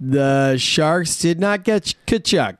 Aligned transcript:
the 0.00 0.56
Sharks 0.56 1.18
did 1.18 1.38
not 1.38 1.62
get 1.62 1.94
Tkachuk. 2.06 2.56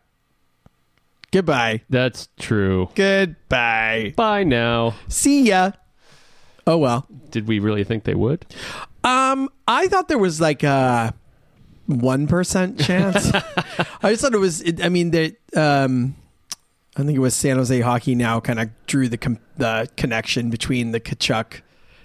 Goodbye. 1.32 1.82
that's 1.88 2.28
true. 2.38 2.90
Goodbye. 2.94 4.12
Bye 4.16 4.44
now. 4.44 4.96
See 5.08 5.44
ya. 5.44 5.72
Oh 6.66 6.76
well. 6.76 7.06
Did 7.30 7.46
we 7.46 7.60
really 7.60 7.84
think 7.84 8.04
they 8.04 8.14
would? 8.14 8.44
Um, 9.04 9.48
I 9.66 9.86
thought 9.88 10.08
there 10.08 10.18
was 10.18 10.40
like 10.40 10.62
a 10.62 11.14
one 11.86 12.26
percent 12.26 12.80
chance. 12.80 13.30
I 14.02 14.10
just 14.10 14.22
thought 14.22 14.34
it 14.34 14.38
was. 14.38 14.60
It, 14.62 14.84
I 14.84 14.88
mean, 14.88 15.12
the 15.12 15.36
um, 15.56 16.16
I 16.96 17.02
think 17.02 17.16
it 17.16 17.20
was 17.20 17.34
San 17.34 17.56
Jose 17.56 17.80
Hockey 17.80 18.14
now 18.14 18.40
kind 18.40 18.58
of 18.58 18.70
drew 18.86 19.08
the 19.08 19.16
com- 19.16 19.38
the 19.56 19.88
connection 19.96 20.50
between 20.50 20.90
the 20.90 21.00
Tkachuk 21.00 21.62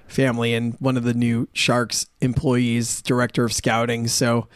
family 0.08 0.54
and 0.54 0.76
one 0.80 0.98
of 0.98 1.04
the 1.04 1.16
new 1.16 1.48
Sharks 1.54 2.06
employees, 2.22 3.02
director 3.02 3.44
of 3.44 3.54
scouting. 3.54 4.08
So 4.08 4.48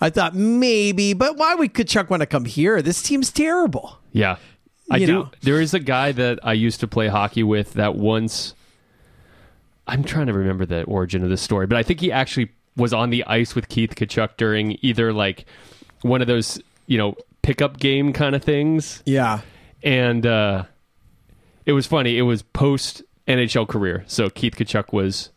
I 0.00 0.10
thought 0.10 0.34
maybe, 0.34 1.12
but 1.14 1.36
why 1.36 1.54
would 1.54 1.72
Tkachuk 1.74 2.10
want 2.10 2.20
to 2.20 2.26
come 2.26 2.44
here? 2.44 2.82
This 2.82 3.02
team's 3.02 3.30
terrible. 3.32 3.98
Yeah. 4.12 4.36
I 4.90 4.98
You 4.98 5.06
do. 5.06 5.12
know. 5.12 5.30
There 5.42 5.60
is 5.60 5.74
a 5.74 5.80
guy 5.80 6.12
that 6.12 6.38
I 6.42 6.52
used 6.52 6.80
to 6.80 6.86
play 6.88 7.08
hockey 7.08 7.42
with 7.42 7.72
that 7.74 7.96
once. 7.96 8.54
I'm 9.86 10.04
trying 10.04 10.26
to 10.26 10.32
remember 10.32 10.66
the 10.66 10.82
origin 10.84 11.22
of 11.22 11.30
this 11.30 11.40
story, 11.40 11.66
but 11.66 11.76
I 11.78 11.82
think 11.82 12.00
he 12.00 12.10
actually 12.12 12.50
was 12.76 12.92
on 12.92 13.10
the 13.10 13.24
ice 13.24 13.54
with 13.54 13.68
Keith 13.68 13.94
Tkachuk 13.94 14.36
during 14.36 14.78
either 14.82 15.12
like 15.12 15.46
one 16.02 16.20
of 16.20 16.26
those, 16.26 16.60
you 16.86 16.98
know, 16.98 17.14
pickup 17.42 17.78
game 17.78 18.12
kind 18.12 18.34
of 18.34 18.42
things. 18.44 19.02
Yeah. 19.06 19.40
and 19.82 20.26
uh, 20.26 20.64
it 21.64 21.72
was 21.72 21.86
funny. 21.86 22.18
It 22.18 22.22
was 22.22 22.42
post 22.42 23.02
NHL 23.26 23.66
career, 23.68 24.04
so 24.06 24.28
Keith 24.28 24.56
Tkachuk 24.56 24.92
was. 24.92 25.30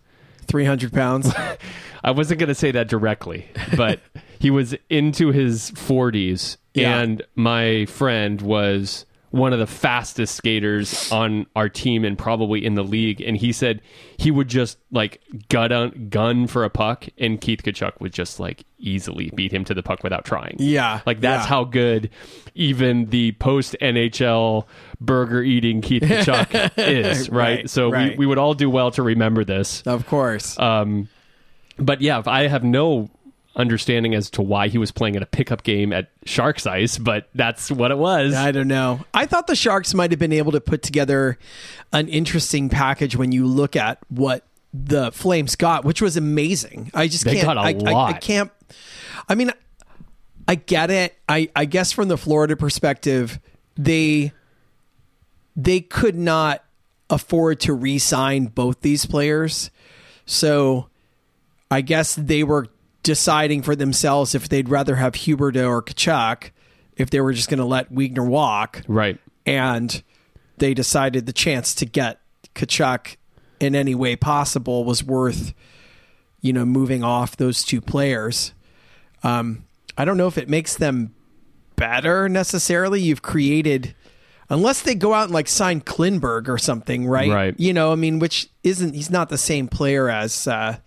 Three 0.47 0.65
hundred 0.65 0.91
pounds. 0.93 1.31
I 2.03 2.09
wasn't 2.11 2.39
going 2.39 2.47
to 2.47 2.55
say 2.55 2.71
that 2.71 2.87
directly, 2.87 3.47
but 3.77 3.99
he 4.39 4.49
was 4.49 4.75
into 4.89 5.31
his 5.31 5.71
40s, 5.71 6.57
Yeah. 6.73 6.99
and 7.01 7.21
my 7.35 7.85
friend 7.85 8.41
was 8.41 9.05
one 9.31 9.53
of 9.53 9.59
the 9.59 9.67
fastest 9.67 10.33
skaters 10.33 11.11
on 11.11 11.45
our 11.55 11.69
team 11.69 12.03
and 12.03 12.17
probably 12.17 12.65
in 12.65 12.73
the 12.73 12.83
league. 12.83 13.21
And 13.21 13.37
he 13.37 13.51
said 13.51 13.79
he 14.17 14.31
would 14.31 14.47
just 14.47 14.79
like 14.91 15.21
gut 15.49 15.71
on, 15.71 16.07
gun 16.09 16.47
for 16.47 16.63
a 16.63 16.69
puck, 16.71 17.05
and 17.19 17.39
Keith 17.39 17.61
Tkachuk 17.61 17.99
would 17.99 18.11
just 18.11 18.39
like 18.39 18.63
easily 18.79 19.29
beat 19.35 19.53
him 19.53 19.63
to 19.65 19.75
the 19.75 19.83
puck 19.83 20.01
without 20.03 20.25
trying. 20.25 20.55
Yeah, 20.57 21.01
like 21.05 21.19
that's 21.21 21.43
yeah. 21.43 21.47
how 21.49 21.63
good 21.65 22.09
even 22.55 23.05
the 23.11 23.33
post 23.33 23.75
NHL 23.79 24.65
burger 24.99 25.43
eating 25.43 25.81
Keith 25.81 26.01
Tkachuk 26.05 26.71
is, 26.79 27.29
right? 27.29 27.59
Right, 27.59 27.69
so 27.69 27.91
right. 27.91 28.13
We, 28.13 28.17
we 28.19 28.25
would 28.25 28.39
all 28.39 28.55
do 28.55 28.67
well 28.67 28.89
to 28.91 29.03
remember 29.03 29.43
this. 29.43 29.83
of 29.85 30.07
course. 30.07 30.57
Um, 30.57 31.07
but 31.77 32.01
yeah, 32.01 32.23
I 32.25 32.47
have 32.47 32.63
no 32.63 33.11
understanding 33.55 34.15
as 34.15 34.29
to 34.31 34.41
why 34.41 34.67
he 34.67 34.77
was 34.77 34.91
playing 34.91 35.15
at 35.15 35.21
a 35.23 35.25
pickup 35.25 35.63
game 35.63 35.91
at 35.91 36.09
Sharks 36.25 36.65
Ice, 36.67 36.97
but 36.97 37.27
that's 37.35 37.69
what 37.71 37.91
it 37.91 37.97
was. 37.97 38.33
I 38.33 38.51
don't 38.51 38.67
know. 38.67 39.05
I 39.13 39.25
thought 39.25 39.47
the 39.47 39.55
Sharks 39.55 39.93
might 39.93 40.11
have 40.11 40.19
been 40.19 40.31
able 40.33 40.51
to 40.53 40.61
put 40.61 40.81
together 40.83 41.37
an 41.91 42.07
interesting 42.07 42.69
package 42.69 43.15
when 43.15 43.31
you 43.31 43.45
look 43.45 43.75
at 43.75 43.99
what 44.09 44.45
the 44.73 45.11
Flames 45.11 45.55
got, 45.55 45.83
which 45.83 46.01
was 46.01 46.15
amazing. 46.15 46.91
I 46.93 47.07
just 47.07 47.25
They 47.25 47.33
can't. 47.35 47.45
got 47.45 47.57
a 47.57 47.61
I, 47.61 47.75
I- 47.91 48.07
I 48.09 48.13
can't. 48.13 48.51
I 49.27 49.35
mean, 49.35 49.51
I 50.47 50.55
get 50.55 50.89
it. 50.91 51.17
I 51.27 51.49
I 51.55 51.65
guess 51.65 51.91
from 51.91 52.07
the 52.07 52.17
Florida 52.17 52.55
perspective, 52.55 53.39
they 53.75 54.31
they 55.55 55.81
could 55.81 56.15
not 56.15 56.63
afford 57.09 57.59
to 57.61 57.73
re-sign 57.73 58.45
both 58.45 58.81
these 58.81 59.05
players, 59.05 59.71
so 60.25 60.87
I 61.71 61.81
guess 61.81 62.15
they 62.15 62.43
were 62.43 62.67
deciding 63.09 63.63
for 63.63 63.75
themselves 63.75 64.35
if 64.35 64.49
they'd 64.49 64.69
rather 64.69 64.97
have 64.97 65.13
Huberdeau 65.13 65.67
or 65.67 65.81
Tkachuk, 65.81 66.51
if 66.95 67.09
they 67.09 67.19
were 67.19 67.33
just 67.33 67.49
going 67.49 67.57
to 67.57 67.65
let 67.65 67.91
Weegar 67.91 68.23
walk, 68.23 68.83
right. 68.87 69.17
and 69.47 70.03
they 70.59 70.75
decided 70.75 71.25
the 71.25 71.33
chance 71.33 71.73
to 71.73 71.87
get 71.87 72.21
Tkachuk 72.53 73.15
in 73.59 73.73
any 73.73 73.95
way 73.95 74.15
possible 74.15 74.83
was 74.83 75.03
worth, 75.03 75.55
you 76.39 76.53
know, 76.53 76.65
moving 76.65 77.03
off 77.03 77.35
those 77.35 77.63
two 77.63 77.81
players. 77.81 78.53
Um, 79.23 79.65
I 79.97 80.05
don't 80.05 80.17
know 80.17 80.27
if 80.27 80.37
it 80.37 80.47
makes 80.47 80.75
them 80.75 81.15
better 81.77 82.29
necessarily. 82.29 83.01
You've 83.01 83.23
created, 83.23 83.95
unless 84.51 84.83
they 84.83 84.93
go 84.93 85.15
out 85.15 85.23
and 85.23 85.33
like 85.33 85.47
sign 85.47 85.81
Klingberg 85.81 86.47
or 86.47 86.59
something, 86.59 87.07
right? 87.07 87.31
Right. 87.31 87.55
You 87.59 87.73
know, 87.73 87.91
I 87.91 87.95
mean, 87.95 88.19
which 88.19 88.51
isn't 88.63 88.93
he's 88.93 89.09
not 89.09 89.29
the 89.29 89.37
same 89.39 89.67
player 89.67 90.11
as 90.11 90.47
uh, 90.47 90.77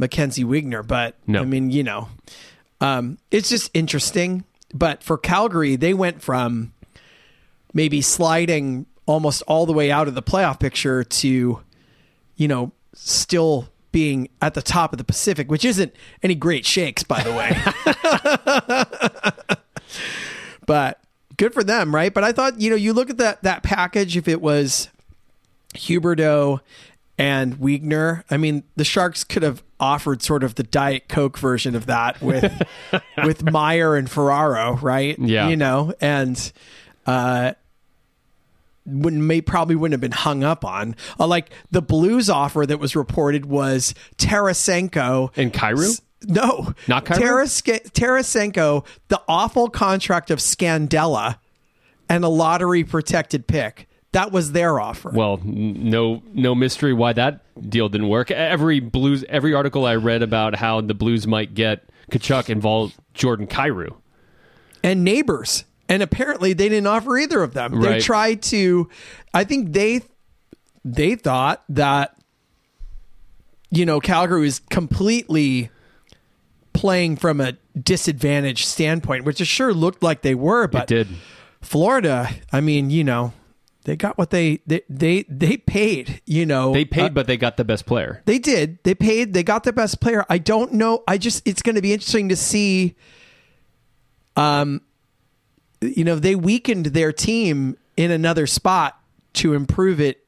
Mackenzie 0.00 0.44
Weegar, 0.44 0.84
but 0.84 1.14
No. 1.26 1.40
I 1.40 1.44
mean, 1.44 1.70
you 1.70 1.84
know, 1.84 2.08
um, 2.80 3.18
it's 3.30 3.50
just 3.50 3.70
interesting. 3.74 4.44
But 4.72 5.02
for 5.02 5.18
Calgary, 5.18 5.76
they 5.76 5.94
went 5.94 6.22
from 6.22 6.72
maybe 7.74 8.00
sliding 8.00 8.86
almost 9.06 9.42
all 9.46 9.66
the 9.66 9.72
way 9.72 9.90
out 9.90 10.08
of 10.08 10.14
the 10.14 10.22
playoff 10.22 10.58
picture 10.58 11.04
to, 11.04 11.60
you 12.36 12.48
know, 12.48 12.72
still 12.94 13.68
being 13.92 14.28
at 14.40 14.54
the 14.54 14.62
top 14.62 14.92
of 14.92 14.98
the 14.98 15.04
Pacific, 15.04 15.50
which 15.50 15.64
isn't 15.64 15.94
any 16.22 16.34
great 16.34 16.64
shakes, 16.64 17.02
by 17.02 17.22
the 17.22 17.32
way. 17.32 17.56
but 20.66 21.00
good 21.36 21.52
for 21.52 21.64
them, 21.64 21.94
right? 21.94 22.14
But 22.14 22.24
I 22.24 22.32
thought, 22.32 22.60
you 22.60 22.70
know, 22.70 22.76
you 22.76 22.92
look 22.92 23.10
at 23.10 23.18
that 23.18 23.42
that 23.42 23.62
package, 23.62 24.16
if 24.16 24.28
it 24.28 24.40
was 24.40 24.88
Huberdeau 25.74 26.60
and 27.20 27.56
Weegar, 27.58 28.24
I 28.30 28.36
mean, 28.36 28.64
the 28.76 28.84
Sharks 28.84 29.24
could 29.24 29.42
have 29.42 29.62
offered 29.78 30.22
sort 30.22 30.42
of 30.42 30.54
the 30.54 30.62
Diet 30.62 31.08
Coke 31.08 31.38
version 31.38 31.74
of 31.74 31.86
that 31.86 32.20
with 32.22 32.62
with 33.24 33.44
Meier 33.44 33.94
and 33.96 34.10
Ferraro, 34.10 34.76
right? 34.76 35.18
Yeah. 35.18 35.48
You 35.48 35.56
know, 35.56 35.92
and 36.00 36.52
uh 37.06 37.52
wouldn't 38.86 39.22
may 39.22 39.40
probably 39.40 39.76
wouldn't 39.76 39.92
have 39.92 40.00
been 40.00 40.10
hung 40.12 40.42
up 40.42 40.64
on. 40.64 40.96
Uh, 41.18 41.26
like 41.26 41.50
the 41.70 41.82
Blues 41.82 42.30
offer 42.30 42.64
that 42.66 42.78
was 42.78 42.96
reported 42.96 43.46
was 43.46 43.94
Tarasenko 44.16 45.30
And 45.36 45.52
Kyrou? 45.52 46.00
no, 46.26 46.74
Not? 46.88 47.04
Taraske- 47.04 47.90
Tarasenko, 47.92 48.84
the 49.08 49.20
awful 49.28 49.68
contract 49.68 50.30
of 50.30 50.38
Scandella, 50.38 51.36
and 52.08 52.24
a 52.24 52.28
lottery 52.28 52.82
protected 52.82 53.46
pick. 53.46 53.86
That 54.12 54.32
was 54.32 54.52
their 54.52 54.80
offer. 54.80 55.10
Well, 55.10 55.40
no, 55.44 56.22
no 56.32 56.54
mystery 56.54 56.92
why 56.92 57.12
that 57.12 57.44
deal 57.70 57.88
didn't 57.88 58.08
work. 58.08 58.30
Every 58.30 58.80
Blues, 58.80 59.24
every 59.28 59.54
article 59.54 59.86
I 59.86 59.94
read 59.96 60.22
about 60.22 60.56
how 60.56 60.80
the 60.80 60.94
Blues 60.94 61.26
might 61.28 61.54
get 61.54 61.88
Tkachuk 62.10 62.48
involved 62.50 62.96
Jordan 63.14 63.46
Kyrou. 63.46 63.94
and 64.82 65.04
neighbors. 65.04 65.64
And 65.88 66.02
apparently 66.02 66.52
they 66.52 66.68
didn't 66.68 66.86
offer 66.86 67.18
either 67.18 67.42
of 67.42 67.52
them. 67.54 67.80
They 67.80 68.00
tried 68.00 68.42
to 68.44 68.88
I 69.34 69.44
think 69.44 69.72
they 69.72 70.02
they 70.84 71.14
thought 71.14 71.62
that 71.68 72.16
you 73.72 73.86
know, 73.86 74.00
Calgary 74.00 74.40
was 74.40 74.58
completely 74.58 75.70
playing 76.72 77.16
from 77.16 77.40
a 77.40 77.52
disadvantaged 77.80 78.66
standpoint, 78.66 79.24
which 79.24 79.40
it 79.40 79.44
sure 79.44 79.72
looked 79.72 80.02
like 80.02 80.22
they 80.22 80.34
were, 80.34 80.66
but 80.66 80.90
It 80.90 81.06
did. 81.06 81.08
Florida, 81.60 82.28
I 82.52 82.60
mean, 82.60 82.90
you 82.90 83.04
know, 83.04 83.32
they 83.84 83.96
got 83.96 84.18
what 84.18 84.30
they 84.30 84.60
they 84.66 84.82
they, 84.88 85.24
they 85.28 85.56
paid, 85.56 86.20
you 86.26 86.44
know. 86.44 86.72
They 86.72 86.84
paid, 86.84 87.04
Uh, 87.04 87.08
but 87.10 87.26
they 87.26 87.36
got 87.36 87.56
the 87.56 87.64
best 87.64 87.86
player. 87.86 88.22
They 88.26 88.38
did. 88.38 88.78
They 88.82 88.94
paid. 88.94 89.32
They 89.32 89.42
got 89.42 89.64
the 89.64 89.72
best 89.72 90.00
player. 90.00 90.24
I 90.28 90.38
don't 90.38 90.74
know. 90.74 91.02
I 91.08 91.16
just 91.18 91.46
it's 91.46 91.62
going 91.62 91.76
to 91.76 91.82
be 91.82 91.92
interesting 91.92 92.28
to 92.28 92.36
see. 92.36 92.94
Um, 94.36 94.82
you 95.80 96.04
know, 96.04 96.16
they 96.16 96.34
weakened 96.34 96.86
their 96.86 97.12
team 97.12 97.76
in 97.96 98.10
another 98.10 98.46
spot 98.46 99.00
to 99.34 99.54
improve 99.54 100.00
it 100.00 100.26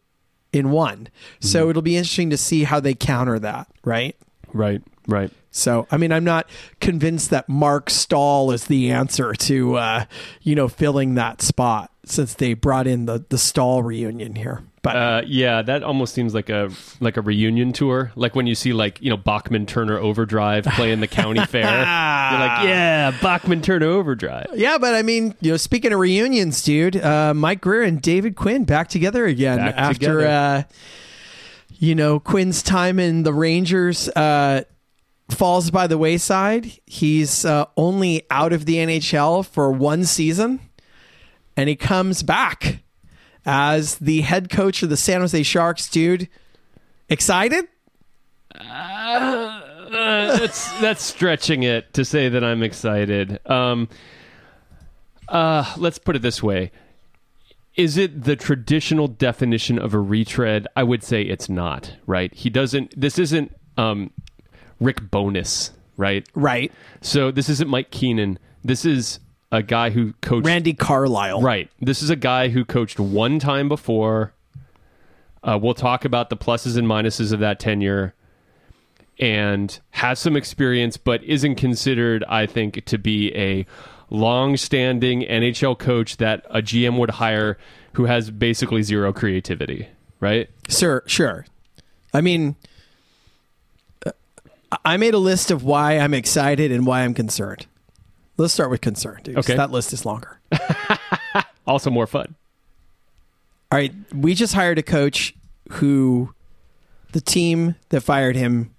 in 0.52 0.70
one. 0.70 1.08
So 1.40 1.68
it'll 1.70 1.82
be 1.82 1.96
interesting 1.96 2.30
to 2.30 2.36
see 2.36 2.64
how 2.64 2.80
they 2.80 2.94
counter 2.94 3.38
that. 3.38 3.68
Right. 3.84 4.16
Right, 4.52 4.82
right. 5.06 5.30
So 5.50 5.86
I 5.90 5.98
mean, 5.98 6.12
I'm 6.12 6.24
not 6.24 6.48
convinced 6.80 7.30
that 7.30 7.48
Marc 7.48 7.90
Staal 7.90 8.50
is 8.50 8.66
the 8.66 8.90
answer 8.90 9.34
to 9.34 9.76
uh, 9.76 10.04
you 10.40 10.54
know 10.54 10.68
filling 10.68 11.14
that 11.14 11.42
spot 11.42 11.91
since 12.04 12.34
they 12.34 12.54
brought 12.54 12.86
in 12.86 13.06
the 13.06 13.24
the 13.28 13.38
Staal 13.38 13.82
reunion 13.82 14.34
here. 14.34 14.62
But 14.82 14.96
Uh, 14.96 15.22
yeah, 15.26 15.62
that 15.62 15.84
almost 15.84 16.12
seems 16.12 16.34
like 16.34 16.48
a 16.50 16.70
like 16.98 17.16
a 17.16 17.20
reunion 17.20 17.72
tour. 17.72 18.10
Like 18.16 18.34
when 18.34 18.46
you 18.48 18.54
see 18.56 18.72
like 18.72 19.00
you 19.00 19.10
know 19.10 19.16
Bachman 19.16 19.66
Turner 19.66 19.96
Overdrive 19.98 20.64
playing 20.64 21.00
the 21.00 21.06
county 21.06 21.44
fair. 21.46 21.62
You're 21.62 22.40
like, 22.40 22.66
yeah, 22.66 23.16
Bachman 23.22 23.62
Turner 23.62 23.86
Overdrive. 23.86 24.48
yeah, 24.54 24.78
but 24.78 24.94
I 24.94 25.02
mean, 25.02 25.36
you 25.40 25.52
know, 25.52 25.56
speaking 25.56 25.92
of 25.92 26.00
reunions, 26.00 26.62
dude, 26.64 26.96
uh, 26.96 27.32
Mike 27.32 27.60
Grier 27.60 27.82
and 27.82 28.02
David 28.02 28.34
Quinn 28.34 28.64
back 28.64 28.88
together 28.88 29.24
again 29.24 29.58
Back 29.58 29.74
after 29.76 29.94
together. 29.94 30.26
Uh, 30.26 30.62
you 31.78 31.94
know 31.96 32.20
Quinn's 32.20 32.62
time 32.62 32.98
in 33.00 33.24
the 33.24 33.34
Rangers 33.34 34.08
uh, 34.10 34.62
falls 35.30 35.70
by 35.70 35.86
the 35.86 35.98
wayside. 35.98 36.70
He's 36.86 37.44
uh, 37.44 37.66
only 37.76 38.22
out 38.30 38.52
of 38.52 38.66
the 38.66 38.76
NHL 38.76 39.44
for 39.46 39.70
one 39.72 40.04
season, 40.04 40.60
and 41.56 41.68
he 41.68 41.76
comes 41.76 42.22
back 42.22 42.82
as 43.44 43.96
the 43.96 44.22
head 44.22 44.50
coach 44.50 44.82
of 44.82 44.90
the 44.90 44.96
San 44.96 45.20
Jose 45.20 45.42
Sharks. 45.42 45.88
Dude, 45.88 46.28
excited? 47.08 47.66
Uh, 48.54 49.60
that's 49.90 50.80
that's 50.80 51.02
stretching 51.02 51.62
it 51.62 51.92
to 51.94 52.04
say 52.04 52.28
that 52.28 52.44
I'm 52.44 52.62
excited. 52.62 53.38
Um, 53.48 53.88
uh, 55.28 55.72
let's 55.76 55.98
put 55.98 56.16
it 56.16 56.22
this 56.22 56.42
way: 56.42 56.70
Is 57.76 57.96
it 57.96 58.24
the 58.24 58.36
traditional 58.36 59.08
definition 59.08 59.78
of 59.78 59.94
a 59.94 59.98
retread? 59.98 60.66
I 60.76 60.82
would 60.82 61.02
say 61.02 61.22
it's 61.22 61.48
not. 61.48 61.94
Right? 62.06 62.32
He 62.34 62.50
doesn't. 62.50 62.98
This 62.98 63.18
isn't 63.18 63.54
um, 63.76 64.10
Rick 64.80 65.10
Bowness. 65.10 65.72
Right? 65.98 66.26
Right, 66.34 66.72
So 67.02 67.30
this 67.30 67.50
isn't 67.50 67.68
Mike 67.68 67.90
Keenan. 67.90 68.38
This 68.64 68.84
is 68.84 69.20
a 69.52 69.62
guy 69.62 69.90
who 69.90 70.14
coached. 70.22 70.46
Randy 70.46 70.72
Carlyle. 70.72 71.42
Right. 71.42 71.70
This 71.80 72.02
is 72.02 72.10
a 72.10 72.16
guy 72.16 72.48
who 72.48 72.64
coached 72.64 72.98
one 72.98 73.38
time 73.38 73.68
before. 73.68 74.32
Uh, 75.44 75.58
we'll 75.60 75.74
talk 75.74 76.04
about 76.04 76.30
the 76.30 76.36
pluses 76.36 76.76
and 76.76 76.88
minuses 76.88 77.32
of 77.32 77.40
that 77.40 77.60
tenure 77.60 78.14
and 79.18 79.78
has 79.90 80.18
some 80.18 80.36
experience, 80.36 80.96
but 80.96 81.22
isn't 81.24 81.56
considered, 81.56 82.24
I 82.28 82.46
think, 82.46 82.84
to 82.86 82.96
be 82.96 83.34
a 83.36 83.66
long 84.08 84.56
standing 84.56 85.20
NHL 85.22 85.78
coach 85.78 86.16
that 86.16 86.46
a 86.48 86.62
GM 86.62 86.98
would 86.98 87.10
hire 87.10 87.58
who 87.92 88.06
has 88.06 88.30
basically 88.30 88.82
zero 88.82 89.12
creativity. 89.12 89.86
Right? 90.18 90.48
Sure, 90.68 91.02
sure. 91.06 91.44
I 92.14 92.20
mean, 92.20 92.56
uh, 94.06 94.12
I 94.84 94.96
made 94.96 95.14
a 95.14 95.18
list 95.18 95.50
of 95.50 95.64
why 95.64 95.98
I'm 95.98 96.14
excited 96.14 96.72
and 96.72 96.86
why 96.86 97.02
I'm 97.02 97.12
concerned. 97.12 97.66
Let's 98.36 98.54
start 98.54 98.70
with 98.70 98.80
concern, 98.80 99.20
dude. 99.22 99.34
'cause 99.36 99.44
Okay. 99.46 99.56
That 99.56 99.70
list 99.70 99.92
is 99.92 100.04
longer. 100.06 100.38
Also 101.64 101.90
more 101.90 102.08
fun. 102.08 102.34
All 103.70 103.78
right. 103.78 103.94
We 104.12 104.34
just 104.34 104.52
hired 104.52 104.78
a 104.78 104.82
coach 104.82 105.32
who 105.70 106.34
the 107.12 107.20
team 107.20 107.76
that 107.90 108.00
fired 108.00 108.34
him 108.34 108.74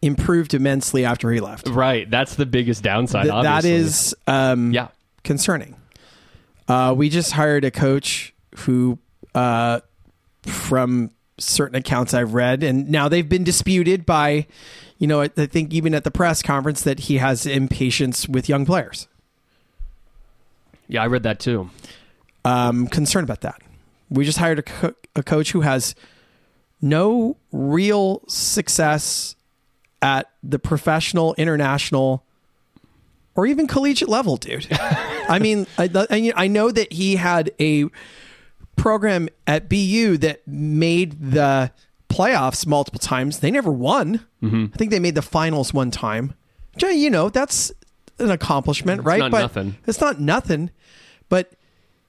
improved 0.00 0.54
immensely 0.54 1.04
after 1.04 1.30
he 1.30 1.40
left. 1.40 1.68
Right. 1.68 2.10
That's 2.10 2.36
the 2.36 2.46
biggest 2.46 2.82
downside, 2.82 3.24
Th- 3.28 3.42
that 3.42 3.66
is 3.66 4.16
um, 4.26 4.72
Yeah. 4.72 4.88
concerning. 5.24 5.76
Uh, 6.66 6.94
we 6.96 7.10
just 7.10 7.32
hired 7.32 7.64
a 7.66 7.70
coach 7.70 8.32
who, 8.60 8.98
uh, 9.34 9.80
from 10.46 11.10
certain 11.38 11.76
accounts 11.76 12.14
I've 12.14 12.32
read, 12.32 12.62
and 12.62 12.88
now 12.88 13.08
they've 13.08 13.28
been 13.28 13.44
disputed 13.44 14.06
by, 14.06 14.46
you 15.02 15.08
know, 15.08 15.20
I 15.20 15.30
I 15.36 15.46
think 15.46 15.74
even 15.74 15.94
at 15.96 16.04
the 16.04 16.12
press 16.12 16.42
conference 16.42 16.82
that 16.82 17.00
he 17.00 17.18
has 17.18 17.44
impatience 17.44 18.28
with 18.28 18.48
young 18.48 18.64
players. 18.64 19.08
Yeah, 20.86 21.02
I 21.02 21.08
read 21.08 21.24
that 21.24 21.40
too. 21.40 21.70
Um, 22.44 22.86
concerned 22.86 23.24
about 23.24 23.40
that. 23.40 23.60
We 24.10 24.24
just 24.24 24.38
hired 24.38 24.60
a, 24.60 24.62
co- 24.62 24.94
a 25.16 25.24
coach 25.24 25.50
who 25.50 25.62
has 25.62 25.96
no 26.80 27.36
real 27.50 28.22
success 28.28 29.34
at 30.00 30.30
the 30.40 30.60
professional, 30.60 31.34
international, 31.34 32.22
or 33.34 33.44
even 33.44 33.66
collegiate 33.66 34.08
level, 34.08 34.36
dude. 34.36 34.68
I 34.70 35.40
mean, 35.40 35.66
I, 35.78 35.90
I 36.10 36.32
I 36.36 36.46
know 36.46 36.70
that 36.70 36.92
he 36.92 37.16
had 37.16 37.50
a 37.58 37.86
program 38.76 39.28
at 39.48 39.68
BU 39.68 40.18
that 40.18 40.46
made 40.46 41.32
the 41.32 41.72
playoffs 42.12 42.66
multiple 42.66 42.98
times. 42.98 43.40
They 43.40 43.50
never 43.50 43.72
won. 43.72 44.20
Mm-hmm. 44.42 44.66
I 44.72 44.76
think 44.76 44.90
they 44.90 44.98
made 45.00 45.14
the 45.14 45.22
finals 45.22 45.72
one 45.72 45.90
time. 45.90 46.34
Which, 46.74 46.82
You 46.84 47.10
know, 47.10 47.28
that's 47.28 47.72
an 48.18 48.30
accomplishment, 48.30 49.02
right? 49.04 49.18
not 49.18 49.30
but 49.30 49.40
nothing. 49.40 49.76
It's 49.86 50.00
not 50.00 50.20
nothing. 50.20 50.70
But 51.28 51.52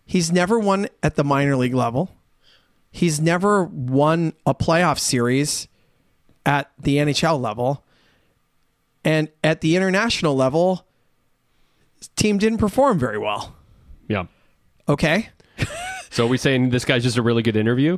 he's 0.06 0.32
never 0.32 0.60
won 0.60 0.88
at 1.02 1.16
the 1.16 1.24
minor 1.24 1.56
league 1.56 1.74
level. 1.74 2.12
He's 2.92 3.20
never 3.20 3.64
won 3.64 4.34
a 4.46 4.54
playoff 4.54 5.00
series 5.00 5.68
at 6.46 6.72
the 6.78 6.98
NHL 6.98 7.40
level. 7.42 7.84
And 9.06 9.30
at 9.44 9.62
the 9.62 9.76
international 9.76 10.36
level, 10.36 10.86
team 12.16 12.38
didn't 12.38 12.60
perform 12.60 13.00
very 13.00 13.18
well. 13.18 13.56
Yeah. 14.08 14.26
Okay. 14.88 15.30
So 16.10 16.26
are 16.26 16.30
we 16.30 16.38
saying 16.38 16.70
this 16.70 16.86
guy's 16.86 17.02
just 17.02 17.18
a 17.18 17.24
really 17.24 17.42
good 17.42 17.56
interview? 17.56 17.98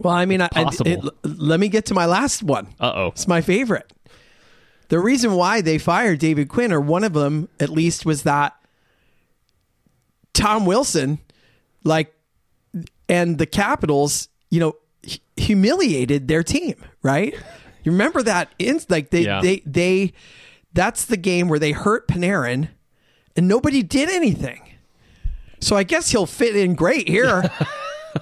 Well, 0.00 0.14
I 0.14 0.24
mean, 0.26 0.40
I, 0.40 0.48
I- 0.54 0.70
it- 0.84 1.04
let 1.24 1.60
me 1.60 1.68
get 1.68 1.86
to 1.86 1.94
my 1.94 2.06
last 2.06 2.42
one. 2.42 2.68
Uh 2.80 2.92
oh. 2.94 3.06
It's 3.08 3.28
my 3.28 3.40
favorite. 3.40 3.92
The 4.88 4.98
reason 4.98 5.34
why 5.34 5.60
they 5.62 5.78
fired 5.78 6.18
David 6.18 6.48
Quinn, 6.48 6.72
or 6.72 6.80
one 6.80 7.04
of 7.04 7.12
them 7.14 7.48
at 7.60 7.70
least, 7.70 8.04
was 8.04 8.24
that 8.24 8.54
Tom 10.34 10.66
Wilson, 10.66 11.18
like, 11.84 12.14
and 13.08 13.38
the 13.38 13.46
Capitals, 13.46 14.28
you 14.50 14.60
know, 14.60 14.76
hu- 15.04 15.16
humiliated 15.36 16.28
their 16.28 16.42
team, 16.42 16.74
right? 17.02 17.34
You 17.84 17.92
remember 17.92 18.22
that? 18.22 18.52
In, 18.58 18.80
like 18.88 19.10
they, 19.10 19.22
Yeah. 19.22 19.40
they, 19.40 19.62
they, 19.66 20.12
that's 20.72 21.04
the 21.06 21.16
game 21.16 21.48
where 21.48 21.58
they 21.58 21.72
hurt 21.72 22.06
Panarin, 22.08 22.68
and 23.36 23.48
nobody 23.48 23.82
did 23.82 24.08
anything. 24.10 24.60
So 25.60 25.76
I 25.76 25.84
guess 25.84 26.10
he'll 26.10 26.26
fit 26.26 26.56
in 26.56 26.74
great 26.74 27.08
here. 27.08 27.50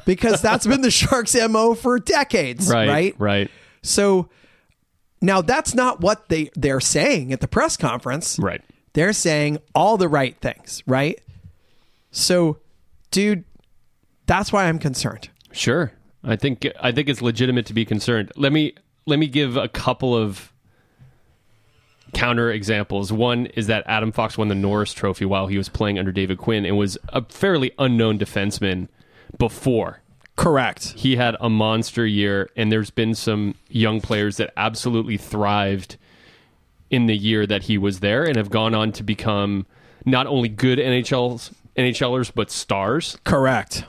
because 0.04 0.40
that's 0.42 0.66
been 0.66 0.80
the 0.80 0.90
Sharks' 0.90 1.34
MO 1.48 1.74
for 1.74 1.98
decades, 1.98 2.68
Right. 2.68 2.88
right? 2.88 3.14
Right. 3.18 3.50
So 3.82 4.28
now 5.20 5.40
that's 5.42 5.74
not 5.74 6.00
what 6.00 6.28
they 6.28 6.50
they're 6.54 6.80
saying 6.80 7.32
at 7.32 7.40
the 7.40 7.48
press 7.48 7.76
conference. 7.76 8.38
Right. 8.38 8.62
They're 8.92 9.12
saying 9.12 9.58
all 9.74 9.96
the 9.96 10.08
right 10.08 10.36
things, 10.40 10.82
right? 10.86 11.20
So, 12.10 12.58
dude, 13.10 13.44
that's 14.26 14.52
why 14.52 14.66
I'm 14.66 14.78
concerned. 14.78 15.28
Sure. 15.52 15.92
I 16.24 16.36
think 16.36 16.66
I 16.80 16.92
think 16.92 17.08
it's 17.08 17.22
legitimate 17.22 17.66
to 17.66 17.74
be 17.74 17.84
concerned. 17.84 18.32
Let 18.36 18.52
me 18.52 18.74
let 19.06 19.18
me 19.18 19.26
give 19.26 19.56
a 19.56 19.68
couple 19.68 20.16
of 20.16 20.52
counter 22.12 22.50
examples. 22.50 23.12
One 23.12 23.46
is 23.46 23.68
that 23.68 23.84
Adam 23.86 24.10
Fox 24.12 24.36
won 24.36 24.48
the 24.48 24.54
Norris 24.54 24.92
Trophy 24.92 25.24
while 25.24 25.46
he 25.46 25.56
was 25.56 25.68
playing 25.68 25.98
under 25.98 26.10
David 26.12 26.38
Quinn 26.38 26.64
and 26.66 26.76
was 26.76 26.98
a 27.10 27.24
fairly 27.24 27.70
unknown 27.78 28.18
defenseman 28.18 28.88
before. 29.38 30.00
Correct. 30.36 30.94
He 30.96 31.16
had 31.16 31.36
a 31.40 31.50
monster 31.50 32.06
year, 32.06 32.48
and 32.56 32.72
there's 32.72 32.90
been 32.90 33.14
some 33.14 33.54
young 33.68 34.00
players 34.00 34.38
that 34.38 34.52
absolutely 34.56 35.16
thrived 35.16 35.96
in 36.88 37.06
the 37.06 37.16
year 37.16 37.46
that 37.46 37.64
he 37.64 37.78
was 37.78 38.00
there 38.00 38.24
and 38.24 38.36
have 38.36 38.50
gone 38.50 38.74
on 38.74 38.92
to 38.92 39.02
become 39.02 39.66
not 40.04 40.26
only 40.26 40.48
good 40.48 40.78
NHLs, 40.78 41.52
NHLers 41.76 42.32
but 42.34 42.50
stars. 42.50 43.18
Correct. 43.24 43.84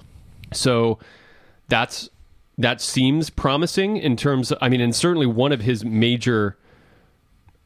So 0.54 1.00
that's 1.68 2.10
that 2.58 2.82
seems 2.82 3.30
promising 3.30 3.98
in 3.98 4.16
terms 4.16 4.52
of, 4.52 4.58
I 4.62 4.70
mean, 4.70 4.82
and 4.82 4.96
certainly 4.96 5.26
one 5.26 5.52
of 5.52 5.62
his 5.62 5.84
major 5.84 6.58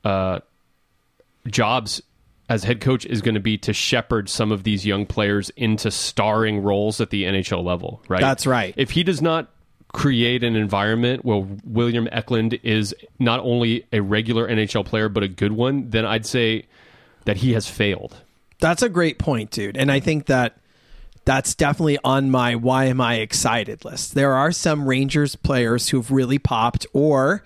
uh, 0.03 0.39
jobs 1.47 2.01
as 2.49 2.63
head 2.63 2.81
coach 2.81 3.05
is 3.05 3.21
going 3.21 3.35
to 3.35 3.41
be 3.41 3.57
to 3.59 3.73
shepherd 3.73 4.29
some 4.29 4.51
of 4.51 4.63
these 4.63 4.85
young 4.85 5.05
players 5.05 5.49
into 5.51 5.89
starring 5.89 6.61
roles 6.61 7.01
at 7.01 7.09
the 7.09 7.23
NHL 7.23 7.63
level, 7.63 8.01
right? 8.07 8.21
That's 8.21 8.45
right. 8.45 8.73
If 8.77 8.91
he 8.91 9.03
does 9.03 9.21
not 9.21 9.49
create 9.93 10.43
an 10.43 10.55
environment 10.55 11.23
where 11.23 11.47
William 11.63 12.07
Eklund 12.11 12.59
is 12.63 12.93
not 13.17 13.39
only 13.39 13.85
a 13.93 14.01
regular 14.01 14.47
NHL 14.47 14.85
player 14.85 15.09
but 15.09 15.23
a 15.23 15.27
good 15.27 15.53
one, 15.53 15.89
then 15.89 16.05
I'd 16.05 16.25
say 16.25 16.65
that 17.23 17.37
he 17.37 17.53
has 17.53 17.67
failed. 17.67 18.15
That's 18.59 18.81
a 18.81 18.89
great 18.89 19.19
point, 19.19 19.51
dude. 19.51 19.77
And 19.77 19.91
I 19.91 19.99
think 19.99 20.27
that 20.27 20.57
that's 21.25 21.55
definitely 21.55 21.97
on 22.03 22.29
my 22.29 22.55
why 22.55 22.85
am 22.85 23.01
I 23.01 23.15
excited 23.15 23.83
list. 23.83 24.13
There 24.13 24.33
are 24.33 24.51
some 24.51 24.87
Rangers 24.87 25.35
players 25.35 25.89
who've 25.89 26.11
really 26.11 26.39
popped, 26.39 26.85
or 26.93 27.43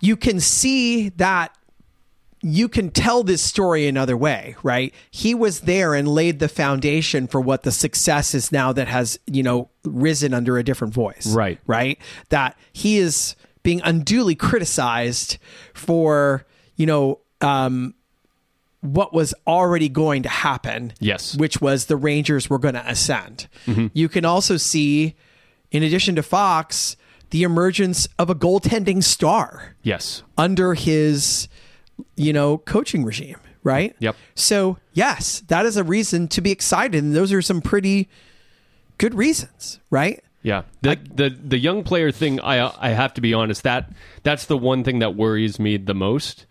you 0.00 0.16
can 0.16 0.40
see 0.40 1.10
that 1.10 1.53
you 2.46 2.68
can 2.68 2.90
tell 2.90 3.22
this 3.22 3.40
story 3.40 3.86
another 3.88 4.16
way, 4.18 4.54
right? 4.62 4.92
He 5.10 5.34
was 5.34 5.60
there 5.60 5.94
and 5.94 6.06
laid 6.06 6.40
the 6.40 6.48
foundation 6.48 7.26
for 7.26 7.40
what 7.40 7.62
the 7.62 7.72
success 7.72 8.34
is 8.34 8.52
now 8.52 8.70
that 8.74 8.86
has, 8.86 9.18
you 9.26 9.42
know, 9.42 9.70
risen 9.82 10.34
under 10.34 10.58
a 10.58 10.62
different 10.62 10.92
voice. 10.92 11.26
Right. 11.34 11.58
Right? 11.66 11.98
That 12.28 12.58
he 12.74 12.98
is 12.98 13.34
being 13.62 13.80
unduly 13.82 14.34
criticized 14.34 15.38
for, 15.72 16.44
you 16.76 16.84
know, 16.84 17.20
um, 17.40 17.94
what 18.82 19.14
was 19.14 19.32
already 19.46 19.88
going 19.88 20.24
to 20.24 20.28
happen. 20.28 20.92
Yes. 21.00 21.34
Which 21.34 21.62
was 21.62 21.86
the 21.86 21.96
Rangers 21.96 22.50
were 22.50 22.58
going 22.58 22.74
to 22.74 22.86
ascend. 22.86 23.48
You 23.94 24.10
can 24.10 24.26
also 24.26 24.58
see 24.58 25.16
in 25.70 25.82
addition 25.82 26.14
to 26.16 26.22
Fox, 26.22 26.94
the 27.30 27.42
emergence 27.42 28.06
of 28.18 28.28
a 28.28 28.34
goaltending 28.34 29.02
star 29.02 29.74
Yes. 29.82 30.22
under 30.36 30.74
his, 30.74 31.48
you 32.16 32.32
know, 32.32 32.58
coaching 32.58 33.04
regime, 33.04 33.38
right? 33.62 33.94
Yep. 33.98 34.16
So, 34.34 34.78
yes, 34.92 35.40
that 35.48 35.66
is 35.66 35.76
a 35.76 35.84
reason 35.84 36.28
to 36.28 36.40
be 36.40 36.50
excited. 36.50 37.02
And 37.02 37.14
those 37.14 37.32
are 37.32 37.42
some 37.42 37.60
pretty 37.60 38.08
good 38.98 39.14
reasons, 39.14 39.80
right? 39.90 40.22
Yeah, 40.42 40.64
the 40.82 40.98
the 41.14 41.30
the 41.30 41.58
young 41.58 41.84
player 41.84 42.12
thing. 42.12 42.38
I 42.40 42.70
I 42.78 42.90
have 42.90 43.14
to 43.14 43.22
be 43.22 43.32
honest. 43.32 43.62
That 43.62 43.90
that's 44.24 44.44
the 44.44 44.58
one 44.58 44.84
thing 44.84 44.98
that 44.98 45.16
worries 45.16 45.58
me 45.58 45.78
the 45.78 45.94
most. 45.94 46.44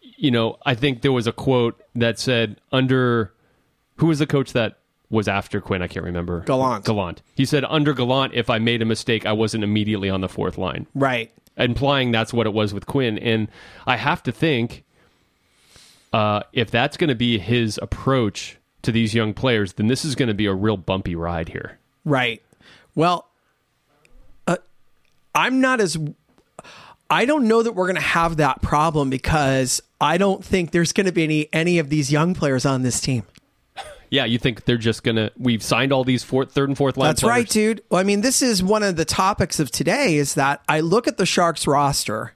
You 0.00 0.32
know, 0.32 0.56
I 0.66 0.74
think 0.74 1.02
there 1.02 1.12
was 1.12 1.28
a 1.28 1.32
quote 1.32 1.80
that 1.94 2.18
said 2.18 2.60
under 2.72 3.32
who 3.98 4.06
was 4.06 4.18
the 4.18 4.26
coach 4.26 4.52
that 4.54 4.78
was 5.08 5.28
after 5.28 5.60
Quinn? 5.60 5.82
I 5.82 5.86
can't 5.86 6.04
remember. 6.04 6.40
Gallant. 6.40 6.84
Gallant. 6.84 7.22
He 7.34 7.44
said 7.44 7.64
under 7.68 7.92
Gallant, 7.94 8.34
if 8.34 8.50
I 8.50 8.58
made 8.58 8.82
a 8.82 8.84
mistake, 8.84 9.24
I 9.24 9.32
wasn't 9.32 9.62
immediately 9.62 10.10
on 10.10 10.20
the 10.20 10.28
fourth 10.28 10.58
line, 10.58 10.86
Right. 10.94 11.32
Implying 11.56 12.10
that's 12.10 12.32
what 12.32 12.46
it 12.46 12.52
was 12.52 12.74
with 12.74 12.86
Quinn. 12.86 13.18
And 13.18 13.48
I 13.86 13.96
have 13.96 14.22
to 14.24 14.32
think, 14.32 14.84
uh, 16.12 16.42
if 16.52 16.70
that's 16.70 16.96
going 16.96 17.08
to 17.08 17.14
be 17.14 17.38
his 17.38 17.78
approach 17.82 18.58
to 18.82 18.92
these 18.92 19.14
young 19.14 19.34
players, 19.34 19.74
then 19.74 19.88
this 19.88 20.04
is 20.04 20.14
going 20.14 20.28
to 20.28 20.34
be 20.34 20.46
a 20.46 20.54
real 20.54 20.76
bumpy 20.76 21.14
ride 21.14 21.48
here. 21.48 21.78
Right. 22.04 22.42
Well, 22.94 23.28
uh, 24.46 24.56
I'm 25.34 25.60
not 25.60 25.80
as. 25.80 25.98
I 27.08 27.24
don't 27.24 27.46
know 27.46 27.62
that 27.62 27.72
we're 27.72 27.86
going 27.86 27.96
to 27.96 28.00
have 28.00 28.38
that 28.38 28.62
problem 28.62 29.10
because 29.10 29.80
I 30.00 30.18
don't 30.18 30.44
think 30.44 30.72
there's 30.72 30.92
going 30.92 31.06
to 31.06 31.12
be 31.12 31.24
any 31.24 31.48
any 31.52 31.78
of 31.78 31.88
these 31.88 32.10
young 32.10 32.34
players 32.34 32.66
on 32.66 32.82
this 32.82 33.00
team. 33.00 33.24
Yeah, 34.10 34.24
you 34.24 34.38
think 34.38 34.64
they're 34.64 34.76
just 34.76 35.02
gonna? 35.02 35.30
We've 35.38 35.62
signed 35.62 35.92
all 35.92 36.04
these 36.04 36.22
fourth, 36.22 36.52
third, 36.52 36.68
and 36.68 36.76
fourth 36.76 36.96
line. 36.96 37.08
That's 37.08 37.22
players. 37.22 37.36
right, 37.36 37.48
dude. 37.48 37.82
Well, 37.90 38.00
I 38.00 38.04
mean, 38.04 38.20
this 38.20 38.42
is 38.42 38.62
one 38.62 38.82
of 38.82 38.96
the 38.96 39.04
topics 39.04 39.60
of 39.60 39.70
today 39.70 40.16
is 40.16 40.34
that 40.34 40.62
I 40.68 40.80
look 40.80 41.06
at 41.08 41.16
the 41.16 41.26
Sharks 41.26 41.66
roster 41.66 42.34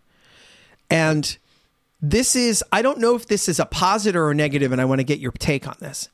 and 0.91 1.37
this 2.03 2.35
is 2.35 2.65
I 2.73 2.83
don't 2.83 2.99
know 2.99 3.15
if 3.15 3.27
this 3.27 3.49
is 3.49 3.61
a 3.61 3.67
positive 3.67 4.21
or 4.21 4.31
a 4.31 4.35
negative 4.35 4.73
and 4.73 4.81
I 4.81 4.85
want 4.85 5.01
to 5.01 5.05
get 5.05 5.21
your 5.21 5.33
take 5.33 5.67
on 5.67 5.77
this. 5.81 6.09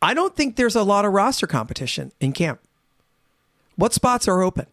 I 0.00 0.14
don't 0.14 0.36
think 0.36 0.56
there's 0.56 0.76
a 0.76 0.82
lot 0.82 1.04
of 1.04 1.12
roster 1.12 1.46
competition 1.46 2.12
in 2.20 2.32
camp. 2.32 2.60
What 3.76 3.92
spots 3.92 4.28
are 4.28 4.42
open? 4.42 4.66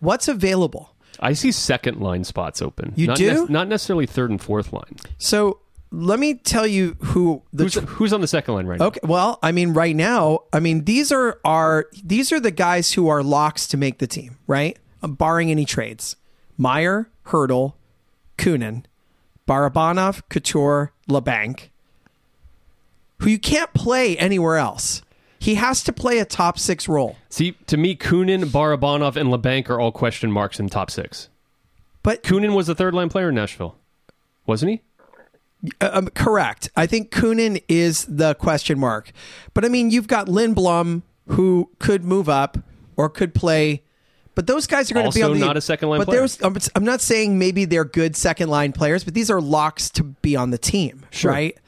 What's 0.00 0.28
available? 0.28 0.94
I 1.20 1.32
see 1.32 1.50
second 1.50 2.00
line 2.00 2.24
spots 2.24 2.62
open. 2.62 2.92
You 2.94 3.08
not 3.08 3.16
do? 3.16 3.46
not 3.48 3.66
necessarily 3.66 4.06
third 4.06 4.30
and 4.30 4.40
fourth 4.40 4.72
line. 4.72 4.96
So, 5.16 5.58
let 5.90 6.18
me 6.18 6.34
tell 6.34 6.66
you 6.66 6.96
who 7.00 7.42
the 7.52 7.64
Who's 7.64 7.74
who's 7.74 8.12
on 8.12 8.20
the 8.20 8.28
second 8.28 8.54
line 8.54 8.66
right 8.66 8.78
now. 8.78 8.86
Okay, 8.86 9.00
well, 9.02 9.38
I 9.42 9.52
mean, 9.52 9.72
right 9.72 9.96
now, 9.96 10.40
I 10.52 10.60
mean, 10.60 10.84
these 10.84 11.10
are 11.10 11.40
are 11.44 11.86
these 12.04 12.32
are 12.32 12.40
the 12.40 12.50
guys 12.50 12.92
who 12.92 13.08
are 13.08 13.22
locks 13.22 13.66
to 13.68 13.76
make 13.76 13.98
the 13.98 14.06
team, 14.06 14.36
right? 14.46 14.78
Um, 15.02 15.14
barring 15.14 15.50
any 15.50 15.64
trades: 15.64 16.16
Meier, 16.58 17.08
Hertl, 17.26 17.74
Kunin, 18.36 18.84
Barabanov, 19.46 20.22
Couture, 20.28 20.92
Labanc, 21.08 21.70
who 23.18 23.30
you 23.30 23.38
can't 23.38 23.72
play 23.72 24.16
anywhere 24.18 24.56
else. 24.56 25.02
He 25.40 25.54
has 25.54 25.84
to 25.84 25.92
play 25.92 26.18
a 26.18 26.24
top 26.24 26.58
six 26.58 26.88
role. 26.88 27.16
See, 27.30 27.52
to 27.68 27.76
me, 27.76 27.94
Kunin, 27.94 28.44
Barabanov, 28.46 29.16
and 29.16 29.30
Labanc 29.30 29.70
are 29.70 29.80
all 29.80 29.92
question 29.92 30.32
marks 30.32 30.58
in 30.58 30.68
top 30.68 30.90
six. 30.90 31.28
But 32.02 32.22
Kunin 32.24 32.54
was 32.54 32.66
the 32.66 32.74
third 32.74 32.92
line 32.92 33.08
player 33.08 33.28
in 33.28 33.36
Nashville, 33.36 33.76
wasn't 34.46 34.72
he? 34.72 34.82
Um, 35.80 36.06
correct. 36.08 36.70
I 36.76 36.86
think 36.86 37.10
Kunin 37.10 37.62
is 37.68 38.04
the 38.06 38.34
question 38.36 38.78
mark. 38.78 39.10
But 39.54 39.64
I 39.64 39.68
mean, 39.68 39.90
you've 39.90 40.06
got 40.06 40.26
Lindblom 40.28 41.02
who 41.28 41.70
could 41.80 42.04
move 42.04 42.28
up 42.28 42.58
or 42.96 43.08
could 43.08 43.34
play. 43.34 43.82
But 44.36 44.46
those 44.46 44.68
guys 44.68 44.88
are 44.90 44.94
going 44.94 45.10
to 45.10 45.14
be 45.14 45.22
on 45.22 45.32
the 45.32 45.38
not 45.40 45.56
a 45.56 45.60
second-line 45.60 45.98
But 45.98 46.04
player. 46.06 46.20
there's, 46.20 46.40
I'm 46.42 46.56
I'm 46.76 46.84
not 46.84 47.00
saying 47.00 47.38
maybe 47.40 47.64
they're 47.64 47.84
good 47.84 48.14
second 48.14 48.48
line 48.50 48.72
players, 48.72 49.02
but 49.02 49.14
these 49.14 49.30
are 49.32 49.40
locks 49.40 49.90
to 49.90 50.04
be 50.04 50.36
on 50.36 50.50
the 50.52 50.58
team, 50.58 51.04
Sure. 51.10 51.32
right? 51.32 51.58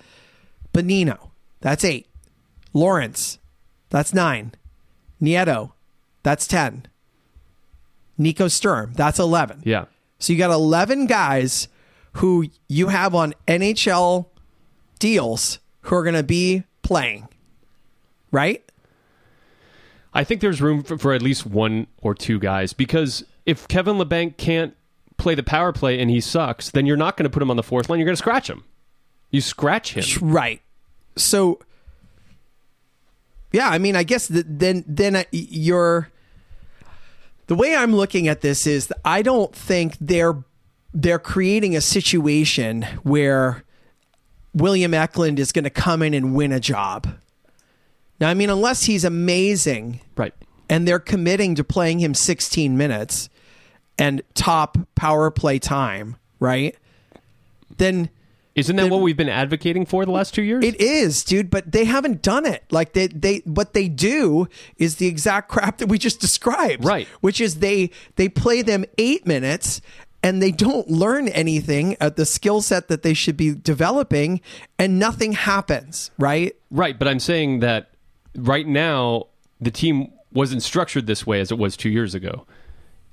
Bonino, 0.73 1.31
that's 1.61 1.85
eight. 1.85 2.07
Lorentz, 2.73 3.41
that's 3.89 4.15
nine. 4.15 4.53
Nieto, 5.21 5.73
that's 6.23 6.47
ten. 6.47 6.87
Nico 8.17 8.47
Sturm, 8.47 8.93
that's 8.95 9.19
eleven. 9.19 9.63
Yeah. 9.65 9.87
So 10.21 10.33
you 10.33 10.39
got 10.39 10.51
11 10.51 11.07
guys 11.07 11.67
who 12.15 12.47
you 12.69 12.89
have 12.89 13.15
on 13.15 13.35
NHL 13.47 14.27
deals 14.99 15.59
who 15.83 15.97
are 15.97 16.03
going 16.03 16.15
to 16.15 16.23
be 16.23 16.65
playing, 16.83 17.29
right? 18.31 18.65
I 20.13 20.25
think 20.25 20.41
there's 20.41 20.61
room 20.61 20.83
for, 20.83 20.99
for 20.99 21.13
at 21.13 21.23
least 21.23 21.47
one 21.47 21.87
or 22.03 22.15
two 22.15 22.39
guys 22.39 22.73
because 22.73 23.25
if 23.47 23.69
Kevin 23.69 23.97
Labanc 23.97 24.37
can't 24.37 24.77
play 25.17 25.35
the 25.35 25.43
power 25.43 25.73
play 25.73 26.01
and 26.01 26.11
he 26.11 26.21
sucks, 26.21 26.71
then 26.71 26.87
you're 26.87 26.97
not 26.97 27.17
going 27.17 27.25
to 27.25 27.31
put 27.31 27.43
him 27.43 27.51
on 27.51 27.57
the 27.57 27.63
fourth 27.63 27.89
line. 27.89 27.99
You're 27.99 28.07
going 28.07 28.17
to 28.17 28.23
scratch 28.23 28.51
him. 28.51 28.65
You 29.31 29.41
scratch 29.41 29.95
him. 29.95 30.29
Right. 30.29 30.61
So, 31.17 31.61
yeah, 33.53 33.69
I 33.69 33.79
mean, 33.79 33.95
I 33.95 34.03
guess 34.03 34.27
that 34.29 34.59
then 34.59 34.85
then 34.87 35.17
uh, 35.17 35.25
you're 35.31 36.11
the 37.47 37.55
way 37.55 37.77
I'm 37.77 37.95
looking 37.95 38.29
at 38.29 38.41
this 38.41 38.67
is 38.67 38.93
I 39.05 39.23
don't 39.23 39.55
think 39.55 39.97
they're 40.01 40.37
they're 40.93 41.19
creating 41.19 41.77
a 41.77 41.81
situation 41.81 42.83
where 43.03 43.65
William 44.55 44.93
Eklund 44.95 45.39
is 45.39 45.53
going 45.53 45.65
to 45.65 45.71
come 45.71 46.03
in 46.03 46.15
and 46.15 46.35
win 46.35 46.53
a 46.53 46.61
job. 46.61 47.07
Now, 48.21 48.29
I 48.29 48.35
mean, 48.35 48.51
unless 48.51 48.85
he's 48.85 49.05
amazing, 49.05 50.01
Right. 50.17 50.35
and 50.69 50.87
they're 50.87 50.99
committing 50.99 51.55
to 51.55 51.65
playing 51.65 52.01
him 52.01 52.15
16 52.15 52.77
minutes 52.77 53.29
and 53.99 54.23
top 54.35 54.79
power 54.95 55.31
play 55.31 55.59
time, 55.59 56.17
right? 56.39 56.77
Then 57.77 58.11
Isn't 58.57 58.75
that 58.77 58.83
Then- 58.83 58.91
what 58.91 59.01
we've 59.03 59.17
been 59.17 59.29
advocating 59.29 59.87
for 59.87 60.05
the 60.05 60.11
last 60.11 60.35
two 60.35 60.43
years? 60.43 60.65
it 60.65 60.79
is, 60.81 61.23
dude, 61.23 61.51
but 61.51 61.71
they 61.71 61.85
haven't 61.85 62.21
done 62.21 62.45
it. 62.45 62.65
Like 62.71 62.93
they 62.95 63.07
they 63.07 63.39
what 63.45 63.73
they 63.75 63.89
do 63.89 64.49
is 64.77 64.97
the 64.97 65.07
exact 65.07 65.49
crap 65.53 65.79
that 65.79 65.87
we 65.89 65.97
just 65.99 66.21
described. 66.21 66.85
Right. 66.85 67.07
Which 67.21 67.41
is 67.41 67.57
they 67.61 67.91
they 68.17 68.29
play 68.29 68.61
them 68.63 68.85
8 68.99 69.25
minutes 69.27 69.81
and 70.23 70.43
they 70.43 70.51
don't 70.51 70.89
learn 70.89 71.29
anything 71.29 71.97
at 72.01 72.17
the 72.17 72.27
skill 72.27 72.61
set 72.61 72.89
that 72.89 73.03
they 73.03 73.15
should 73.15 73.37
be 73.37 73.55
developing 73.55 74.41
and 74.79 74.99
nothing 74.99 75.33
happens, 75.33 76.11
right? 76.19 76.57
Right, 76.71 76.99
but 76.99 77.09
I'm 77.09 77.21
saying 77.21 77.61
that 77.61 77.91
right 78.37 78.67
now 78.67 79.29
the 79.61 79.71
team 79.71 80.13
wasn't 80.33 80.63
structured 80.63 81.07
this 81.07 81.27
way 81.27 81.41
as 81.41 81.51
it 81.51 81.59
was 81.59 81.77
two 81.77 81.91
years 81.91 82.15
ago 82.15 82.47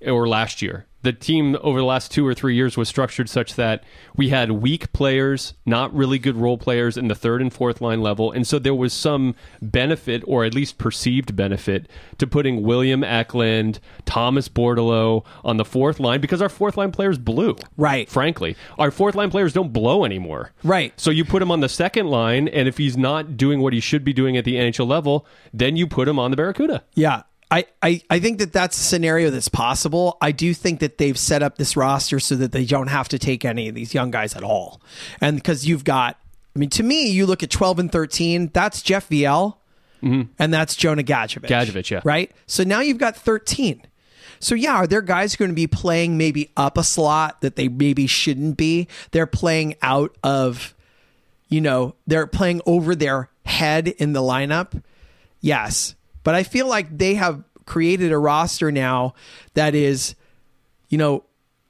or 0.05 0.27
last 0.27 0.61
year. 0.61 0.85
The 1.07 1.13
team 1.13 1.55
over 1.61 1.79
the 1.79 1.85
last 1.85 2.11
two 2.11 2.27
or 2.27 2.33
three 2.33 2.53
years 2.53 2.75
was 2.75 2.89
structured 2.89 3.29
such 3.29 3.55
that 3.55 3.81
we 4.17 4.27
had 4.27 4.51
weak 4.51 4.91
players, 4.91 5.53
not 5.65 5.93
really 5.95 6.19
good 6.19 6.35
role 6.35 6.57
players 6.57 6.97
in 6.97 7.07
the 7.07 7.15
third 7.15 7.41
and 7.41 7.53
fourth 7.53 7.79
line 7.79 8.01
level. 8.01 8.29
And 8.29 8.45
so 8.45 8.59
there 8.59 8.75
was 8.75 8.91
some 8.91 9.33
benefit, 9.61 10.21
or 10.27 10.43
at 10.43 10.53
least 10.53 10.77
perceived 10.77 11.33
benefit, 11.33 11.89
to 12.17 12.27
putting 12.27 12.61
William 12.61 13.05
Eklund, 13.05 13.79
Thomas 14.03 14.49
Bordeleau 14.49 15.25
on 15.45 15.55
the 15.55 15.63
fourth 15.63 16.01
line 16.01 16.19
because 16.19 16.41
our 16.41 16.49
fourth 16.49 16.75
line 16.75 16.91
players 16.91 17.17
blew. 17.17 17.55
Right. 17.77 18.09
Frankly, 18.09 18.57
our 18.77 18.91
fourth 18.91 19.15
line 19.15 19.31
players 19.31 19.53
don't 19.53 19.71
blow 19.71 20.03
anymore. 20.03 20.51
Right. 20.61 20.91
So 20.99 21.09
you 21.09 21.23
put 21.23 21.41
him 21.41 21.51
on 21.51 21.61
the 21.61 21.69
second 21.69 22.07
line, 22.07 22.49
and 22.49 22.67
if 22.67 22.77
he's 22.77 22.97
not 22.97 23.37
doing 23.37 23.61
what 23.61 23.71
he 23.71 23.79
should 23.79 24.03
be 24.03 24.11
doing 24.11 24.35
at 24.35 24.43
the 24.43 24.55
NHL 24.55 24.85
level, 24.85 25.25
then 25.53 25.77
you 25.77 25.87
put 25.87 26.09
him 26.09 26.19
on 26.19 26.31
the 26.31 26.35
Barracuda. 26.35 26.83
Yeah. 26.95 27.21
I, 27.49 27.65
I, 27.81 28.01
I 28.09 28.19
think 28.19 28.39
that 28.39 28.51
that's 28.51 28.77
a 28.77 28.83
scenario 28.83 29.29
that's 29.29 29.47
possible. 29.47 30.17
I 30.21 30.31
do 30.31 30.53
think 30.53 30.81
that 30.81 30.97
they've 30.97 31.17
set 31.17 31.41
up 31.41 31.57
this 31.57 31.77
roster 31.77 32.19
so 32.19 32.35
that 32.35 32.51
they 32.51 32.65
don't 32.65 32.87
have 32.87 33.07
to 33.09 33.19
take 33.19 33.45
any 33.45 33.69
of 33.69 33.75
these 33.75 33.93
young 33.93 34.11
guys 34.11 34.35
at 34.35 34.43
all. 34.43 34.81
And 35.21 35.37
because 35.37 35.65
you've 35.65 35.85
got, 35.85 36.19
I 36.55 36.59
mean, 36.59 36.69
to 36.71 36.83
me, 36.83 37.09
you 37.09 37.25
look 37.25 37.43
at 37.43 37.49
12 37.49 37.79
and 37.79 37.91
13, 37.91 38.51
that's 38.53 38.81
Jeff 38.81 39.07
Viel 39.07 39.57
mm-hmm. 40.03 40.23
and 40.37 40.53
that's 40.53 40.75
Jonah 40.75 41.03
Gadjovich. 41.03 41.47
Gadjovich, 41.47 41.89
yeah. 41.89 42.01
Right? 42.03 42.31
So 42.47 42.63
now 42.63 42.81
you've 42.81 42.97
got 42.97 43.15
13. 43.15 43.81
So 44.39 44.53
yeah, 44.53 44.75
are 44.75 44.87
there 44.87 45.01
guys 45.01 45.35
going 45.35 45.49
to 45.49 45.55
be 45.55 45.67
playing 45.67 46.17
maybe 46.17 46.51
up 46.57 46.77
a 46.77 46.83
slot 46.83 47.41
that 47.41 47.55
they 47.55 47.69
maybe 47.69 48.07
shouldn't 48.07 48.57
be? 48.57 48.87
They're 49.11 49.25
playing 49.25 49.75
out 49.81 50.15
of, 50.23 50.75
you 51.49 51.61
know, 51.61 51.95
they're 52.05 52.27
playing 52.27 52.61
over 52.65 52.93
their 52.93 53.29
head 53.45 53.87
in 53.87 54.13
the 54.13 54.19
lineup. 54.19 54.83
Yes. 55.39 55.95
But 56.27 56.35
I 56.35 56.43
feel 56.43 56.67
like 56.67 56.97
they 56.97 57.13
have 57.13 57.41
created 57.65 58.11
a 58.11 58.17
roster 58.17 58.69
now 58.69 59.13
that 59.53 59.73
is, 59.73 60.13
you 60.89 60.97
know, 60.97 61.23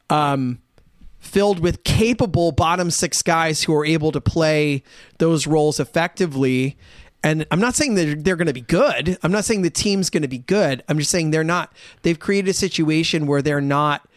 um, 0.09 0.63
filled 1.19 1.59
with 1.59 1.83
capable 1.83 2.51
bottom 2.51 2.89
six 2.89 3.21
guys 3.21 3.61
who 3.61 3.75
are 3.75 3.85
able 3.85 4.11
to 4.13 4.19
play 4.19 4.81
those 5.19 5.45
roles 5.45 5.79
effectively. 5.79 6.75
And 7.21 7.45
I'm 7.51 7.59
not 7.59 7.75
saying 7.75 7.93
that 7.93 8.23
they're 8.23 8.35
going 8.35 8.47
to 8.47 8.51
be 8.51 8.61
good. 8.61 9.19
I'm 9.21 9.31
not 9.31 9.45
saying 9.45 9.61
the 9.61 9.69
team's 9.69 10.09
going 10.09 10.23
to 10.23 10.27
be 10.27 10.39
good. 10.39 10.83
I'm 10.87 10.97
just 10.97 11.11
saying 11.11 11.29
they're 11.29 11.43
not. 11.43 11.71
They've 12.01 12.17
created 12.17 12.49
a 12.49 12.53
situation 12.53 13.27
where 13.27 13.43
they're 13.43 13.61
not 13.61 14.09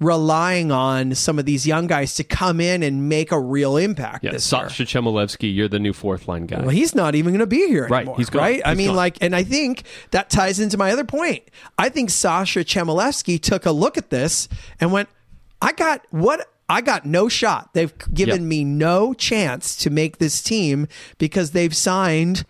relying 0.00 0.70
on 0.70 1.14
some 1.14 1.38
of 1.38 1.44
these 1.44 1.66
young 1.66 1.86
guys 1.88 2.14
to 2.14 2.22
come 2.24 2.60
in 2.60 2.82
and 2.84 3.08
make 3.08 3.32
a 3.32 3.40
real 3.40 3.76
impact. 3.76 4.22
Yeah. 4.24 4.36
Sasha 4.36 4.84
Chmelevski, 4.84 5.52
you're 5.52 5.66
the 5.68 5.80
new 5.80 5.92
fourth 5.92 6.28
line 6.28 6.46
guy. 6.46 6.60
Well, 6.60 6.68
he's 6.68 6.94
not 6.94 7.14
even 7.16 7.32
going 7.32 7.40
to 7.40 7.46
be 7.46 7.66
here 7.66 7.88
Right, 7.88 8.00
anymore. 8.00 8.16
he's 8.16 8.30
gone. 8.30 8.42
Right? 8.42 8.62
I 8.64 8.74
mean, 8.74 8.88
gone. 8.88 8.96
like, 8.96 9.18
and 9.20 9.34
I 9.34 9.42
think 9.42 9.82
that 10.12 10.30
ties 10.30 10.60
into 10.60 10.78
my 10.78 10.92
other 10.92 11.04
point. 11.04 11.42
I 11.76 11.88
think 11.88 12.10
Sasha 12.10 12.60
Chmelevski 12.60 13.40
took 13.42 13.66
a 13.66 13.72
look 13.72 13.98
at 13.98 14.10
this 14.10 14.48
and 14.80 14.92
went, 14.92 15.08
"I 15.60 15.72
got 15.72 16.02
what." 16.10 16.46
I 16.70 16.82
got 16.82 17.06
no 17.06 17.30
shot. 17.30 17.70
They've 17.72 17.94
given 18.12 18.42
Yep. 18.42 18.46
me 18.48 18.62
no 18.62 19.14
chance 19.14 19.74
to 19.76 19.88
make 19.88 20.18
this 20.18 20.42
team 20.42 20.86
because 21.16 21.52
they've 21.52 21.74
signed, 21.74 22.44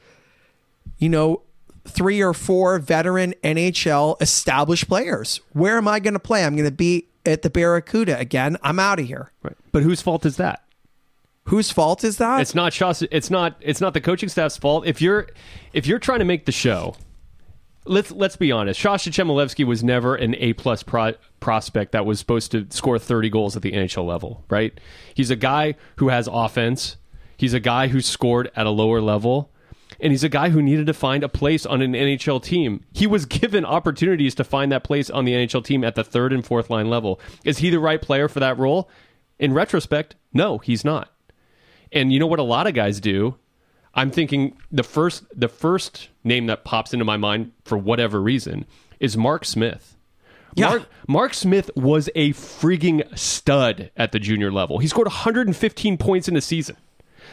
you 0.98 1.08
know, 1.08 1.42
three 1.86 2.20
or 2.20 2.34
four 2.34 2.80
veteran 2.80 3.32
NHL 3.44 4.16
established 4.20 4.88
players. 4.88 5.40
Where 5.52 5.76
am 5.76 5.86
I 5.86 6.00
going 6.00 6.14
to 6.14 6.18
play? 6.20 6.44
I'm 6.44 6.56
going 6.56 6.68
to 6.68 6.74
be 6.74 7.06
at 7.26 7.42
the 7.42 7.50
Barracuda 7.50 8.18
again. 8.18 8.56
I'm 8.62 8.78
out 8.78 8.98
of 9.00 9.06
here. 9.06 9.32
Right. 9.42 9.56
But 9.72 9.82
whose 9.82 10.00
fault 10.00 10.24
is 10.26 10.36
that? 10.36 10.64
Whose 11.44 11.70
fault 11.70 12.04
is 12.04 12.18
that? 12.18 12.40
It's 12.42 12.54
not 12.54 12.72
Shas- 12.72 13.08
it's 13.10 13.30
not 13.30 13.56
it's 13.60 13.80
not 13.80 13.94
the 13.94 14.00
coaching 14.00 14.28
staff's 14.28 14.56
fault. 14.58 14.86
If 14.86 15.00
you're 15.00 15.28
if 15.72 15.86
you're 15.86 15.98
trying 15.98 16.18
to 16.18 16.26
make 16.26 16.44
the 16.44 16.52
show, 16.52 16.94
let's 17.86 18.10
let's 18.10 18.36
be 18.36 18.52
honest. 18.52 18.78
Sasha 18.80 19.10
Chmelevski 19.10 19.64
was 19.64 19.82
never 19.82 20.14
an 20.14 20.34
A 20.36 20.52
plus 20.52 20.82
pro- 20.82 21.14
prospect 21.40 21.92
that 21.92 22.04
was 22.04 22.18
supposed 22.18 22.50
to 22.52 22.66
score 22.68 22.98
30 22.98 23.30
goals 23.30 23.56
at 23.56 23.62
the 23.62 23.72
NHL 23.72 24.06
level, 24.06 24.44
right? 24.50 24.78
He's 25.14 25.30
a 25.30 25.36
guy 25.36 25.74
who 25.96 26.08
has 26.08 26.28
offense. 26.30 26.96
He's 27.38 27.54
a 27.54 27.60
guy 27.60 27.88
who 27.88 28.00
scored 28.02 28.50
at 28.54 28.66
a 28.66 28.70
lower 28.70 29.00
level. 29.00 29.50
And 30.00 30.12
he's 30.12 30.24
a 30.24 30.28
guy 30.28 30.50
who 30.50 30.62
needed 30.62 30.86
to 30.86 30.94
find 30.94 31.24
a 31.24 31.28
place 31.28 31.64
on 31.66 31.82
an 31.82 31.92
NHL 31.92 32.42
team. 32.42 32.84
He 32.92 33.06
was 33.06 33.26
given 33.26 33.64
opportunities 33.64 34.34
to 34.36 34.44
find 34.44 34.70
that 34.72 34.84
place 34.84 35.10
on 35.10 35.24
the 35.24 35.32
NHL 35.32 35.64
team 35.64 35.84
at 35.84 35.94
the 35.94 36.04
third 36.04 36.32
and 36.32 36.44
fourth 36.44 36.70
line 36.70 36.88
level. 36.88 37.20
Is 37.44 37.58
he 37.58 37.70
the 37.70 37.80
right 37.80 38.00
player 38.00 38.28
for 38.28 38.40
that 38.40 38.58
role? 38.58 38.88
In 39.38 39.52
retrospect, 39.52 40.16
no, 40.32 40.58
he's 40.58 40.84
not. 40.84 41.12
And 41.92 42.12
you 42.12 42.18
know 42.18 42.26
what 42.26 42.38
a 42.38 42.44
lot 42.44 42.66
of 42.66 42.74
guys 42.74 43.00
do? 43.00 43.36
I'm 43.94 44.10
thinking 44.10 44.56
the 44.70 44.82
first 44.82 45.24
the 45.34 45.48
first 45.48 46.08
name 46.22 46.46
that 46.46 46.64
pops 46.64 46.92
into 46.92 47.04
my 47.04 47.16
mind 47.16 47.52
for 47.64 47.78
whatever 47.78 48.20
reason 48.20 48.66
is 49.00 49.16
Mark 49.16 49.44
Smith. 49.44 49.96
Yeah. 50.54 50.68
Mark, 50.68 50.88
Mark 51.06 51.34
Smith 51.34 51.70
was 51.76 52.08
a 52.14 52.32
frigging 52.32 53.16
stud 53.18 53.90
at 53.96 54.12
the 54.12 54.18
junior 54.18 54.50
level. 54.50 54.78
He 54.78 54.86
scored 54.86 55.06
115 55.06 55.98
points 55.98 56.28
in 56.28 56.36
a 56.36 56.40
season. 56.40 56.76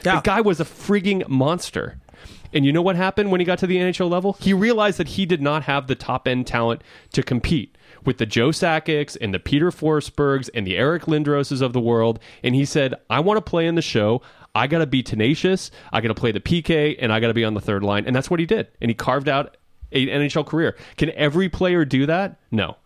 Yeah. 0.03 0.17
The 0.17 0.21
guy 0.21 0.41
was 0.41 0.59
a 0.59 0.65
frigging 0.65 1.27
monster. 1.27 1.99
And 2.55 2.65
you 2.65 2.71
know 2.71 2.81
what 2.81 2.95
happened 2.95 3.31
when 3.31 3.41
he 3.41 3.45
got 3.45 3.59
to 3.59 3.67
the 3.67 3.75
NHL 3.75 4.09
level? 4.09 4.37
He 4.39 4.53
realized 4.53 4.97
that 4.97 5.09
he 5.09 5.25
did 5.25 5.41
not 5.41 5.63
have 5.63 5.87
the 5.87 5.95
top 5.95 6.25
end 6.25 6.47
talent 6.47 6.81
to 7.11 7.21
compete 7.21 7.77
with 8.05 8.17
the 8.17 8.25
Joe 8.25 8.49
Sakic's 8.51 9.17
and 9.17 9.33
the 9.33 9.39
Peter 9.39 9.71
Forsbergs 9.71 10.49
and 10.53 10.65
the 10.65 10.77
Eric 10.77 11.03
Lindroses 11.03 11.61
of 11.61 11.73
the 11.73 11.81
world. 11.81 12.17
And 12.43 12.55
he 12.55 12.63
said, 12.63 12.95
I 13.09 13.19
want 13.19 13.37
to 13.37 13.41
play 13.41 13.67
in 13.67 13.75
the 13.75 13.81
show. 13.81 14.21
I 14.55 14.67
got 14.67 14.79
to 14.79 14.87
be 14.87 15.03
tenacious. 15.03 15.69
I 15.91 15.99
got 15.99 16.07
to 16.07 16.15
play 16.15 16.31
the 16.31 16.39
PK 16.39 16.95
and 16.97 17.11
I 17.11 17.19
got 17.19 17.27
to 17.27 17.33
be 17.33 17.43
on 17.43 17.55
the 17.55 17.61
third 17.61 17.83
line. 17.83 18.05
And 18.05 18.15
that's 18.15 18.29
what 18.29 18.39
he 18.39 18.45
did. 18.45 18.69
And 18.79 18.89
he 18.89 18.95
carved 18.95 19.27
out 19.27 19.57
an 19.91 20.07
NHL 20.07 20.47
career. 20.47 20.77
Can 20.95 21.11
every 21.11 21.49
player 21.49 21.83
do 21.83 22.05
that? 22.05 22.39
No. 22.51 22.77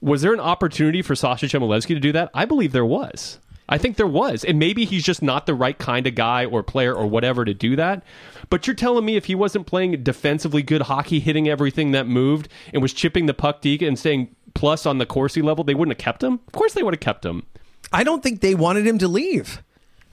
Was 0.00 0.22
there 0.22 0.34
an 0.34 0.40
opportunity 0.40 1.02
for 1.02 1.14
Sasha 1.14 1.46
Chmelevski 1.46 1.88
to 1.88 2.00
do 2.00 2.10
that? 2.12 2.30
I 2.34 2.46
believe 2.46 2.72
there 2.72 2.84
was. 2.84 3.38
I 3.68 3.78
think 3.78 3.96
there 3.96 4.06
was. 4.06 4.44
And 4.44 4.58
maybe 4.58 4.84
he's 4.84 5.04
just 5.04 5.22
not 5.22 5.46
the 5.46 5.54
right 5.54 5.78
kind 5.78 6.06
of 6.06 6.14
guy 6.14 6.44
or 6.44 6.62
player 6.62 6.94
or 6.94 7.06
whatever 7.06 7.44
to 7.44 7.52
do 7.52 7.76
that. 7.76 8.02
But 8.50 8.66
you're 8.66 8.74
telling 8.74 9.04
me 9.04 9.16
if 9.16 9.26
he 9.26 9.34
wasn't 9.34 9.66
playing 9.66 10.02
defensively 10.02 10.62
good 10.62 10.82
hockey, 10.82 11.20
hitting 11.20 11.48
everything 11.48 11.90
that 11.92 12.06
moved, 12.06 12.48
and 12.72 12.80
was 12.80 12.92
chipping 12.92 13.26
the 13.26 13.34
puck 13.34 13.60
deep 13.60 13.82
and 13.82 13.98
staying 13.98 14.34
plus 14.54 14.86
on 14.86 14.98
the 14.98 15.06
Corsi 15.06 15.42
level, 15.42 15.64
they 15.64 15.74
wouldn't 15.74 15.98
have 15.98 16.04
kept 16.04 16.22
him? 16.22 16.40
Of 16.46 16.52
course 16.52 16.72
they 16.72 16.82
would 16.82 16.94
have 16.94 17.00
kept 17.00 17.24
him. 17.24 17.44
I 17.92 18.04
don't 18.04 18.22
think 18.22 18.40
they 18.40 18.54
wanted 18.54 18.86
him 18.86 18.98
to 18.98 19.08
leave. 19.08 19.62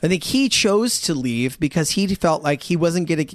I 0.04 0.08
think 0.08 0.24
he 0.26 0.50
chose 0.50 1.00
to 1.02 1.14
leave 1.16 1.60
because 1.60 1.92
he 1.92 2.06
felt 2.14 2.44
like 2.44 2.64
he 2.64 2.76
wasn't 2.76 3.08
getting. 3.08 3.30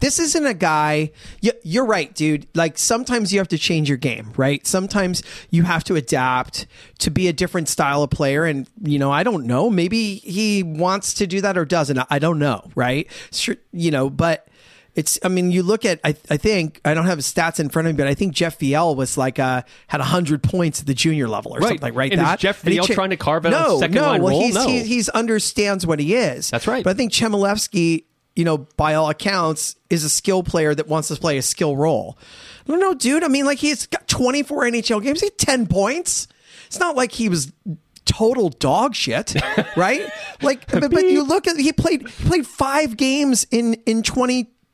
This 0.00 0.18
isn't 0.18 0.46
a 0.46 0.54
guy. 0.54 1.10
you- 1.42 1.52
You're 1.62 1.84
right, 1.84 2.14
dude. 2.14 2.46
Like 2.54 2.78
sometimes 2.78 3.32
you 3.32 3.38
have 3.40 3.48
to 3.48 3.58
change 3.58 3.88
your 3.88 3.98
game, 3.98 4.32
right? 4.36 4.66
Sometimes 4.66 5.22
you 5.50 5.64
have 5.64 5.84
to 5.84 5.96
adapt 5.96 6.66
to 7.00 7.10
be 7.10 7.28
a 7.28 7.32
different 7.32 7.68
style 7.68 8.02
of 8.02 8.10
player. 8.10 8.44
And, 8.44 8.68
you 8.82 8.98
know, 8.98 9.10
I 9.10 9.22
don't 9.22 9.44
know. 9.46 9.68
Maybe 9.68 10.14
he 10.16 10.62
wants 10.62 11.14
to 11.14 11.26
do 11.26 11.40
that 11.42 11.58
or 11.58 11.64
doesn't. 11.64 11.98
I 12.08 12.18
don't 12.18 12.38
know, 12.38 12.70
right? 12.74 13.06
Sure, 13.32 13.56
you 13.72 13.90
know, 13.90 14.08
but. 14.08 14.46
It's. 14.94 15.18
I 15.24 15.28
mean, 15.28 15.50
you 15.50 15.62
look 15.62 15.84
at. 15.84 16.00
I. 16.04 16.14
I 16.30 16.36
think 16.36 16.80
I 16.84 16.94
don't 16.94 17.06
have 17.06 17.18
his 17.18 17.32
stats 17.32 17.58
in 17.58 17.68
front 17.68 17.88
of 17.88 17.94
me, 17.94 17.96
but 17.98 18.06
I 18.06 18.14
think 18.14 18.32
Jeff 18.32 18.58
Viel 18.58 18.94
was 18.94 19.16
like 19.18 19.38
uh 19.38 19.62
had 19.88 20.00
hundred 20.00 20.42
points 20.42 20.80
at 20.80 20.86
the 20.86 20.94
junior 20.94 21.26
level 21.28 21.52
or 21.52 21.58
Right. 21.58 21.68
something 21.68 21.82
like 21.82 21.94
right. 21.96 22.12
And 22.12 22.20
is 22.20 22.26
that 22.26 22.38
Jeff 22.38 22.62
And 22.64 22.72
Viel 22.74 22.86
cha- 22.86 22.94
trying 22.94 23.10
to 23.10 23.16
carve 23.16 23.44
out 23.46 23.52
a 23.52 23.56
no, 23.68 23.78
second 23.80 23.94
no. 23.96 24.02
line 24.02 24.22
well, 24.22 24.30
role? 24.32 24.42
he's 24.42 24.54
No. 24.54 24.66
he, 24.68 24.82
he's 24.84 25.08
understands 25.08 25.86
what 25.86 25.98
he 25.98 26.14
is. 26.14 26.50
That's 26.50 26.66
right. 26.66 26.84
But 26.84 26.90
I 26.90 26.94
think 26.94 27.12
Chmelevski, 27.12 28.04
you 28.36 28.44
know, 28.44 28.58
by 28.76 28.94
all 28.94 29.10
accounts, 29.10 29.74
is 29.90 30.04
a 30.04 30.08
skill 30.10 30.42
player 30.44 30.74
that 30.74 30.86
wants 30.88 31.08
to 31.08 31.16
play 31.16 31.38
a 31.38 31.42
skill 31.42 31.76
role. 31.76 32.16
No, 32.68 32.76
no, 32.76 32.94
dude. 32.94 33.24
I 33.24 33.28
mean, 33.28 33.44
like 33.46 33.58
he's 33.58 33.86
got 33.86 34.06
24 34.08 34.62
NHL 34.64 35.02
games. 35.02 35.20
He 35.20 35.26
had 35.26 35.38
10 35.38 35.66
points. 35.66 36.28
It's 36.68 36.78
not 36.78 36.96
like 36.96 37.12
he 37.12 37.28
was 37.28 37.52
total 38.04 38.48
dog 38.50 38.94
shit, 38.94 39.34
right? 39.76 40.08
like, 40.42 40.66
but, 40.70 40.90
but 40.90 41.04
you 41.08 41.22
look 41.22 41.46
at 41.46 41.56
he 41.56 41.72
played 41.72 42.06
he 42.08 42.28
played 42.28 42.46
five 42.46 42.96
games 42.96 43.46
in 43.50 43.74
in 43.86 44.02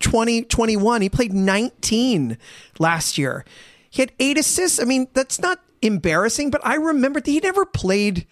2020 0.01 0.43
21. 0.45 1.03
He 1.03 1.09
played 1.09 1.33
19 1.33 2.39
last 2.79 3.19
year. 3.19 3.45
He 3.89 4.03
had 4.03 4.13
eight 4.19 4.39
assists. 4.39 4.81
I 4.81 4.85
mean, 4.85 5.09
that's 5.15 5.41
not 5.41 5.61
embarrassing, 5.83 6.51
but 6.51 6.61
I 6.65 6.75
remember 6.77 7.21
that 7.21 7.31
he 7.31 7.41
never 7.41 7.65
played 7.65 8.27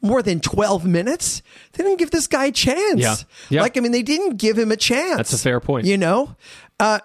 more 0.00 0.22
than 0.22 0.40
12 0.40 0.84
minutes. 0.84 1.42
They 1.72 1.82
didn't 1.82 1.98
give 1.98 2.10
this 2.10 2.26
guy 2.26 2.46
a 2.46 2.52
chance. 2.52 3.00
Yeah. 3.00 3.16
Yeah. 3.48 3.62
Like, 3.62 3.76
I 3.76 3.80
mean, 3.80 3.92
they 3.92 4.02
didn't 4.02 4.36
give 4.36 4.58
him 4.58 4.70
a 4.70 4.76
chance. 4.76 5.16
That's 5.16 5.32
a 5.32 5.38
fair 5.38 5.60
point. 5.60 5.86
You 5.86 5.96
know? 5.96 6.36
Uh, 6.78 6.98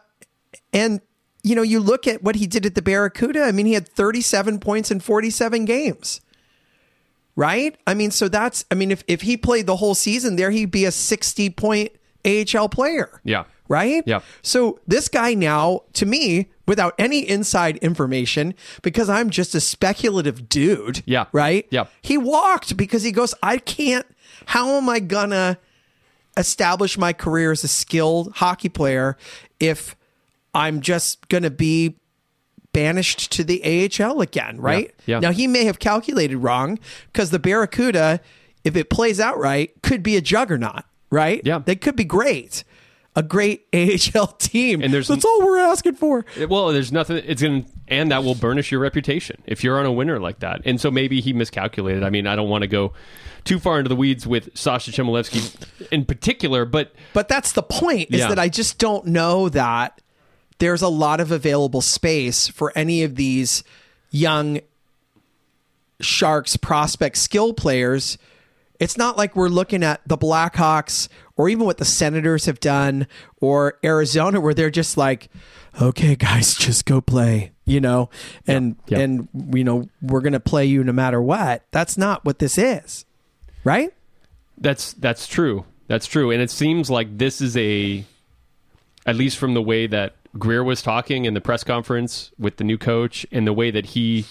and, 0.73 1.01
you 1.41 1.55
know, 1.55 1.61
you 1.61 1.79
look 1.79 2.07
at 2.07 2.21
what 2.21 2.35
he 2.35 2.45
did 2.45 2.65
at 2.65 2.75
the 2.75 2.81
Barracuda. 2.81 3.43
I 3.43 3.53
mean, 3.53 3.65
he 3.65 3.73
had 3.73 3.87
37 3.87 4.59
points 4.59 4.91
in 4.91 4.99
47 4.99 5.65
games. 5.65 6.21
Right? 7.35 7.77
I 7.87 7.93
mean, 7.93 8.11
so 8.11 8.27
that's, 8.27 8.65
I 8.69 8.75
mean, 8.75 8.91
if, 8.91 9.03
if 9.07 9.21
he 9.21 9.37
played 9.37 9.65
the 9.65 9.77
whole 9.77 9.95
season 9.95 10.35
there, 10.35 10.51
he'd 10.51 10.71
be 10.71 10.83
a 10.83 10.91
60 10.91 11.49
point 11.51 11.93
AHL 12.25 12.67
player. 12.67 13.21
Yeah. 13.23 13.45
Right? 13.69 14.03
Yeah. 14.05 14.19
So 14.41 14.79
this 14.87 15.07
guy 15.07 15.35
now, 15.35 15.83
to 15.93 16.05
me, 16.05 16.49
without 16.67 16.93
any 16.99 17.27
inside 17.27 17.77
information, 17.77 18.55
because 18.81 19.09
I'm 19.09 19.29
just 19.29 19.55
a 19.55 19.61
speculative 19.61 20.49
dude. 20.49 21.01
Yeah. 21.05 21.25
Right? 21.31 21.67
Yeah. 21.69 21.85
He 22.01 22.17
walked 22.17 22.75
because 22.75 23.03
he 23.03 23.11
goes, 23.11 23.33
I 23.41 23.57
can't, 23.57 24.05
how 24.47 24.69
am 24.71 24.89
I 24.89 24.99
gonna 24.99 25.57
establish 26.35 26.97
my 26.97 27.13
career 27.13 27.51
as 27.51 27.63
a 27.63 27.67
skilled 27.67 28.33
hockey 28.35 28.69
player 28.69 29.17
if 29.59 29.95
I'm 30.53 30.81
just 30.81 31.27
gonna 31.29 31.49
be 31.51 31.95
banished 32.71 33.31
to 33.31 33.43
the 33.43 33.61
AHL 33.63 34.21
again, 34.21 34.59
right? 34.59 34.93
yeah. 35.05 35.19
Now 35.19 35.31
he 35.31 35.47
may 35.47 35.65
have 35.65 35.79
calculated 35.79 36.37
wrong 36.37 36.79
because 37.11 37.31
the 37.31 37.39
Barracuda, 37.39 38.19
if 38.63 38.75
it 38.75 38.89
plays 38.89 39.19
out 39.19 39.37
right, 39.37 39.71
could 39.81 40.03
be 40.03 40.15
a 40.17 40.21
juggernaut, 40.21 40.83
right? 41.09 41.41
Yeah. 41.43 41.59
They 41.65 41.75
could 41.75 41.95
be 41.95 42.03
great. 42.03 42.63
A 43.19 43.23
great 43.23 43.65
AHL 43.73 44.27
team. 44.27 44.81
And 44.81 44.93
there's- 44.93 45.07
that's 45.09 45.25
all 45.25 45.41
we're 45.43 45.59
asking 45.59 45.95
for. 45.95 46.25
Well, 46.47 46.69
there's 46.69 46.91
nothing. 46.91 47.17
It's 47.25 47.41
going 47.41 47.65
and 47.89 48.11
that 48.11 48.23
will 48.23 48.35
burnish 48.35 48.71
your 48.71 48.79
reputation 48.79 49.41
if 49.45 49.63
you're 49.63 49.77
on 49.79 49.85
a 49.85 49.91
winner 49.91 50.19
like 50.19 50.39
that. 50.39 50.61
And 50.65 50.79
so 50.79 50.89
maybe 50.91 51.19
he 51.21 51.33
miscalculated. 51.33 52.03
I 52.03 52.09
mean, 52.11 52.27
I 52.27 52.35
don't 52.35 52.47
want 52.49 52.61
to 52.61 52.67
go 52.67 52.93
too 53.45 53.59
far 53.59 53.79
into 53.79 53.89
the 53.89 53.95
weeds 53.95 54.27
with 54.27 54.55
Sasha 54.55 54.91
Chmelevski 54.91 55.87
in 55.91 56.05
particular, 56.05 56.65
but 56.65 56.93
But 57.13 57.27
that's 57.27 57.51
the 57.53 57.63
point 57.63 58.09
is 58.11 58.19
Yeah. 58.19 58.27
that 58.29 58.39
I 58.39 58.47
just 58.47 58.77
don't 58.77 59.07
know 59.07 59.49
that 59.49 60.01
there's 60.59 60.81
a 60.81 60.87
lot 60.89 61.19
of 61.19 61.31
available 61.31 61.81
space 61.81 62.47
for 62.47 62.71
any 62.75 63.01
of 63.03 63.15
these 63.15 63.63
young 64.11 64.59
Sharks 66.01 66.55
prospect 66.57 67.17
skill 67.17 67.53
players. 67.53 68.17
It's 68.79 68.97
not 68.97 69.17
like 69.17 69.35
we're 69.35 69.49
looking 69.49 69.83
at 69.83 69.99
the 70.07 70.17
Blackhawks 70.17 71.09
or 71.39 71.47
even 71.47 71.65
what 71.65 71.77
the 71.77 71.85
Senators 71.85 72.45
have 72.47 72.59
done 72.59 73.07
or 73.39 73.79
Arizona 73.81 74.41
where 74.41 74.53
they're 74.53 74.69
just 74.69 74.97
like, 74.97 75.29
okay, 75.81 76.17
guys, 76.17 76.53
just 76.59 76.85
go 76.85 76.99
play, 76.99 77.53
you 77.63 77.79
know, 77.79 78.09
and 78.45 78.75
Yeah. 78.87 78.99
and 78.99 79.29
you 79.53 79.63
know 79.63 79.87
we're 80.01 80.19
gonna 80.19 80.41
play 80.41 80.65
you 80.65 80.83
no 80.83 80.91
matter 80.91 81.21
what. 81.21 81.63
That's 81.71 81.97
not 81.97 82.25
what 82.25 82.39
this 82.39 82.57
is, 82.57 83.05
right? 83.63 83.93
That's 84.57 84.91
that's 84.93 85.27
true. 85.27 85.63
That's 85.87 86.07
true. 86.07 86.29
And 86.29 86.41
it 86.41 86.51
seems 86.51 86.89
like 86.91 87.17
this 87.17 87.39
is 87.39 87.55
a 87.55 88.03
at 89.05 89.15
least 89.15 89.37
from 89.37 89.53
the 89.53 89.61
way 89.61 89.87
that 89.87 90.15
Grier 90.37 90.63
was 90.63 90.81
talking 90.81 91.23
in 91.23 91.33
the 91.35 91.41
press 91.41 91.63
conference 91.63 92.31
with 92.37 92.57
the 92.57 92.65
new 92.65 92.77
coach 92.77 93.25
and 93.31 93.47
the 93.47 93.53
way 93.53 93.71
that 93.71 93.85
he 93.85 94.25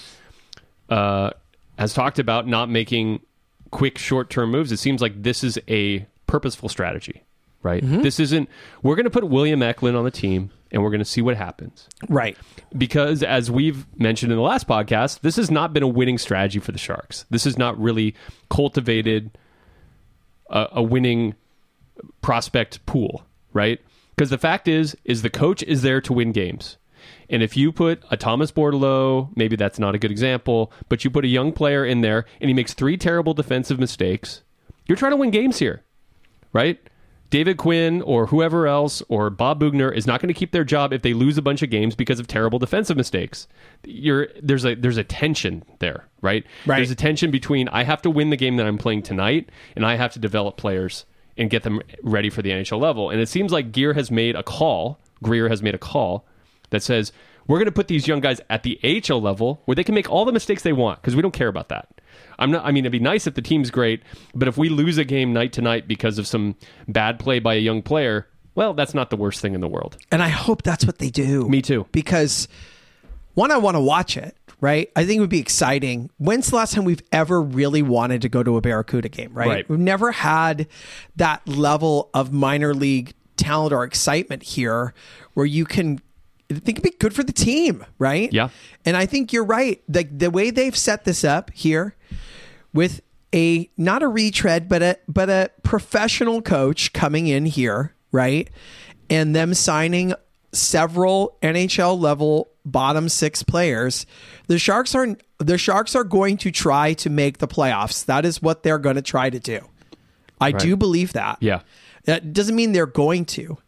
uh, 0.90 1.31
has 1.79 1.94
talked 1.94 2.18
about 2.18 2.47
not 2.47 2.68
making 2.68 3.21
quick 3.71 3.97
short 3.97 4.29
term 4.29 4.51
moves, 4.51 4.71
it 4.73 4.77
seems 4.77 5.01
like 5.01 5.23
this 5.23 5.42
is 5.42 5.59
a 5.68 6.07
purposeful 6.29 6.69
strategy. 6.69 7.25
right? 7.62 7.83
Mm-hmm. 7.83 8.03
This 8.03 8.21
isn't. 8.21 8.49
We're 8.85 8.95
going 8.95 9.05
to 9.05 9.11
put 9.11 9.29
William 9.29 9.62
Eklund 9.62 9.97
on 9.97 10.05
the 10.05 10.12
team, 10.12 10.51
and 10.71 10.83
we're 10.83 10.91
going 10.91 11.01
to 11.01 11.05
see 11.05 11.21
what 11.21 11.37
happens. 11.37 11.88
Right. 12.09 12.37
Because 12.77 13.25
as 13.25 13.51
we've 13.51 13.85
mentioned 13.99 14.31
in 14.31 14.37
the 14.37 14.43
last 14.45 14.69
podcast, 14.69 15.21
this 15.21 15.35
has 15.37 15.51
not 15.51 15.73
been 15.73 15.83
a 15.83 15.88
winning 15.88 16.19
strategy 16.19 16.61
for 16.61 16.71
the 16.71 16.79
Sharks. 16.79 17.25
This 17.31 17.43
has 17.45 17.59
not 17.59 17.77
really 17.81 18.14
cultivated 18.49 19.37
a, 20.51 20.69
a 20.73 20.83
winning 20.83 21.35
prospect 22.23 22.85
pool, 22.87 23.25
right? 23.53 23.81
Because 24.14 24.31
the 24.31 24.38
fact 24.38 24.69
is, 24.69 24.97
is 25.05 25.23
the 25.23 25.31
coach 25.31 25.62
is 25.64 25.83
there 25.83 26.01
to 26.01 26.12
win 26.12 26.33
games. 26.33 26.77
And 27.31 27.43
if 27.43 27.57
you 27.57 27.73
put 27.73 28.03
a 28.11 28.17
Thomas 28.17 28.51
Bordeleau, 28.53 29.31
maybe 29.37 29.57
that's 29.57 29.79
not 29.79 29.95
a 29.95 29.99
good 29.99 30.11
example, 30.11 30.73
but 30.88 31.05
you 31.05 31.11
put 31.11 31.25
a 31.25 31.29
young 31.29 31.53
player 31.53 31.85
in 31.85 32.01
there 32.01 32.25
and 32.41 32.49
he 32.49 32.55
makes 32.55 32.75
three 32.75 32.97
terrible 32.97 33.35
defensive 33.35 33.79
mistakes, 33.79 34.43
you're 34.87 34.97
trying 34.97 35.12
to 35.12 35.17
win 35.17 35.31
games 35.31 35.59
here, 35.59 35.83
right? 36.53 36.79
David 37.31 37.59
Quinn 37.59 38.01
or 38.03 38.27
whoever 38.27 38.67
else 38.67 39.03
or 39.09 39.29
Bob 39.29 39.61
Boughner 39.61 39.95
is 39.95 40.07
not 40.07 40.21
going 40.21 40.33
to 40.33 40.39
keep 40.39 40.53
their 40.53 40.65
job 40.65 40.93
if 40.95 41.03
they 41.03 41.13
lose 41.13 41.37
a 41.37 41.43
bunch 41.43 41.63
of 41.63 41.69
games 41.69 41.95
because 41.95 42.19
of 42.19 42.27
terrible 42.27 42.59
defensive 42.59 42.97
mistakes. 42.97 43.47
You're 43.85 44.29
there's 44.43 44.65
a 44.65 44.75
there's 44.75 44.97
a 44.97 45.05
tension 45.05 45.63
there, 45.79 46.07
right? 46.23 46.45
Right. 46.65 46.77
There's 46.77 46.91
a 46.91 46.95
tension 46.95 47.31
between 47.31 47.69
I 47.69 47.83
have 47.83 48.01
to 48.03 48.11
win 48.11 48.31
the 48.31 48.37
game 48.37 48.57
that 48.57 48.67
I'm 48.67 48.79
playing 48.79 49.03
tonight 49.03 49.51
and 49.77 49.85
I 49.85 49.97
have 49.97 50.13
to 50.15 50.19
develop 50.19 50.57
players 50.57 51.05
and 51.37 51.51
get 51.51 51.65
them 51.65 51.83
ready 52.03 52.31
for 52.31 52.41
the 52.41 52.51
NHL 52.51 52.81
level. 52.81 53.11
And 53.11 53.21
it 53.21 53.29
seems 53.29 53.53
like 53.53 53.73
Gear 53.73 53.93
has 53.93 54.11
made 54.11 54.35
a 54.35 54.43
call, 54.43 54.99
Grier 55.23 55.49
has 55.49 55.63
made 55.63 55.75
a 55.75 55.79
call 55.79 56.25
that 56.71 56.83
says 56.83 57.13
we're 57.47 57.59
going 57.59 57.67
to 57.67 57.73
put 57.73 57.89
these 57.89 58.09
young 58.09 58.21
guys 58.21 58.41
at 58.49 58.63
the 58.63 58.79
AHL 58.83 59.21
level 59.21 59.63
where 59.67 59.75
they 59.75 59.85
can 59.85 59.95
make 59.95 60.11
all 60.11 60.25
the 60.25 60.33
mistakes 60.33 60.63
they 60.63 60.73
want 60.73 61.01
because 61.01 61.15
we 61.15 61.23
don't 61.23 61.33
care 61.33 61.49
about 61.49 61.69
that. 61.69 61.98
I'm 62.38 62.50
not. 62.50 62.64
I 62.64 62.70
mean, 62.70 62.85
it'd 62.85 62.92
be 62.92 63.00
nice 63.00 63.26
if 63.26 63.35
the 63.35 63.42
team's 63.42 63.70
great, 63.70 64.02
but 64.35 64.48
if 64.48 64.57
we 64.57 64.68
lose 64.68 64.98
a 64.98 65.04
game 65.04 65.33
night 65.33 65.52
to 65.54 65.62
night 65.62 65.88
because 65.88 66.18
of 66.18 66.26
some 66.26 66.57
bad 66.87 67.18
play 67.18 67.38
by 67.38 67.54
a 67.54 67.61
young 67.61 67.83
player, 67.83 68.28
well, 68.54 68.74
that's 68.74 68.94
not 68.94 69.11
the 69.11 69.16
worst 69.16 69.40
thing 69.40 69.54
in 69.54 69.61
the 69.61 69.68
world. 69.68 69.96
And 70.11 70.22
I 70.22 70.28
hope 70.28 70.62
that's 70.62 70.85
what 70.85 70.98
they 70.98 71.11
do. 71.11 71.48
Me 71.48 71.62
too. 71.62 71.87
Because 71.92 72.48
one, 73.35 73.50
I 73.50 73.57
want 73.57 73.76
to 73.76 73.81
watch 73.81 74.16
it, 74.16 74.37
right? 74.61 74.90
I 74.96 75.04
think 75.04 75.18
it 75.18 75.20
would 75.20 75.31
be 75.31 75.38
exciting. 75.38 76.11
When's 76.18 76.50
the 76.50 76.57
last 76.57 76.74
time 76.74 76.85
we've 76.85 77.02
ever 77.12 77.40
really 77.40 77.83
wanted 77.83 78.22
to 78.22 78.28
go 78.28 78.42
to 78.42 78.57
a 78.57 78.61
Barracuda 78.61 79.09
game, 79.09 79.33
right? 79.33 79.48
Right. 79.48 79.68
We've 79.68 79.78
never 79.78 80.11
had 80.11 80.66
that 81.16 81.46
level 81.46 82.11
of 82.14 82.33
minor 82.33 82.74
league 82.74 83.14
talent 83.37 83.72
or 83.72 83.85
excitement 83.85 84.42
here 84.42 84.92
where 85.35 85.46
you 85.46 85.64
can 85.64 86.00
I 86.50 86.54
think 86.54 86.78
it'd 86.78 86.83
be 86.83 86.96
good 86.98 87.14
for 87.14 87.22
the 87.22 87.33
team, 87.33 87.85
right? 87.98 88.33
Yeah. 88.33 88.48
And 88.85 88.96
I 88.96 89.07
think 89.07 89.33
you're 89.33 89.44
right. 89.44 89.83
Like 89.87 90.18
the 90.18 90.31
way 90.31 90.50
they've 90.50 90.76
set 90.76 91.04
this 91.04 91.22
up 91.22 91.50
here 91.52 91.94
with 92.79 93.01
a 93.35 93.69
not 93.77 94.05
a 94.05 94.07
retread, 94.07 94.69
but 94.69 94.83
a 94.83 94.97
but 95.09 95.29
a 95.29 95.51
professional 95.64 96.41
coach 96.41 96.93
coming 96.93 97.27
in 97.27 97.45
here, 97.45 97.93
right? 98.12 98.49
And 99.11 99.35
them 99.35 99.53
signing 99.53 100.14
several 100.53 101.37
NHL 101.43 101.99
level 101.99 102.51
bottom 102.64 103.09
six 103.09 103.43
players. 103.43 104.07
The 104.47 104.61
Sharks 104.61 104.95
are 104.95 105.17
the 105.38 105.59
Sharks 105.59 105.97
are 105.97 106.05
going 106.05 106.37
to 106.37 106.53
try 106.53 106.93
to 106.95 107.11
make 107.11 107.38
the 107.38 107.49
playoffs. 107.49 108.05
That 108.05 108.25
is 108.25 108.41
what 108.41 108.62
they're 108.62 108.79
going 108.79 108.95
to 108.95 109.03
try 109.03 109.29
to 109.29 109.41
do. 109.41 109.69
I 110.41 110.53
do 110.53 110.77
believe 110.77 111.14
that. 111.14 111.38
Yeah. 111.41 111.62
That 112.05 112.33
doesn't 112.33 112.55
mean 112.55 112.71
they're 112.71 112.87
going 112.87 113.25
to. 113.25 113.59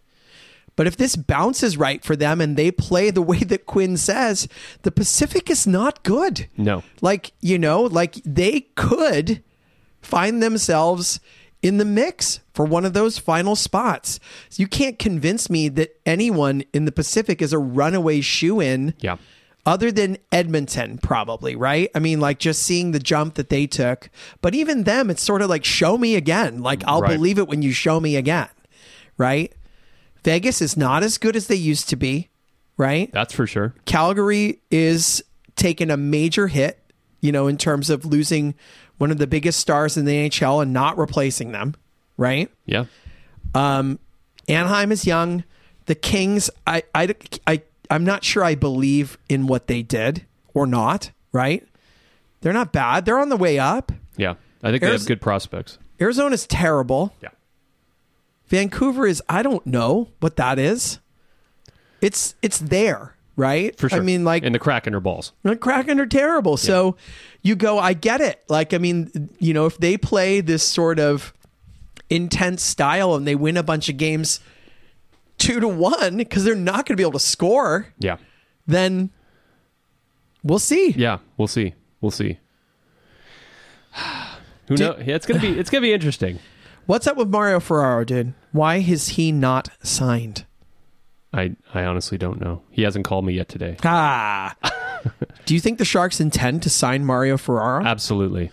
But 0.81 0.87
if 0.87 0.97
this 0.97 1.15
bounces 1.15 1.77
right 1.77 2.03
for 2.03 2.17
them 2.17 2.41
and 2.41 2.57
they 2.57 2.71
play 2.71 3.11
the 3.11 3.21
way 3.21 3.41
that 3.41 3.67
Quinn 3.67 3.99
says, 3.99 4.49
the 4.81 4.91
Pacific 4.91 5.51
is 5.51 5.67
not 5.67 6.03
good. 6.05 6.47
No. 6.57 6.83
Like, 7.03 7.33
you 7.43 7.59
know, 7.59 7.83
like 7.83 8.15
they 8.25 8.61
could 8.77 9.43
find 10.01 10.43
themselves 10.43 11.21
in 11.61 11.77
the 11.77 11.85
mix 11.85 12.41
for 12.55 12.65
one 12.65 12.87
of 12.87 12.95
those 12.95 13.19
final 13.19 13.57
spots. 13.57 14.19
So 14.49 14.63
you 14.63 14.67
can't 14.67 14.99
convince 14.99 15.51
me 15.51 15.69
that 15.69 16.01
anyone 16.07 16.65
in 16.73 16.87
the 16.87 16.93
Pacific 16.93 17.43
is 17.43 17.53
a 17.53 17.59
runaway 17.59 18.23
shoe 18.23 18.59
in. 18.59 18.95
Yeah. 19.01 19.19
Other 19.67 19.93
than 19.93 20.17
Edmonton, 20.33 20.97
probably, 20.97 21.57
right? 21.57 21.91
I 21.95 21.99
mean, 21.99 22.21
like 22.21 22.39
just 22.39 22.63
seeing 22.63 22.93
the 22.93 22.99
jump 22.99 23.35
that 23.35 23.51
they 23.51 23.67
took. 23.67 24.09
But 24.41 24.55
even 24.55 24.85
them, 24.85 25.11
it's 25.11 25.23
sort 25.23 25.43
of 25.43 25.51
like, 25.51 25.63
show 25.63 25.99
me 25.99 26.15
again. 26.15 26.63
Like, 26.63 26.83
I'll 26.87 27.03
Right. 27.03 27.19
believe 27.19 27.37
it 27.39 27.49
when 27.49 27.61
you 27.61 27.73
show 27.73 28.01
me 28.01 28.17
again, 28.17 28.49
right? 29.19 29.53
Vegas 30.25 30.61
is 30.61 30.77
not 30.77 31.03
as 31.03 31.19
good 31.19 31.37
as 31.37 31.47
they 31.47 31.55
used 31.55 31.89
to 31.91 31.97
be, 31.97 32.29
right? 32.77 33.11
That's 33.13 33.33
for 33.33 33.47
sure. 33.47 33.75
Calgary 33.85 34.61
is 34.71 35.23
taking 35.57 35.91
a 35.91 35.97
major 35.97 36.47
hit, 36.47 36.79
you 37.21 37.33
know, 37.33 37.47
in 37.47 37.57
terms 37.57 37.91
of 37.91 38.05
losing 38.05 38.55
one 38.99 39.11
of 39.11 39.19
the 39.19 39.27
biggest 39.27 39.59
stars 39.59 39.97
in 39.97 40.05
the 40.05 40.29
NHL 40.29 40.63
and 40.63 40.73
not 40.73 40.99
replacing 40.99 41.53
them, 41.53 41.75
right? 42.17 42.51
Yeah. 42.67 42.85
Um, 43.55 43.99
Anaheim 44.49 44.93
is 44.93 45.07
young. 45.07 45.45
The 45.87 45.95
Kings, 45.95 46.51
I, 46.67 46.83
I, 46.95 47.15
I, 47.47 47.63
I'm 47.91 48.05
not 48.05 48.25
sure 48.25 48.45
I 48.45 48.55
believe 48.55 49.19
in 49.29 49.47
what 49.47 49.67
they 49.67 49.83
did 49.83 50.27
or 50.55 50.67
not, 50.67 51.11
right? 51.33 51.67
They're 52.43 52.53
not 52.53 52.73
bad. 52.73 53.05
They're 53.05 53.19
on 53.19 53.29
the 53.29 53.37
way 53.37 53.59
up. 53.59 53.93
Yeah. 54.17 54.35
I 54.63 54.71
think 54.71 54.83
they 54.83 54.93
have 54.93 55.07
good 55.07 55.21
prospects. 55.21 55.79
Arizona's 56.01 56.47
terrible. 56.47 57.15
Yeah. 57.23 57.31
Vancouver 58.51 59.07
is 59.07 59.23
I 59.29 59.43
don't 59.43 59.65
know 59.67 60.09
what 60.21 60.37
that 60.37 60.59
is. 60.59 60.99
It's 62.03 62.35
it's 62.43 62.59
there, 62.59 63.15
right? 63.37 63.77
For 63.79 63.89
sure. 63.89 63.99
I 63.99 64.03
mean, 64.03 64.25
like 64.25 64.43
and 64.45 64.55
the 64.55 64.59
Kraken 64.59 64.95
are 64.95 65.01
balls. 65.01 65.33
The 65.45 65.57
Kraken 65.57 65.99
are 66.01 66.07
terrible. 66.07 66.57
So 66.57 66.97
you 67.43 67.55
go, 67.55 67.79
I 67.79 67.93
get 67.95 68.21
it. 68.21 68.43
Like, 68.49 68.75
I 68.75 68.79
mean, 68.79 69.31
you 69.39 69.55
know, 69.55 69.67
if 69.67 69.79
they 69.79 69.97
play 69.97 70.41
this 70.41 70.63
sort 70.63 70.99
of 70.99 71.33
intense 72.11 72.63
style 72.63 73.15
and 73.15 73.27
they 73.27 73.37
win 73.37 73.57
a 73.57 73.63
bunch 73.63 73.89
of 73.89 73.97
games 73.97 74.41
two 75.39 75.61
to 75.61 75.69
one 75.69 76.17
because 76.17 76.43
they're 76.45 76.55
not 76.55 76.85
going 76.87 76.97
to 76.97 76.97
be 76.97 77.03
able 77.03 77.13
to 77.13 77.19
score, 77.21 77.87
Yeah. 77.99 78.17
then 78.67 79.11
we'll 80.43 80.59
see. 80.59 80.91
Yeah. 80.91 81.19
We'll 81.37 81.49
see. 81.49 81.75
We'll 82.01 82.11
see. 82.11 82.39
Who 84.69 84.77
knows? 84.77 85.03
Yeah, 85.05 85.15
it's 85.17 85.27
gonna 85.27 85.41
be 85.41 85.59
it's 85.59 85.71
gonna 85.71 85.83
be 85.83 85.93
interesting. 85.93 86.39
What's 86.87 87.07
up 87.07 87.17
with 87.17 87.29
Mario 87.29 87.61
Ferraro, 87.61 88.05
dude? 88.05 88.35
Why 88.53 88.77
is 88.77 89.11
he 89.11 89.33
not 89.33 89.69
signed? 89.83 90.45
I 91.33 91.57
I 91.73 91.85
honestly 91.85 92.19
don't 92.19 92.41
know. 92.41 92.63
He 92.71 92.83
hasn't 92.83 93.05
called 93.05 93.25
me 93.25 93.35
yet 93.35 93.49
today. 93.49 93.77
Ah. 93.85 94.57
Do 95.47 95.55
you 95.55 95.61
think 95.61 95.79
the 95.79 95.85
Sharks 95.85 96.21
intend 96.21 96.63
to 96.65 96.71
sign 96.71 97.05
Mario 97.05 97.37
Ferraro? 97.37 97.85
Absolutely. 97.85 98.51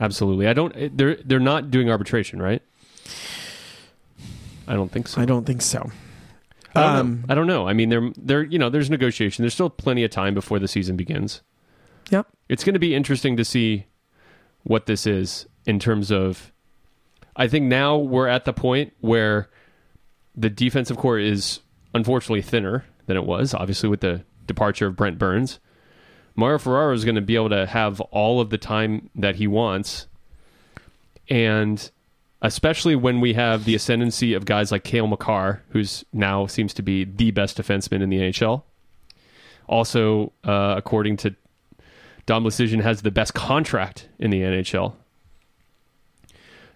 Absolutely. 0.00 0.46
I 0.46 0.52
don't 0.52 0.96
they're 0.96 1.16
they're 1.16 1.40
not 1.40 1.70
doing 1.70 1.90
arbitration, 1.90 2.40
right? 2.42 2.62
I 4.68 4.74
don't 4.74 4.90
think 4.90 5.08
so. 5.08 5.20
I 5.20 5.24
don't 5.24 5.44
think 5.44 5.62
so. 5.62 5.90
I 6.74 6.80
don't, 6.80 6.96
um, 6.96 7.20
know. 7.20 7.26
I 7.28 7.34
don't 7.34 7.46
know. 7.46 7.68
I 7.68 7.72
mean, 7.72 7.88
there 7.88 8.10
there 8.16 8.42
you 8.42 8.58
know, 8.58 8.68
there's 8.70 8.90
negotiation. 8.90 9.42
There's 9.42 9.54
still 9.54 9.70
plenty 9.70 10.04
of 10.04 10.10
time 10.10 10.34
before 10.34 10.58
the 10.58 10.68
season 10.68 10.96
begins. 10.96 11.42
Yep. 12.10 12.26
It's 12.48 12.64
going 12.64 12.74
to 12.74 12.80
be 12.80 12.94
interesting 12.94 13.36
to 13.36 13.44
see 13.44 13.86
what 14.64 14.86
this 14.86 15.06
is 15.06 15.46
in 15.66 15.78
terms 15.78 16.10
of 16.10 16.51
I 17.36 17.48
think 17.48 17.66
now 17.66 17.96
we're 17.96 18.28
at 18.28 18.44
the 18.44 18.52
point 18.52 18.92
where 19.00 19.48
the 20.34 20.50
defensive 20.50 20.96
core 20.96 21.18
is 21.18 21.60
unfortunately 21.94 22.42
thinner 22.42 22.84
than 23.06 23.16
it 23.16 23.24
was, 23.24 23.54
obviously 23.54 23.88
with 23.88 24.00
the 24.00 24.22
departure 24.46 24.86
of 24.86 24.96
Brent 24.96 25.18
Burns. 25.18 25.58
Mario 26.34 26.58
Ferraro 26.58 26.94
is 26.94 27.04
going 27.04 27.14
to 27.14 27.20
be 27.20 27.34
able 27.34 27.50
to 27.50 27.66
have 27.66 28.00
all 28.00 28.40
of 28.40 28.50
the 28.50 28.58
time 28.58 29.10
that 29.14 29.36
he 29.36 29.46
wants. 29.46 30.06
And 31.28 31.90
especially 32.40 32.96
when 32.96 33.20
we 33.20 33.34
have 33.34 33.64
the 33.64 33.74
ascendancy 33.74 34.34
of 34.34 34.44
guys 34.44 34.72
like 34.72 34.84
Cale 34.84 35.06
Makar, 35.06 35.62
who's 35.70 36.04
now 36.12 36.46
seems 36.46 36.74
to 36.74 36.82
be 36.82 37.04
the 37.04 37.30
best 37.30 37.58
defenseman 37.58 38.02
in 38.02 38.10
the 38.10 38.18
NHL. 38.18 38.62
Also, 39.68 40.32
uh, 40.44 40.74
according 40.76 41.16
to 41.18 41.34
Dom 42.26 42.44
Decision, 42.44 42.80
has 42.80 43.02
the 43.02 43.10
best 43.10 43.34
contract 43.34 44.08
in 44.18 44.30
the 44.30 44.40
NHL. 44.40 44.94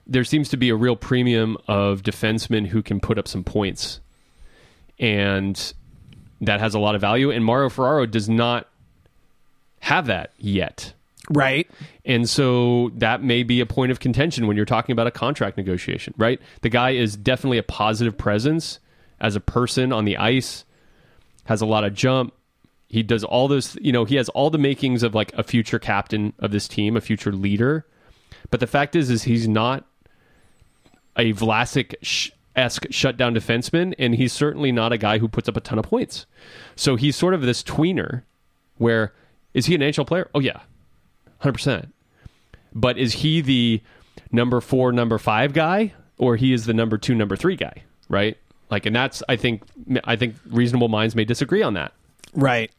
There 0.07 0.25
seems 0.25 0.49
to 0.51 0.57
be 0.57 0.69
a 0.69 0.77
real 0.77 0.97
premium 0.97 1.57
of 1.67 2.03
defensemen 2.03 2.69
who 2.69 2.83
can 2.83 3.01
put 3.01 3.19
up 3.19 3.27
some 3.27 3.45
points. 3.45 4.01
And 4.99 5.73
that 6.41 6.61
has 6.61 6.75
a 6.75 6.79
lot 6.79 6.95
of 6.95 7.01
value. 7.01 7.31
And 7.31 7.45
Mario 7.45 7.69
Ferraro 7.69 8.07
does 8.07 8.29
not 8.29 8.69
have 9.81 10.07
that 10.07 10.33
yet. 10.39 10.93
Right. 11.31 11.69
And 12.05 12.29
so 12.29 12.93
that 12.95 13.23
may 13.23 13.43
be 13.43 13.61
a 13.61 13.67
point 13.67 13.91
of 13.91 13.99
contention 13.99 14.47
when 14.47 14.57
you're 14.57 14.67
talking 14.67 14.93
about 14.93 15.07
a 15.07 15.11
contract 15.11 15.57
negotiation, 15.57 16.15
right? 16.17 16.41
The 16.63 16.69
guy 16.69 16.91
is 16.91 17.17
definitely 17.17 17.59
a 17.59 17.65
positive 17.65 18.17
presence 18.17 18.79
as 19.21 19.35
a 19.35 19.41
person 19.41 19.93
on 19.93 20.05
the 20.05 20.17
ice, 20.17 20.65
has 21.45 21.61
a 21.61 21.67
lot 21.67 21.85
of 21.85 21.95
jump. 21.95 22.33
He 22.89 23.03
does 23.03 23.25
all 23.25 23.49
those, 23.49 23.77
you 23.81 23.91
know, 23.91 24.05
he 24.05 24.15
has 24.17 24.29
all 24.31 24.51
the 24.51 24.59
makings 24.59 25.03
of 25.03 25.15
like 25.15 25.33
a 25.35 25.43
future 25.43 25.81
captain 25.81 26.33
of 26.39 26.53
this 26.53 26.69
team, 26.69 26.97
a 26.97 27.01
future 27.01 27.33
leader. 27.33 27.87
But 28.51 28.61
the 28.61 28.67
fact 28.69 28.95
is, 28.95 29.11
is 29.11 29.25
he's 29.25 29.49
not 29.49 29.85
a 31.17 31.33
Vlasic 31.33 32.31
esque 32.55 32.87
shutdown 32.91 33.35
defenseman, 33.35 33.95
and 33.99 34.15
he's 34.15 34.33
certainly 34.33 34.73
not 34.73 34.93
a 34.93 34.99
guy 34.99 35.19
who 35.19 35.29
puts 35.29 35.49
up 35.49 35.57
a 35.57 35.61
ton 35.61 35.79
of 35.79 35.85
points. 35.85 36.27
So 36.75 36.97
he's 36.97 37.17
sort 37.17 37.35
of 37.35 37.43
this 37.43 37.63
tweener 37.63 38.23
where 38.79 39.15
is 39.55 39.67
he 39.67 39.75
an 39.75 39.81
NHL 39.81 40.07
player? 40.07 40.29
Oh, 40.35 40.41
yeah, 40.41 40.61
100%. 41.43 41.91
But 42.75 42.99
is 42.99 43.15
he 43.15 43.41
the 43.41 43.81
number 44.31 44.61
four, 44.61 44.93
number 44.93 45.17
five 45.17 45.55
guy? 45.55 45.95
or 46.19 46.37
he 46.37 46.53
is 46.53 46.67
the 46.67 46.75
number 46.75 46.99
two, 46.99 47.15
number 47.15 47.37
three 47.37 47.57
guy, 47.57 47.83
right? 48.09 48.37
Like, 48.71 48.87
and 48.87 48.97
that's 48.97 49.23
I 49.29 49.37
think 49.37 49.63
I 50.05 50.17
think 50.17 50.37
reasonable 50.47 50.89
minds 50.89 51.15
may 51.15 51.25
disagree 51.25 51.63
on 51.63 51.75
that. 51.75 51.93
Right. 52.35 52.71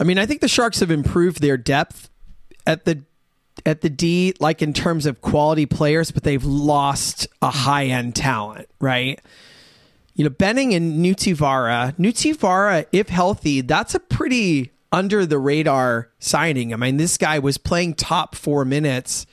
I 0.00 0.04
mean, 0.04 0.18
I 0.18 0.26
think 0.26 0.40
the 0.40 0.48
Sharks 0.48 0.80
have 0.80 0.90
improved 0.90 1.40
their 1.40 1.56
depth 1.56 2.08
at 2.66 2.84
the 2.84 3.02
at 3.66 3.80
the 3.80 3.90
D, 3.90 4.34
like 4.40 4.62
in 4.62 4.72
terms 4.72 5.06
of 5.06 5.20
quality 5.20 5.66
players, 5.66 6.10
but 6.10 6.22
they've 6.22 6.44
lost 6.44 7.26
a 7.42 7.50
high 7.50 7.86
end 7.86 8.14
talent, 8.14 8.68
right? 8.80 9.20
You 10.14 10.24
know, 10.24 10.30
Benning 10.30 10.74
and 10.74 11.04
Nutivaara. 11.04 11.96
Nutivaara, 11.96 12.86
if 12.92 13.08
healthy, 13.08 13.60
that's 13.60 13.94
a 13.94 14.00
pretty 14.00 14.72
under 14.90 15.26
the 15.26 15.38
radar 15.38 16.10
signing. 16.18 16.72
I 16.72 16.76
mean, 16.76 16.96
this 16.96 17.18
guy 17.18 17.38
was 17.38 17.58
playing 17.58 17.94
top 17.94 18.34
four 18.34 18.64
minutes 18.64 19.26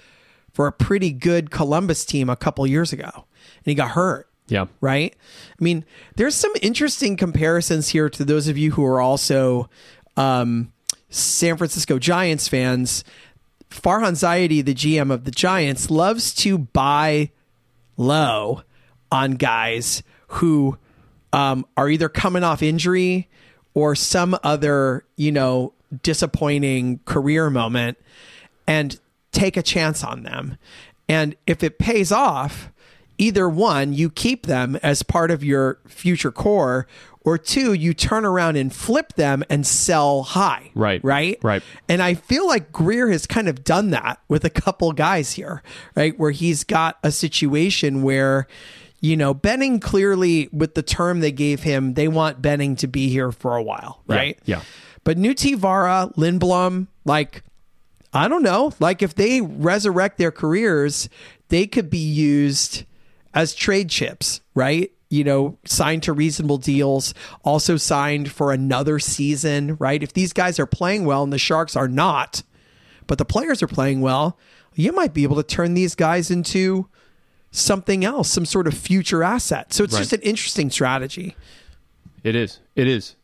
for 0.54 0.68
a 0.68 0.72
pretty 0.72 1.12
good 1.12 1.52
Columbus 1.52 2.06
team 2.06 2.30
a 2.30 2.36
couple 2.36 2.66
years 2.68 2.94
ago, 2.94 3.10
and 3.14 3.66
he 3.66 3.74
got 3.74 3.92
hurt 3.92 4.30
Yeah, 4.48 4.66
right? 4.80 5.16
I 5.60 5.64
mean, 5.64 5.86
there's 6.16 6.36
some 6.36 6.54
interesting 6.62 7.18
comparisons 7.18 7.90
here 7.90 8.10
to 8.12 8.24
those 8.24 8.48
of 8.48 8.58
you 8.58 8.72
who 8.72 8.86
are 8.86 9.02
also 9.02 9.70
um, 10.18 10.72
San 11.10 11.58
Francisco 11.58 12.00
Giants 12.00 12.48
fans. 12.48 13.04
Farhan 13.82 14.14
Zaidi, 14.14 14.64
the 14.64 14.74
GM 14.74 15.12
of 15.12 15.26
the 15.26 15.32
Giants, 15.32 15.90
loves 15.90 16.34
to 16.36 16.58
buy 16.58 17.32
low 17.98 18.62
on 19.12 19.32
guys 19.34 20.04
who 20.28 20.78
um, 21.34 21.66
are 21.78 21.90
either 21.90 22.10
coming 22.10 22.44
off 22.44 22.64
injury 22.64 23.30
or 23.74 23.96
some 23.96 24.38
other, 24.44 25.06
you 25.16 25.32
know, 25.32 25.74
disappointing 26.02 27.00
career 27.06 27.50
moment 27.50 27.98
and 28.68 29.00
take 29.32 29.58
a 29.58 29.62
chance 29.62 30.04
on 30.04 30.24
them. 30.24 30.58
And 31.08 31.36
if 31.46 31.64
it 31.64 31.78
pays 31.78 32.12
off, 32.12 32.72
either 33.18 33.48
one, 33.50 33.94
you 33.94 34.10
keep 34.10 34.46
them 34.46 34.78
as 34.84 35.04
part 35.04 35.32
of 35.32 35.44
your 35.44 35.80
future 35.88 36.32
core, 36.32 36.88
or 37.22 37.38
two, 37.40 37.74
you 37.74 37.92
turn 37.94 38.24
around 38.24 38.56
and 38.56 38.72
flip 38.72 39.14
them 39.14 39.44
and 39.50 39.66
sell 39.66 40.22
high. 40.22 40.70
Right. 40.76 41.04
Right. 41.04 41.40
Right. 41.42 41.64
And 41.90 42.02
I 42.04 42.14
feel 42.14 42.48
like 42.48 42.72
Grier 42.72 43.10
has 43.10 43.26
kind 43.26 43.50
of 43.50 43.64
done 43.64 43.90
that 43.92 44.20
with 44.28 44.46
a 44.46 44.50
couple 44.52 44.92
guys 44.92 45.32
here, 45.32 45.64
right? 45.96 46.18
Where 46.20 46.30
he's 46.30 46.64
got 46.64 47.00
a 47.04 47.12
situation 47.12 48.04
where, 48.04 48.46
you 49.02 49.18
know, 49.18 49.34
Benning 49.34 49.80
clearly, 49.80 50.50
with 50.52 50.76
the 50.76 50.84
term 50.84 51.20
they 51.20 51.32
gave 51.32 51.64
him, 51.64 51.96
they 51.96 52.08
want 52.08 52.44
Benning 52.44 52.76
to 52.78 52.88
be 52.88 53.10
here 53.10 53.32
for 53.32 53.56
a 53.56 53.64
while, 53.64 54.04
Yeah, 54.08 54.16
right? 54.16 54.40
yeah. 54.46 54.62
But 55.04 55.18
Nutivaara, 55.18 56.16
Lindblom, 56.16 56.88
like, 57.06 57.42
I 58.14 58.28
don't 58.28 58.44
know. 58.44 58.72
Like, 58.80 59.02
if 59.02 59.16
they 59.16 59.42
resurrect 59.42 60.20
their 60.20 60.32
careers, 60.32 61.10
they 61.50 61.66
could 61.66 61.90
be 61.90 61.98
used 61.98 62.84
as 63.36 63.54
trade 63.54 63.90
chips, 63.90 64.42
right? 64.56 64.92
You 65.10 65.24
know, 65.24 65.58
signed 65.66 66.04
to 66.04 66.14
reasonable 66.14 66.58
deals, 66.58 67.14
also 67.44 67.78
signed 67.78 68.32
for 68.32 68.52
another 68.52 68.98
season, 68.98 69.76
right? 69.80 70.02
If 70.02 70.14
these 70.14 70.34
guys 70.34 70.60
are 70.60 70.66
playing 70.66 71.06
well 71.06 71.24
and 71.24 71.32
the 71.32 71.38
Sharks 71.38 71.76
are 71.76 71.88
not, 71.88 72.42
but 73.06 73.20
the 73.20 73.26
players 73.26 73.62
are 73.62 73.68
playing 73.68 74.02
well, 74.02 74.40
you 74.74 74.92
might 74.92 75.14
be 75.14 75.24
able 75.24 75.36
to 75.36 75.44
turn 75.44 75.74
these 75.76 75.94
guys 75.94 76.32
into 76.32 76.88
something 77.52 78.04
else, 78.04 78.30
some 78.32 78.46
sort 78.46 78.68
of 78.68 78.74
future 78.74 79.24
asset. 79.24 79.72
So 79.74 79.84
it's 79.84 79.94
Right. 79.94 80.00
just 80.00 80.14
an 80.14 80.22
interesting 80.22 80.70
strategy. 80.70 81.36
It 82.24 82.36
is. 82.36 82.60
It 82.76 82.88
is. 82.88 83.16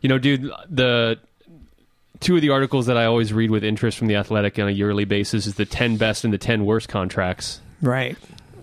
You 0.00 0.08
know, 0.08 0.18
dude, 0.18 0.50
the 0.68 1.18
two 2.20 2.34
of 2.36 2.42
the 2.42 2.50
articles 2.50 2.86
that 2.86 2.96
I 2.98 3.04
always 3.04 3.32
read 3.32 3.50
with 3.50 3.64
interest 3.64 3.96
from 3.96 4.08
the 4.08 4.16
Athletic 4.16 4.58
on 4.58 4.68
a 4.68 4.72
yearly 4.72 5.04
basis 5.04 5.46
is 5.46 5.54
the 5.54 5.64
10 5.64 5.96
best 5.96 6.24
and 6.24 6.32
the 6.32 6.38
10 6.38 6.66
worst 6.66 6.88
contracts. 6.88 7.60
Right. 7.80 8.16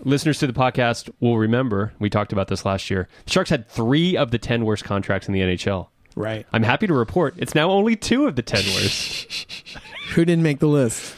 Listeners 0.04 0.38
to 0.38 0.46
the 0.46 0.52
podcast 0.52 1.10
will 1.20 1.36
remember, 1.36 1.92
we 1.98 2.08
talked 2.08 2.32
about 2.32 2.48
this 2.48 2.64
last 2.64 2.90
year. 2.90 3.08
The 3.26 3.30
Sharks 3.30 3.50
had 3.50 3.68
3 3.68 4.16
of 4.16 4.30
the 4.30 4.38
10 4.38 4.64
worst 4.64 4.84
contracts 4.84 5.28
in 5.28 5.34
the 5.34 5.40
NHL. 5.40 5.88
Right. 6.16 6.46
I'm 6.52 6.62
happy 6.62 6.86
to 6.86 6.94
report 6.94 7.34
it's 7.36 7.54
now 7.54 7.70
only 7.70 7.96
2 7.96 8.26
of 8.26 8.36
the 8.36 8.42
10 8.42 8.64
worst. 8.74 9.46
Who 10.14 10.24
didn't 10.24 10.42
make 10.42 10.58
the 10.58 10.66
list? 10.66 11.16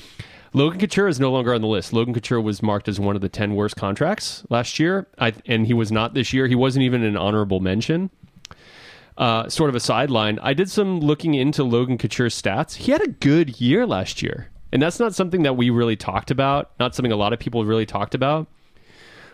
Logan 0.54 0.80
Couture 0.80 1.08
is 1.08 1.18
no 1.18 1.30
longer 1.30 1.54
on 1.54 1.62
the 1.62 1.66
list. 1.66 1.92
Logan 1.92 2.12
Couture 2.12 2.40
was 2.40 2.62
marked 2.62 2.88
as 2.88 3.00
one 3.00 3.16
of 3.16 3.22
the 3.22 3.28
10 3.28 3.54
worst 3.54 3.76
contracts 3.76 4.44
last 4.50 4.78
year, 4.78 5.06
I, 5.18 5.32
and 5.46 5.66
he 5.66 5.72
was 5.72 5.90
not 5.90 6.12
this 6.12 6.32
year. 6.32 6.46
He 6.46 6.54
wasn't 6.54 6.82
even 6.82 7.02
an 7.02 7.16
honorable 7.16 7.60
mention. 7.60 8.10
Uh, 9.16 9.48
sort 9.48 9.70
of 9.70 9.76
a 9.76 9.80
sideline. 9.80 10.38
I 10.42 10.52
did 10.52 10.70
some 10.70 11.00
looking 11.00 11.34
into 11.34 11.64
Logan 11.64 11.96
Couture's 11.98 12.40
stats. 12.40 12.74
He 12.74 12.92
had 12.92 13.02
a 13.02 13.08
good 13.08 13.60
year 13.60 13.86
last 13.86 14.22
year, 14.22 14.50
and 14.72 14.82
that's 14.82 14.98
not 14.98 15.14
something 15.14 15.42
that 15.42 15.56
we 15.56 15.70
really 15.70 15.96
talked 15.96 16.30
about. 16.30 16.72
Not 16.78 16.94
something 16.94 17.12
a 17.12 17.16
lot 17.16 17.32
of 17.32 17.38
people 17.38 17.64
really 17.64 17.86
talked 17.86 18.14
about. 18.14 18.46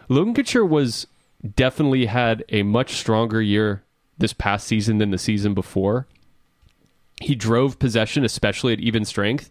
Logan 0.09 0.35
Couture 0.35 0.65
was 0.65 1.07
definitely 1.55 2.07
had 2.07 2.45
a 2.49 2.63
much 2.63 2.95
stronger 2.95 3.41
year 3.43 3.83
this 4.17 4.33
past 4.33 4.67
season 4.67 4.99
than 4.99 5.11
the 5.11 5.19
season 5.19 5.55
before. 5.55 6.07
He 7.21 7.35
drove 7.35 7.79
possession, 7.79 8.25
especially 8.25 8.73
at 8.73 8.81
even 8.81 9.05
strength, 9.05 9.51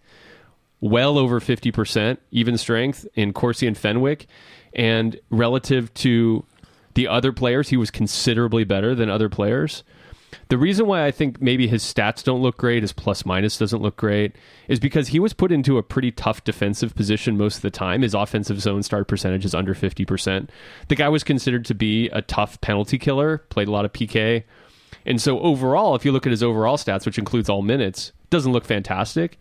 well 0.79 1.17
over 1.17 1.39
50% 1.39 2.17
even 2.31 2.57
strength 2.57 3.07
in 3.13 3.33
Corsi 3.33 3.67
and 3.67 3.77
Fenwick. 3.77 4.25
And 4.73 5.19
relative 5.29 5.93
to 5.95 6.45
the 6.93 7.07
other 7.07 7.31
players, 7.31 7.69
he 7.69 7.77
was 7.77 7.91
considerably 7.91 8.63
better 8.63 8.95
than 8.95 9.09
other 9.09 9.29
players. 9.29 9.83
The 10.49 10.57
reason 10.57 10.87
why 10.87 11.05
I 11.05 11.11
think 11.11 11.41
maybe 11.41 11.67
his 11.67 11.83
stats 11.83 12.23
don't 12.23 12.41
look 12.41 12.57
great, 12.57 12.83
his 12.83 12.93
plus 12.93 13.25
minus 13.25 13.57
doesn't 13.57 13.81
look 13.81 13.97
great, 13.97 14.35
is 14.67 14.79
because 14.79 15.09
he 15.09 15.19
was 15.19 15.33
put 15.33 15.51
into 15.51 15.77
a 15.77 15.83
pretty 15.83 16.11
tough 16.11 16.43
defensive 16.43 16.95
position 16.95 17.37
most 17.37 17.57
of 17.57 17.61
the 17.61 17.71
time. 17.71 18.01
His 18.01 18.13
offensive 18.13 18.61
zone 18.61 18.83
start 18.83 19.07
percentage 19.07 19.45
is 19.45 19.55
under 19.55 19.73
50%. 19.73 20.49
The 20.87 20.95
guy 20.95 21.09
was 21.09 21.23
considered 21.23 21.65
to 21.65 21.75
be 21.75 22.07
a 22.09 22.21
tough 22.21 22.61
penalty 22.61 22.97
killer, 22.97 23.39
played 23.49 23.67
a 23.67 23.71
lot 23.71 23.85
of 23.85 23.93
PK. 23.93 24.43
And 25.05 25.21
so 25.21 25.39
overall, 25.39 25.95
if 25.95 26.05
you 26.05 26.11
look 26.11 26.25
at 26.25 26.31
his 26.31 26.43
overall 26.43 26.77
stats, 26.77 27.05
which 27.05 27.17
includes 27.17 27.49
all 27.49 27.61
minutes, 27.61 28.11
doesn't 28.29 28.51
look 28.51 28.65
fantastic. 28.65 29.39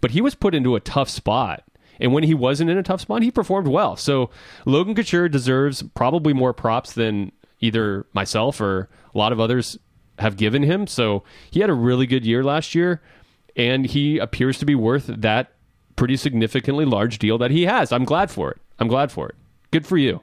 But 0.00 0.12
he 0.12 0.20
was 0.20 0.34
put 0.34 0.54
into 0.54 0.76
a 0.76 0.80
tough 0.80 1.08
spot. 1.08 1.64
And 2.00 2.12
when 2.12 2.24
he 2.24 2.34
wasn't 2.34 2.70
in 2.70 2.78
a 2.78 2.82
tough 2.82 3.00
spot, 3.00 3.22
he 3.22 3.30
performed 3.30 3.68
well. 3.68 3.96
So 3.96 4.30
Logan 4.66 4.94
Couture 4.94 5.28
deserves 5.28 5.82
probably 5.94 6.32
more 6.32 6.52
props 6.52 6.92
than 6.92 7.30
either 7.60 8.06
myself 8.12 8.60
or 8.60 8.88
a 9.14 9.18
lot 9.18 9.32
of 9.32 9.40
others 9.40 9.78
have 10.18 10.36
given 10.36 10.62
him. 10.62 10.86
So 10.86 11.22
he 11.50 11.60
had 11.60 11.70
a 11.70 11.74
really 11.74 12.06
good 12.06 12.24
year 12.24 12.42
last 12.44 12.74
year, 12.74 13.00
and 13.56 13.86
he 13.86 14.18
appears 14.18 14.58
to 14.58 14.66
be 14.66 14.74
worth 14.74 15.06
that 15.06 15.52
pretty 15.96 16.16
significantly 16.16 16.84
large 16.84 17.18
deal 17.18 17.38
that 17.38 17.50
he 17.50 17.66
has. 17.66 17.92
I'm 17.92 18.04
glad 18.04 18.30
for 18.30 18.50
it. 18.50 18.58
I'm 18.78 18.88
glad 18.88 19.12
for 19.12 19.28
it. 19.28 19.34
Good 19.70 19.86
for 19.86 19.96
you. 19.96 20.22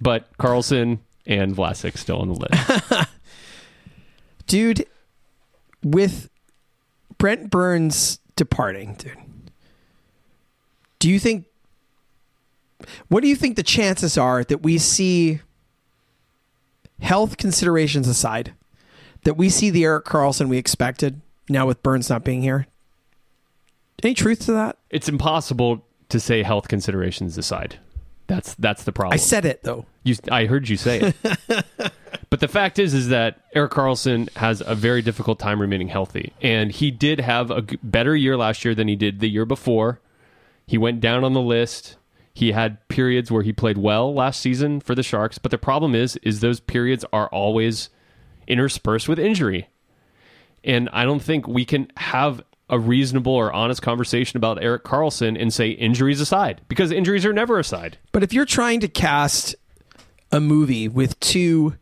But 0.00 0.36
Karlsson 0.38 0.98
and 1.26 1.54
Vlasic 1.54 1.96
still 1.96 2.20
on 2.20 2.28
the 2.28 2.34
list. 2.34 3.08
dude 4.48 4.86
with 5.84 6.28
brent 7.18 7.50
burns 7.50 8.18
departing 8.34 8.94
dude 8.94 9.16
do 10.98 11.08
you 11.08 11.18
think 11.18 11.44
what 13.08 13.20
do 13.20 13.28
you 13.28 13.36
think 13.36 13.56
the 13.56 13.62
chances 13.62 14.16
are 14.16 14.42
that 14.44 14.62
we 14.62 14.78
see 14.78 15.40
health 17.00 17.36
considerations 17.36 18.08
aside 18.08 18.54
that 19.24 19.34
we 19.34 19.48
see 19.48 19.70
the 19.70 19.84
erik 19.84 20.04
karlsson 20.04 20.48
we 20.48 20.58
expected 20.58 21.20
now 21.48 21.66
with 21.66 21.82
burns 21.82 22.08
not 22.08 22.24
being 22.24 22.42
here 22.42 22.66
any 24.02 24.14
truth 24.14 24.40
to 24.40 24.52
that 24.52 24.78
it's 24.90 25.08
impossible 25.08 25.84
to 26.08 26.20
say 26.20 26.42
health 26.42 26.68
considerations 26.68 27.36
aside. 27.38 27.78
That's 28.26 28.54
that's 28.54 28.84
the 28.84 28.92
problem. 28.92 29.14
i 29.14 29.16
said 29.16 29.44
it 29.44 29.62
though 29.62 29.86
You, 30.04 30.16
I 30.30 30.44
heard 30.46 30.68
you 30.68 30.76
say 30.76 31.00
it. 31.00 31.16
but 32.30 32.40
the 32.40 32.48
fact 32.48 32.78
is, 32.78 32.92
is 32.92 33.08
that 33.08 33.40
Erik 33.54 33.72
Karlsson 33.72 34.34
has 34.36 34.62
a 34.64 34.74
very 34.74 35.00
difficult 35.02 35.38
time 35.38 35.60
remaining 35.60 35.88
healthy, 35.88 36.32
and 36.42 36.70
he 36.70 36.90
did 36.90 37.20
have 37.20 37.50
a 37.50 37.62
better 37.82 38.14
year 38.14 38.36
last 38.36 38.64
year 38.64 38.74
than 38.74 38.88
he 38.88 38.96
did 38.96 39.20
the 39.20 39.30
year 39.30 39.46
before. 39.46 40.00
He 40.66 40.76
went 40.76 41.00
down 41.00 41.24
on 41.24 41.32
the 41.32 41.40
list. 41.40 41.96
He 42.34 42.52
had 42.52 42.86
periods 42.88 43.30
where 43.30 43.42
he 43.42 43.52
played 43.52 43.78
well 43.78 44.14
last 44.14 44.40
season 44.40 44.80
for 44.80 44.94
the 44.94 45.02
Sharks, 45.02 45.38
but 45.38 45.50
the 45.50 45.58
problem 45.58 45.94
is, 45.94 46.16
is 46.16 46.40
those 46.40 46.60
periods 46.60 47.04
are 47.12 47.28
always 47.28 47.88
interspersed 48.48 49.08
with 49.08 49.20
injury, 49.20 49.68
and 50.64 50.88
I 50.92 51.04
don't 51.04 51.22
think 51.22 51.46
we 51.46 51.64
can 51.64 51.92
have 51.96 52.42
a 52.68 52.78
reasonable 52.78 53.32
or 53.32 53.52
honest 53.52 53.80
conversation 53.80 54.36
about 54.36 54.62
Erik 54.62 54.84
Karlsson 54.84 55.40
and 55.40 55.52
say 55.52 55.70
injuries 55.70 56.20
aside, 56.20 56.60
because 56.68 56.90
injuries 56.90 57.24
are 57.24 57.32
never 57.32 57.58
aside. 57.58 57.96
But 58.12 58.22
if 58.22 58.32
you're 58.32 58.44
trying 58.44 58.80
to 58.80 58.88
cast 58.88 59.54
a 60.30 60.40
movie 60.40 60.88
with 60.88 61.18
two 61.20 61.76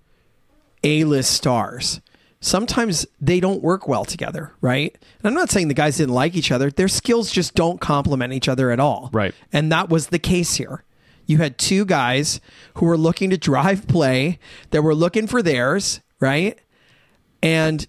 A-list 0.84 1.32
stars, 1.32 2.00
sometimes 2.40 3.04
they 3.20 3.40
don't 3.40 3.62
work 3.62 3.88
well 3.88 4.04
together, 4.04 4.52
right? 4.60 4.96
And 5.18 5.26
I'm 5.26 5.34
not 5.34 5.50
saying 5.50 5.66
the 5.66 5.74
guys 5.74 5.96
didn't 5.96 6.14
like 6.14 6.36
each 6.36 6.52
other. 6.52 6.70
Their 6.70 6.86
skills 6.86 7.32
just 7.32 7.56
don't 7.56 7.80
complement 7.80 8.32
each 8.32 8.48
other 8.48 8.70
at 8.70 8.78
all. 8.78 9.10
Right. 9.12 9.34
And 9.52 9.72
that 9.72 9.88
was 9.88 10.08
the 10.08 10.20
case 10.20 10.54
here. 10.54 10.84
You 11.26 11.38
had 11.38 11.58
two 11.58 11.84
guys 11.84 12.40
who 12.74 12.86
were 12.86 12.96
looking 12.96 13.30
to 13.30 13.36
drive 13.36 13.88
play, 13.88 14.38
that 14.70 14.82
were 14.82 14.94
looking 14.94 15.26
for 15.26 15.42
theirs, 15.42 16.00
right? 16.20 16.58
And 17.42 17.86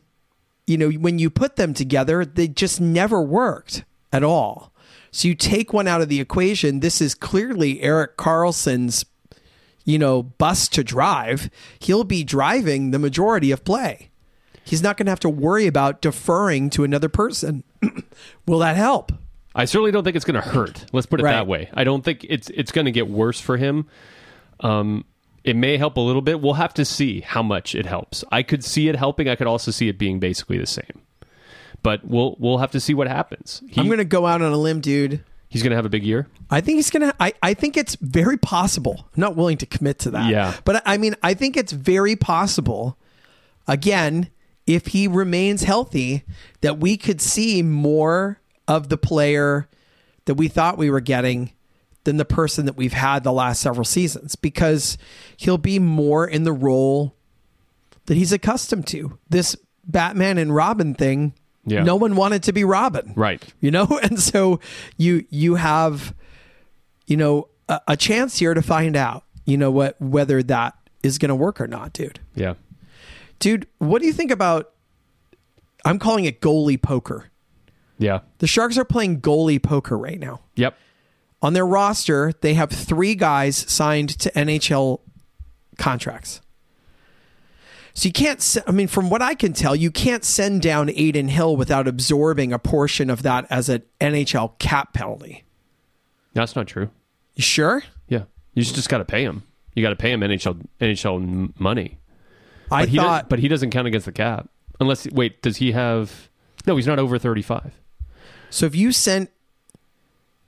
you 0.66 0.78
know, 0.78 0.90
when 0.90 1.18
you 1.20 1.30
put 1.30 1.56
them 1.56 1.74
together, 1.74 2.26
they 2.26 2.48
just 2.48 2.82
never 2.82 3.22
worked 3.22 3.86
at 4.12 4.24
all. 4.24 4.74
So 5.12 5.30
you 5.30 5.36
take 5.36 5.72
one 5.72 5.88
out 5.88 6.02
of 6.02 6.10
the 6.10 6.20
equation. 6.20 6.82
This 6.82 7.02
is 7.02 7.16
clearly 7.16 7.82
Erik 7.82 8.18
Karlsson's 8.18 9.06
you 9.86 9.98
know, 9.98 10.22
bus 10.22 10.68
to 10.68 10.84
drive, 10.84 11.50
he'll 11.80 12.04
be 12.04 12.22
driving 12.22 12.92
the 12.92 13.00
majority 13.00 13.52
of 13.52 13.63
play. 13.63 14.10
He's 14.66 14.84
not 14.84 14.98
going 14.98 15.06
to 15.06 15.12
have 15.12 15.22
to 15.22 15.30
worry 15.30 15.66
about 15.66 16.02
deferring 16.02 16.70
to 16.72 16.84
another 16.84 17.08
person. 17.08 17.63
Will 18.46 18.60
that 18.60 18.76
help? 18.76 19.13
I 19.56 19.63
certainly 19.63 19.92
don't 19.92 20.04
think 20.04 20.18
it's 20.18 20.26
going 20.26 20.42
to 20.42 20.46
hurt. 20.46 20.86
Let's 20.92 21.08
put 21.08 21.22
it 21.22 21.24
Right. 21.24 21.32
that 21.32 21.48
way. 21.48 21.70
I 21.74 21.86
don't 21.86 22.04
think 22.04 22.26
it's 22.28 22.50
it's 22.50 22.74
going 22.74 22.84
to 22.84 22.92
get 22.92 23.08
worse 23.10 23.40
for 23.40 23.56
him. 23.56 23.88
Um, 24.60 25.06
it 25.48 25.56
may 25.56 25.78
help 25.78 25.98
a 25.98 26.02
little 26.02 26.22
bit. 26.22 26.42
We'll 26.42 26.54
have 26.54 26.74
to 26.76 26.86
see 26.86 27.22
how 27.22 27.42
much 27.42 27.74
it 27.76 27.86
helps. 27.86 28.24
I 28.32 28.44
could 28.44 28.64
see 28.64 28.90
it 28.90 28.96
helping. 28.96 29.28
I 29.30 29.36
could 29.36 29.48
also 29.48 29.72
see 29.72 29.88
it 29.88 29.98
being 29.98 30.20
basically 30.20 30.58
the 30.58 30.68
same. 30.68 31.02
But 31.84 32.04
we'll 32.06 32.36
we'll 32.40 32.58
have 32.58 32.72
to 32.72 32.80
see 32.80 32.94
what 32.94 33.08
happens. 33.08 33.62
He, 33.70 33.80
I'm 33.80 33.88
going 33.88 34.00
to 34.00 34.06
go 34.06 34.26
out 34.26 34.42
on 34.42 34.52
a 34.52 34.58
limb, 34.58 34.82
dude. 34.82 35.24
he's 35.48 35.64
going 35.64 35.72
to 35.72 35.76
have 35.76 35.86
a 35.86 35.90
big 35.90 36.04
year. 36.04 36.28
I 36.50 36.60
think 36.60 36.78
he's 36.78 36.90
gonna. 36.90 37.14
I, 37.20 37.34
I 37.42 37.54
think 37.54 37.78
it's 37.78 37.96
very 37.96 38.38
possible. 38.38 39.08
I'm 39.16 39.22
not 39.22 39.36
willing 39.36 39.58
to 39.60 39.66
commit 39.66 40.00
to 40.00 40.12
that. 40.12 40.30
Yeah. 40.30 40.56
but 40.66 40.82
I 40.86 40.98
mean, 40.98 41.16
I 41.24 41.34
think 41.34 41.56
it's 41.56 41.72
very 41.72 42.16
possible. 42.16 42.98
Again, 43.68 44.30
if 44.66 44.88
he 44.88 45.08
remains 45.08 45.64
healthy, 45.64 46.24
that 46.62 46.80
we 46.80 46.98
could 46.98 47.22
see 47.22 47.62
more 47.62 48.42
of 48.68 48.90
the 48.90 48.98
player 48.98 49.70
that 50.26 50.36
we 50.36 50.48
thought 50.50 50.78
we 50.78 50.90
were 50.90 51.00
getting 51.00 51.52
than 52.08 52.15
the 52.15 52.24
person 52.26 52.65
that 52.65 52.78
we've 52.78 52.93
had 52.93 53.26
the 53.26 53.34
last 53.34 53.62
several 53.62 53.84
seasons, 53.84 54.38
because 54.38 54.98
he'll 55.36 55.58
be 55.58 55.78
more 55.78 56.26
in 56.26 56.43
the 56.46 56.54
role 56.54 57.13
that 58.06 58.15
he's 58.15 58.32
accustomed 58.32 58.88
to. 58.88 59.20
This 59.30 59.58
Batman 59.84 60.38
and 60.38 60.56
Robin 60.56 60.93
thing. 60.93 61.34
Yeah. 61.65 61.84
No 61.84 61.98
one 61.98 62.15
wanted 62.15 62.43
to 62.43 62.54
be 62.54 62.63
Robin 62.63 63.12
Right. 63.17 63.43
you 63.60 63.72
know 63.72 64.00
and 64.04 64.17
so 64.17 64.62
you 64.96 65.26
you 65.30 65.56
have 65.56 66.15
you 67.08 67.17
know 67.17 67.50
a, 67.67 67.82
a 67.89 67.98
chance 67.98 68.39
here 68.39 68.54
to 68.54 68.62
find 68.62 68.96
out 68.96 69.26
you 69.46 69.58
know 69.58 69.70
what 69.70 70.00
whether 70.02 70.41
that 70.43 70.76
is 71.04 71.17
going 71.17 71.28
to 71.28 71.36
work 71.36 71.60
or 71.60 71.67
not 71.67 71.91
dude 71.91 72.22
Yeah. 72.36 72.54
dude 73.39 73.67
what 73.80 74.00
do 74.02 74.08
you 74.08 74.13
think 74.13 74.32
about 74.32 74.72
i'm 75.84 76.00
calling 76.00 76.24
it 76.24 76.39
goalie 76.39 76.82
poker 76.82 77.26
Yeah. 78.00 78.20
the 78.39 78.48
sharks 78.48 78.78
are 78.78 78.86
playing 78.86 79.20
goalie 79.20 79.62
poker 79.62 79.98
right 79.98 80.20
now 80.20 80.39
Yep. 80.56 80.78
On 81.41 81.54
their 81.54 81.65
roster 81.65 82.34
they 82.41 82.54
have 82.56 82.69
three 82.71 83.13
guys 83.15 83.56
signed 83.71 84.10
to 84.19 84.32
nhl 84.32 85.00
contracts 85.78 86.41
so 87.93 88.08
you 88.08 88.13
can't, 88.13 88.58
I 88.67 88.71
mean 88.71 88.88
from 88.88 89.10
what 89.10 89.21
i 89.21 89.34
can 89.36 89.54
tell 89.54 89.76
you 89.76 89.91
can't 89.91 90.23
send 90.23 90.62
down 90.62 90.89
adin 90.89 91.28
hill 91.30 91.56
without 91.56 91.88
absorbing 91.88 92.54
a 92.54 92.60
portion 92.60 93.10
of 93.10 93.23
that 93.23 93.45
as 93.50 93.69
an 93.69 93.84
nhl 94.02 94.58
cap 94.60 94.93
penalty 94.93 95.43
That's 96.34 96.56
not 96.56 96.67
true. 96.67 96.89
you 97.36 97.43
sure 97.43 97.84
Yeah. 98.08 98.23
You 98.54 98.63
just, 98.63 98.89
got 98.89 98.97
to 98.97 99.06
pay 99.06 99.21
him. 99.23 99.43
You 99.76 99.84
got 99.84 99.89
to 99.89 99.95
pay 99.95 100.12
him 100.12 100.21
NHL 100.21 100.65
NHL 100.82 101.60
money. 101.60 102.00
I 102.71 102.82
But 102.82 102.89
he, 102.89 102.95
does- 102.97 103.06
thought, 103.06 103.30
but 103.30 103.38
he 103.39 103.47
doesn't 103.47 103.69
count 103.69 103.88
against 103.88 104.08
the 104.08 104.12
cap. 104.12 104.50
Unless 104.80 105.08
wait, 105.12 105.43
does 105.43 105.58
he 105.58 105.73
have 105.73 106.30
No, 106.65 106.76
he's 106.76 106.88
not 106.88 106.97
over 106.97 107.19
35. 107.19 107.73
so. 108.50 108.65
If 108.65 108.76
you 108.76 108.91
sent, 108.91 109.30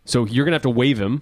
So 0.05 0.25
you're 0.25 0.45
going 0.45 0.53
to 0.53 0.55
have 0.55 0.61
to 0.63 0.69
waive 0.69 0.99
him, 0.99 1.21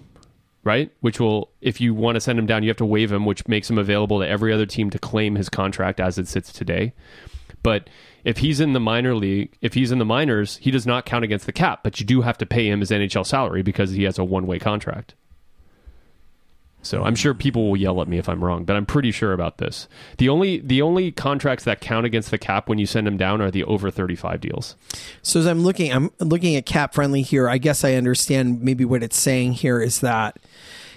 right? 0.63 0.91
Which 1.01 1.19
will, 1.19 1.49
if 1.61 1.81
you 1.81 1.93
want 1.93 2.15
to 2.15 2.21
send 2.21 2.39
him 2.39 2.45
down, 2.45 2.63
you 2.63 2.69
have 2.69 2.77
to 2.77 2.85
waive 2.85 3.11
him, 3.11 3.25
which 3.25 3.47
makes 3.47 3.69
him 3.69 3.77
available 3.77 4.19
to 4.19 4.27
every 4.27 4.53
other 4.53 4.65
team 4.65 4.89
to 4.91 4.99
claim 4.99 5.35
his 5.35 5.49
contract 5.49 5.99
as 5.99 6.17
it 6.17 6.27
sits 6.27 6.51
today. 6.51 6.93
But 7.63 7.89
if 8.23 8.37
he's 8.37 8.59
in 8.59 8.73
the 8.73 8.79
minor 8.79 9.15
league, 9.15 9.57
if 9.61 9.73
he's 9.73 9.91
in 9.91 9.99
the 9.99 10.05
minors, 10.05 10.57
he 10.57 10.71
does 10.71 10.85
not 10.85 11.05
count 11.05 11.25
against 11.25 11.45
the 11.45 11.51
cap, 11.51 11.81
but 11.83 11.99
you 11.99 12.05
do 12.05 12.21
have 12.21 12.37
to 12.37 12.45
pay 12.45 12.69
him 12.69 12.79
his 12.79 12.91
NHL 12.91 13.25
salary 13.25 13.61
because 13.61 13.91
he 13.91 14.03
has 14.03 14.17
a 14.17 14.23
one 14.23 14.47
way 14.47 14.59
contract. 14.59 15.15
So 16.87 17.03
I'm 17.03 17.15
sure 17.15 17.33
mm-hmm. 17.33 17.41
people 17.41 17.69
will 17.69 17.77
yell 17.77 18.01
at 18.01 18.07
me 18.07 18.17
if 18.17 18.29
I'm 18.29 18.43
wrong, 18.43 18.63
but 18.63 18.75
I'm 18.75 18.85
pretty 18.85 19.11
sure 19.11 19.33
about 19.33 19.57
this. 19.57 19.87
The 20.17 20.29
only 20.29 20.59
the 20.59 20.81
only 20.81 21.11
contracts 21.11 21.63
that 21.65 21.81
count 21.81 22.05
against 22.05 22.31
the 22.31 22.37
cap 22.37 22.69
when 22.69 22.79
you 22.79 22.85
send 22.85 23.05
them 23.05 23.17
down 23.17 23.41
are 23.41 23.51
the 23.51 23.63
over 23.65 23.91
35 23.91 24.41
deals. 24.41 24.75
so 25.21 25.39
as 25.39 25.45
I'm 25.45 25.61
looking, 25.61 25.91
I'm 25.91 26.11
looking 26.19 26.55
at 26.55 26.65
cap 26.65 26.93
friendly 26.93 27.21
here. 27.21 27.49
I 27.49 27.57
guess 27.57 27.83
I 27.83 27.93
understand 27.93 28.61
maybe 28.61 28.85
what 28.85 29.03
it's 29.03 29.17
saying 29.17 29.53
here 29.53 29.81
is 29.81 29.99
that 29.99 30.37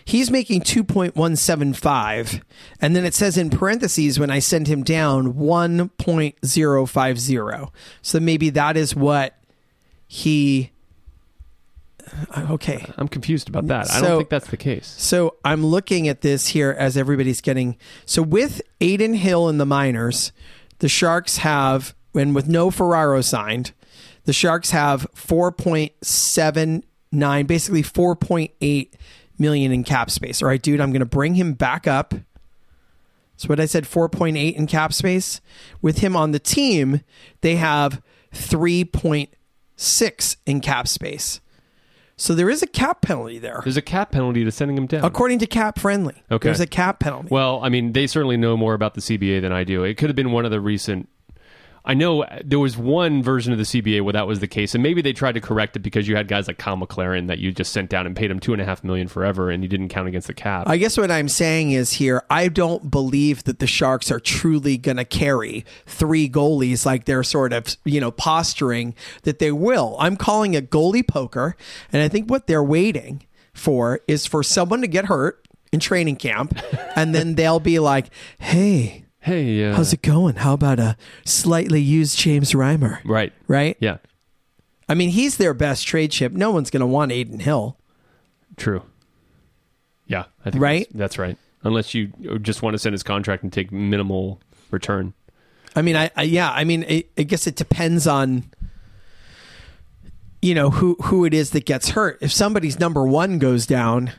he's 0.04 0.30
making 0.30 0.60
two 0.62 0.84
point 0.84 1.16
one 1.16 1.36
seven 1.36 1.72
five, 1.74 2.42
and 2.80 2.94
then 2.94 3.04
it 3.04 3.14
says 3.14 3.36
in 3.36 3.50
parentheses 3.50 4.18
when 4.18 4.30
I 4.30 4.38
send 4.38 4.68
him 4.68 4.82
down 4.82 5.36
one 5.36 5.88
point 5.90 6.36
zero 6.44 6.86
five 6.86 7.18
zero. 7.18 7.72
So 8.02 8.20
maybe 8.20 8.50
that 8.50 8.76
is 8.76 8.94
what 8.94 9.36
he. 10.06 10.70
Uh, 12.34 12.46
Okay, 12.50 12.84
I'm 12.96 13.08
confused 13.08 13.48
about 13.48 13.66
that. 13.68 13.90
I 13.90 14.00
don't 14.00 14.18
think 14.18 14.28
that's 14.30 14.48
the 14.48 14.56
case. 14.56 14.92
So 14.98 15.36
I'm 15.44 15.64
looking 15.64 16.08
at 16.08 16.22
this 16.22 16.48
here 16.48 16.74
as 16.76 16.96
everybody's 16.96 17.40
getting. 17.40 17.76
So 18.06 18.22
with 18.22 18.60
Adin 18.80 19.14
Hill 19.14 19.48
in 19.48 19.58
the 19.58 19.66
minors, 19.66 20.32
the 20.80 20.88
Sharks 20.88 21.38
have, 21.38 21.94
and 22.14 22.34
with 22.34 22.48
no 22.48 22.70
Ferraro 22.70 23.20
signed, 23.20 23.72
the 24.24 24.32
Sharks 24.32 24.70
have 24.70 25.06
4.79, 25.14 27.46
basically 27.46 27.82
4.8 27.82 28.92
million 29.38 29.72
in 29.72 29.84
cap 29.84 30.10
space. 30.10 30.42
All 30.42 30.48
right, 30.48 30.60
dude, 30.60 30.80
I'm 30.80 30.90
going 30.92 31.00
to 31.00 31.06
bring 31.06 31.34
him 31.34 31.54
back 31.54 31.86
up. 31.86 32.14
That's 33.34 33.48
what 33.48 33.60
I 33.60 33.66
said, 33.66 33.84
4.8 33.84 34.54
in 34.54 34.66
cap 34.66 34.92
space. 34.92 35.40
With 35.80 35.98
him 35.98 36.14
on 36.14 36.32
the 36.32 36.38
team, 36.38 37.00
they 37.40 37.56
have 37.56 38.02
3.6 38.34 40.36
in 40.46 40.60
cap 40.60 40.88
space. 40.88 41.40
So 42.20 42.34
there 42.34 42.50
is 42.50 42.62
a 42.62 42.66
cap 42.66 43.00
penalty 43.00 43.38
there. 43.38 43.62
There's 43.64 43.78
a 43.78 43.82
cap 43.82 44.10
penalty 44.12 44.44
to 44.44 44.50
sending 44.52 44.76
him 44.76 44.86
down. 44.86 45.04
According 45.06 45.38
to 45.38 45.46
Cap 45.46 45.78
Friendly, 45.78 46.22
Okay. 46.30 46.48
there's 46.48 46.60
a 46.60 46.66
cap 46.66 47.00
penalty. 47.00 47.28
Well, 47.30 47.60
I 47.62 47.70
mean, 47.70 47.92
they 47.94 48.06
certainly 48.06 48.36
know 48.36 48.58
more 48.58 48.74
about 48.74 48.92
the 48.92 49.00
CBA 49.00 49.40
than 49.40 49.52
I 49.52 49.64
do. 49.64 49.84
It 49.84 49.94
could 49.94 50.10
have 50.10 50.16
been 50.16 50.30
one 50.30 50.44
of 50.44 50.50
the 50.50 50.60
recent. 50.60 51.08
I 51.84 51.94
know 51.94 52.22
uh, 52.22 52.40
there 52.44 52.58
was 52.58 52.76
one 52.76 53.22
version 53.22 53.52
of 53.52 53.58
the 53.58 53.64
CBA 53.64 54.02
where 54.02 54.12
that 54.12 54.26
was 54.26 54.40
the 54.40 54.46
case, 54.46 54.74
and 54.74 54.82
maybe 54.82 55.02
they 55.02 55.12
tried 55.12 55.32
to 55.32 55.40
correct 55.40 55.76
it 55.76 55.80
because 55.80 56.06
you 56.06 56.16
had 56.16 56.28
guys 56.28 56.46
like 56.46 56.58
Kyle 56.58 56.76
McLaren 56.76 57.26
that 57.28 57.38
you 57.38 57.52
just 57.52 57.72
sent 57.72 57.90
down 57.90 58.06
and 58.06 58.14
paid 58.14 58.30
him 58.30 58.38
two 58.38 58.52
and 58.52 58.60
a 58.60 58.64
half 58.64 58.84
million 58.84 59.08
forever, 59.08 59.50
and 59.50 59.62
you 59.62 59.68
didn't 59.68 59.88
count 59.88 60.08
against 60.08 60.26
the 60.26 60.34
cap. 60.34 60.68
I 60.68 60.76
guess 60.76 60.96
what 60.98 61.10
I'm 61.10 61.28
saying 61.28 61.72
is 61.72 61.94
here, 61.94 62.22
I 62.28 62.48
don't 62.48 62.90
believe 62.90 63.44
that 63.44 63.58
the 63.58 63.66
Sharks 63.66 64.10
are 64.10 64.20
truly 64.20 64.76
going 64.76 64.98
to 64.98 65.04
carry 65.04 65.64
three 65.86 66.28
goalies 66.28 66.84
like 66.84 67.04
they're 67.06 67.22
sort 67.22 67.52
of, 67.52 67.76
you 67.84 68.00
know, 68.00 68.10
posturing 68.10 68.94
that 69.22 69.38
they 69.38 69.52
will. 69.52 69.96
I'm 69.98 70.16
calling 70.16 70.54
it 70.54 70.70
goalie 70.70 71.06
poker. 71.06 71.56
And 71.92 72.02
I 72.02 72.08
think 72.08 72.30
what 72.30 72.46
they're 72.46 72.62
waiting 72.62 73.24
for 73.52 74.00
is 74.06 74.26
for 74.26 74.42
someone 74.42 74.80
to 74.82 74.86
get 74.86 75.06
hurt 75.06 75.46
in 75.72 75.80
training 75.80 76.16
camp. 76.16 76.58
and 76.96 77.14
then 77.14 77.34
they'll 77.34 77.60
be 77.60 77.78
like, 77.78 78.10
hey, 78.38 79.04
hey, 79.20 79.64
uh, 79.64 79.74
how's 79.74 79.92
it 79.92 80.02
going? 80.02 80.36
How 80.36 80.54
about 80.54 80.78
a 80.78 80.96
slightly 81.24 81.80
used 81.80 82.18
James 82.18 82.52
Reimer? 82.52 83.00
right? 83.04 83.32
Right? 83.46 83.76
Yeah, 83.80 83.98
I 84.88 84.94
mean, 84.94 85.10
he's 85.10 85.36
their 85.36 85.54
best 85.54 85.86
trade 85.86 86.10
chip. 86.10 86.32
No 86.32 86.50
one's 86.50 86.70
going 86.70 86.80
to 86.80 86.86
want 86.86 87.12
Adin 87.12 87.40
Hill. 87.40 87.76
true. 88.56 88.82
Yeah, 90.06 90.24
I 90.44 90.50
think 90.50 90.62
Right? 90.62 90.86
That's, 90.88 90.98
that's 90.98 91.18
right. 91.18 91.38
Unless 91.62 91.94
you 91.94 92.08
just 92.42 92.62
want 92.62 92.74
to 92.74 92.78
send 92.78 92.94
his 92.94 93.04
contract 93.04 93.44
and 93.44 93.52
take 93.52 93.70
minimal 93.70 94.40
return. 94.72 95.14
I 95.76 95.82
mean, 95.82 95.94
I, 95.94 96.10
I 96.16 96.22
yeah, 96.22 96.50
I 96.50 96.64
mean, 96.64 96.84
I, 96.88 97.04
I 97.16 97.22
guess 97.22 97.46
it 97.46 97.54
depends 97.54 98.06
on 98.06 98.44
you 100.42 100.54
know 100.54 100.70
who 100.70 100.96
who 101.04 101.24
it 101.24 101.34
is 101.34 101.50
that 101.50 101.66
gets 101.66 101.90
hurt. 101.90 102.18
If 102.20 102.32
somebody's 102.32 102.80
number 102.80 103.04
one 103.04 103.38
goes 103.38 103.66
down, 103.66 104.12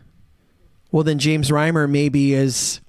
well, 0.91 1.03
then 1.03 1.19
James 1.19 1.49
Reimer 1.49 1.89
maybe 1.89 2.33
is 2.33 2.79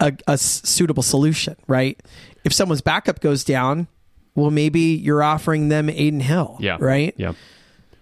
a, 0.00 0.12
a 0.26 0.38
suitable 0.38 1.02
solution, 1.02 1.56
right? 1.66 2.00
If 2.44 2.52
someone's 2.52 2.80
backup 2.80 3.20
goes 3.20 3.44
down, 3.44 3.88
well, 4.34 4.50
maybe 4.50 4.80
you're 4.80 5.22
offering 5.22 5.68
them 5.68 5.88
Adin 5.88 6.20
Hill, 6.20 6.56
Yeah, 6.60 6.76
right? 6.80 7.14
Yeah, 7.16 7.32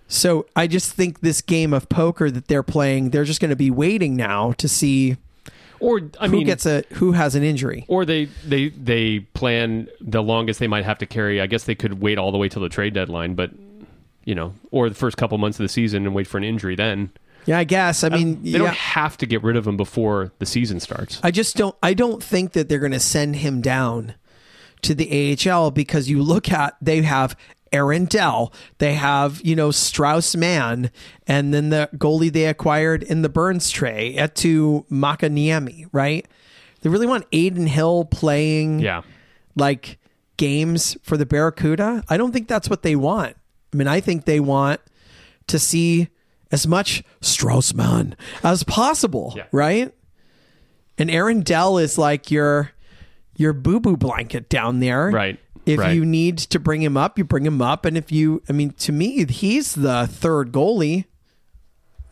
So 0.09 0.47
I 0.57 0.67
just 0.67 0.93
think 0.93 1.21
this 1.21 1.41
game 1.43 1.73
of 1.73 1.89
poker 1.89 2.31
that 2.31 2.49
they're 2.49 2.63
playing, 2.63 3.11
they're 3.11 3.25
just 3.25 3.41
going 3.41 3.51
to 3.51 3.57
be 3.57 3.71
waiting 3.71 4.17
now 4.17 4.53
to 4.53 4.69
see 4.69 5.17
or 5.83 5.99
I 6.21 6.29
mean 6.29 6.31
who 6.31 6.37
mean, 6.39 6.47
gets 6.47 6.65
a 6.65 6.85
who 6.93 7.13
has 7.13 7.35
an 7.35 7.43
injury. 7.43 7.85
Or 7.89 8.05
they, 8.05 8.27
they 8.47 8.69
they 8.69 9.21
plan 9.21 9.89
the 10.01 10.23
longest 10.23 10.61
they 10.61 10.69
might 10.69 10.85
have 10.85 10.99
to 10.99 11.07
carry. 11.07 11.41
I 11.41 11.47
guess 11.49 11.65
they 11.65 11.75
could 11.75 12.01
wait 12.01 12.19
all 12.19 12.31
the 12.31 12.39
way 12.39 12.49
till 12.49 12.63
the 12.63 12.69
trade 12.69 12.95
deadline, 12.95 13.35
but 13.35 13.51
you 14.25 14.35
know, 14.37 14.55
or 14.71 14.89
the 14.89 14.95
first 14.95 15.17
couple 15.17 15.37
months 15.39 15.59
of 15.59 15.65
the 15.65 15.69
season 15.69 16.07
and 16.07 16.15
wait 16.15 16.29
for 16.29 16.39
an 16.39 16.45
injury. 16.45 16.77
Then 16.77 17.11
Yeah, 17.45 17.59
I 17.59 17.65
guess. 17.65 18.05
I 18.05 18.09
um, 18.09 18.13
mean, 18.15 18.43
they 18.43 18.51
yeah. 18.51 18.59
don't 18.59 18.75
have 18.75 19.17
to 19.19 19.27
get 19.27 19.43
rid 19.43 19.57
of 19.57 19.67
him 19.67 19.77
before 19.77 20.33
the 20.39 20.47
season 20.47 20.81
starts. 20.81 21.21
I 21.23 21.31
just 21.31 21.57
don't. 21.57 21.77
I 21.83 21.95
don't 21.95 22.23
think 22.23 22.53
that 22.53 22.69
they're 22.69 22.79
going 22.79 22.93
to 22.93 23.01
send 23.01 23.37
him 23.37 23.61
down 23.61 24.15
to 24.83 24.95
the 24.95 25.37
AHL 25.51 25.71
because 25.71 26.09
you 26.09 26.23
look 26.23 26.51
at 26.51 26.77
they 26.81 27.03
have 27.03 27.37
Aaron 27.73 28.05
Dell, 28.05 28.53
they 28.79 28.95
have 28.95 29.41
you 29.43 29.57
know 29.57 29.71
Strauss 29.71 30.37
Mann, 30.37 30.91
and 31.27 31.53
then 31.53 31.71
the 31.71 31.89
goalie 31.97 32.33
they 32.33 32.47
acquired 32.47 33.03
in 33.03 33.23
the 33.23 33.29
Burns 33.29 33.71
tray, 33.71 34.15
Eetu 34.17 34.87
Makiniemi, 34.89 35.89
right? 35.93 36.27
They 36.83 36.91
really 36.91 37.07
want 37.07 37.27
Adin 37.33 37.67
Hill 37.67 38.05
playing 38.07 38.81
yeah, 38.81 39.03
like 39.57 39.99
games 40.37 40.97
for 41.03 41.17
the 41.17 41.27
Barracuda. 41.27 42.05
I 42.09 42.17
don't 42.17 42.33
think 42.33 42.49
that's 42.49 42.69
what 42.69 42.83
they 42.83 42.97
want. 42.97 43.37
I 43.73 43.77
mean, 43.77 43.89
I 43.89 44.01
think 44.01 44.25
they 44.25 44.41
want 44.41 44.81
to 45.47 45.59
see 45.59 46.09
as 46.53 46.67
much 46.67 47.03
Strauss 47.21 47.75
Mann 47.75 48.15
as 48.45 48.63
possible, 48.63 49.33
Yeah. 49.37 49.47
right? 49.51 49.93
And 50.99 51.11
Aaron 51.11 51.41
Dell 51.41 51.79
is 51.79 51.99
like 51.99 52.31
your 52.31 52.71
your 53.37 53.53
boo 53.53 53.81
boo 53.81 53.97
blanket 53.97 54.49
down 54.49 54.79
there. 54.81 55.09
Right. 55.11 55.39
If 55.65 55.79
right. 55.79 55.95
you 55.95 56.05
need 56.05 56.39
to 56.39 56.59
bring 56.61 56.83
him 56.83 56.97
up, 56.97 57.19
you 57.19 57.25
bring 57.25 57.47
him 57.47 57.63
up. 57.63 57.85
And 57.87 57.97
if 57.97 58.11
you, 58.13 58.43
I 58.49 58.53
mean, 58.53 58.73
to 58.73 58.93
me, 58.93 59.25
he's 59.27 59.75
the 59.75 60.07
third 60.11 60.53
goalie. 60.53 61.05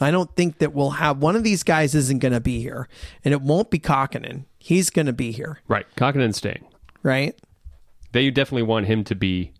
I 0.00 0.10
don't 0.10 0.34
think 0.34 0.58
that 0.58 0.72
we'll 0.72 0.90
have 0.92 1.18
one 1.18 1.36
of 1.36 1.44
these 1.44 1.62
guys 1.62 1.94
isn't 1.94 2.20
going 2.20 2.32
to 2.32 2.40
be 2.40 2.60
here, 2.60 2.88
and 3.24 3.34
it 3.34 3.42
won't 3.42 3.68
be 3.70 3.78
Kahkonen. 3.78 4.44
He's 4.58 4.88
going 4.88 5.06
to 5.06 5.12
be 5.12 5.30
here, 5.32 5.60
right, 5.68 5.84
Kahkonen 5.96 6.34
staying. 6.34 6.64
right? 7.02 7.38
They 8.12 8.30
definitely 8.30 8.62
want 8.62 8.86
him 8.86 9.04
to 9.04 9.14
be 9.14 9.52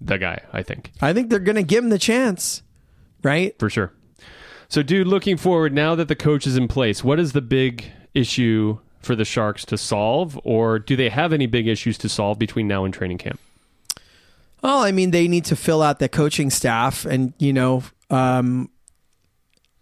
the 0.00 0.18
guy. 0.18 0.40
I 0.52 0.62
think 0.62 0.90
I 1.00 1.12
think 1.14 1.30
they're 1.30 1.38
going 1.38 1.56
to 1.56 1.62
give 1.62 1.82
him 1.84 1.90
the 1.90 1.98
chance, 1.98 2.62
right? 3.22 3.58
for 3.58 3.70
sure. 3.70 3.92
So, 4.72 4.82
dude, 4.82 5.06
looking 5.06 5.36
forward 5.36 5.74
now 5.74 5.94
that 5.96 6.08
the 6.08 6.16
coach 6.16 6.46
is 6.46 6.56
in 6.56 6.66
place, 6.66 7.04
what 7.04 7.20
is 7.20 7.32
the 7.32 7.42
big 7.42 7.92
issue 8.14 8.78
for 9.00 9.14
the 9.14 9.26
Sharks 9.26 9.66
to 9.66 9.76
solve, 9.76 10.40
or 10.44 10.78
do 10.78 10.96
they 10.96 11.10
have 11.10 11.34
any 11.34 11.44
big 11.44 11.68
issues 11.68 11.98
to 11.98 12.08
solve 12.08 12.38
between 12.38 12.68
now 12.68 12.86
and 12.86 12.94
training 12.94 13.18
camp? 13.18 13.38
Well, 14.62 14.78
I 14.78 14.90
mean, 14.90 15.10
they 15.10 15.28
need 15.28 15.44
to 15.44 15.56
fill 15.56 15.82
out 15.82 15.98
the 15.98 16.08
coaching 16.08 16.48
staff, 16.48 17.04
and 17.04 17.34
you 17.38 17.52
know, 17.52 17.82
um, 18.08 18.70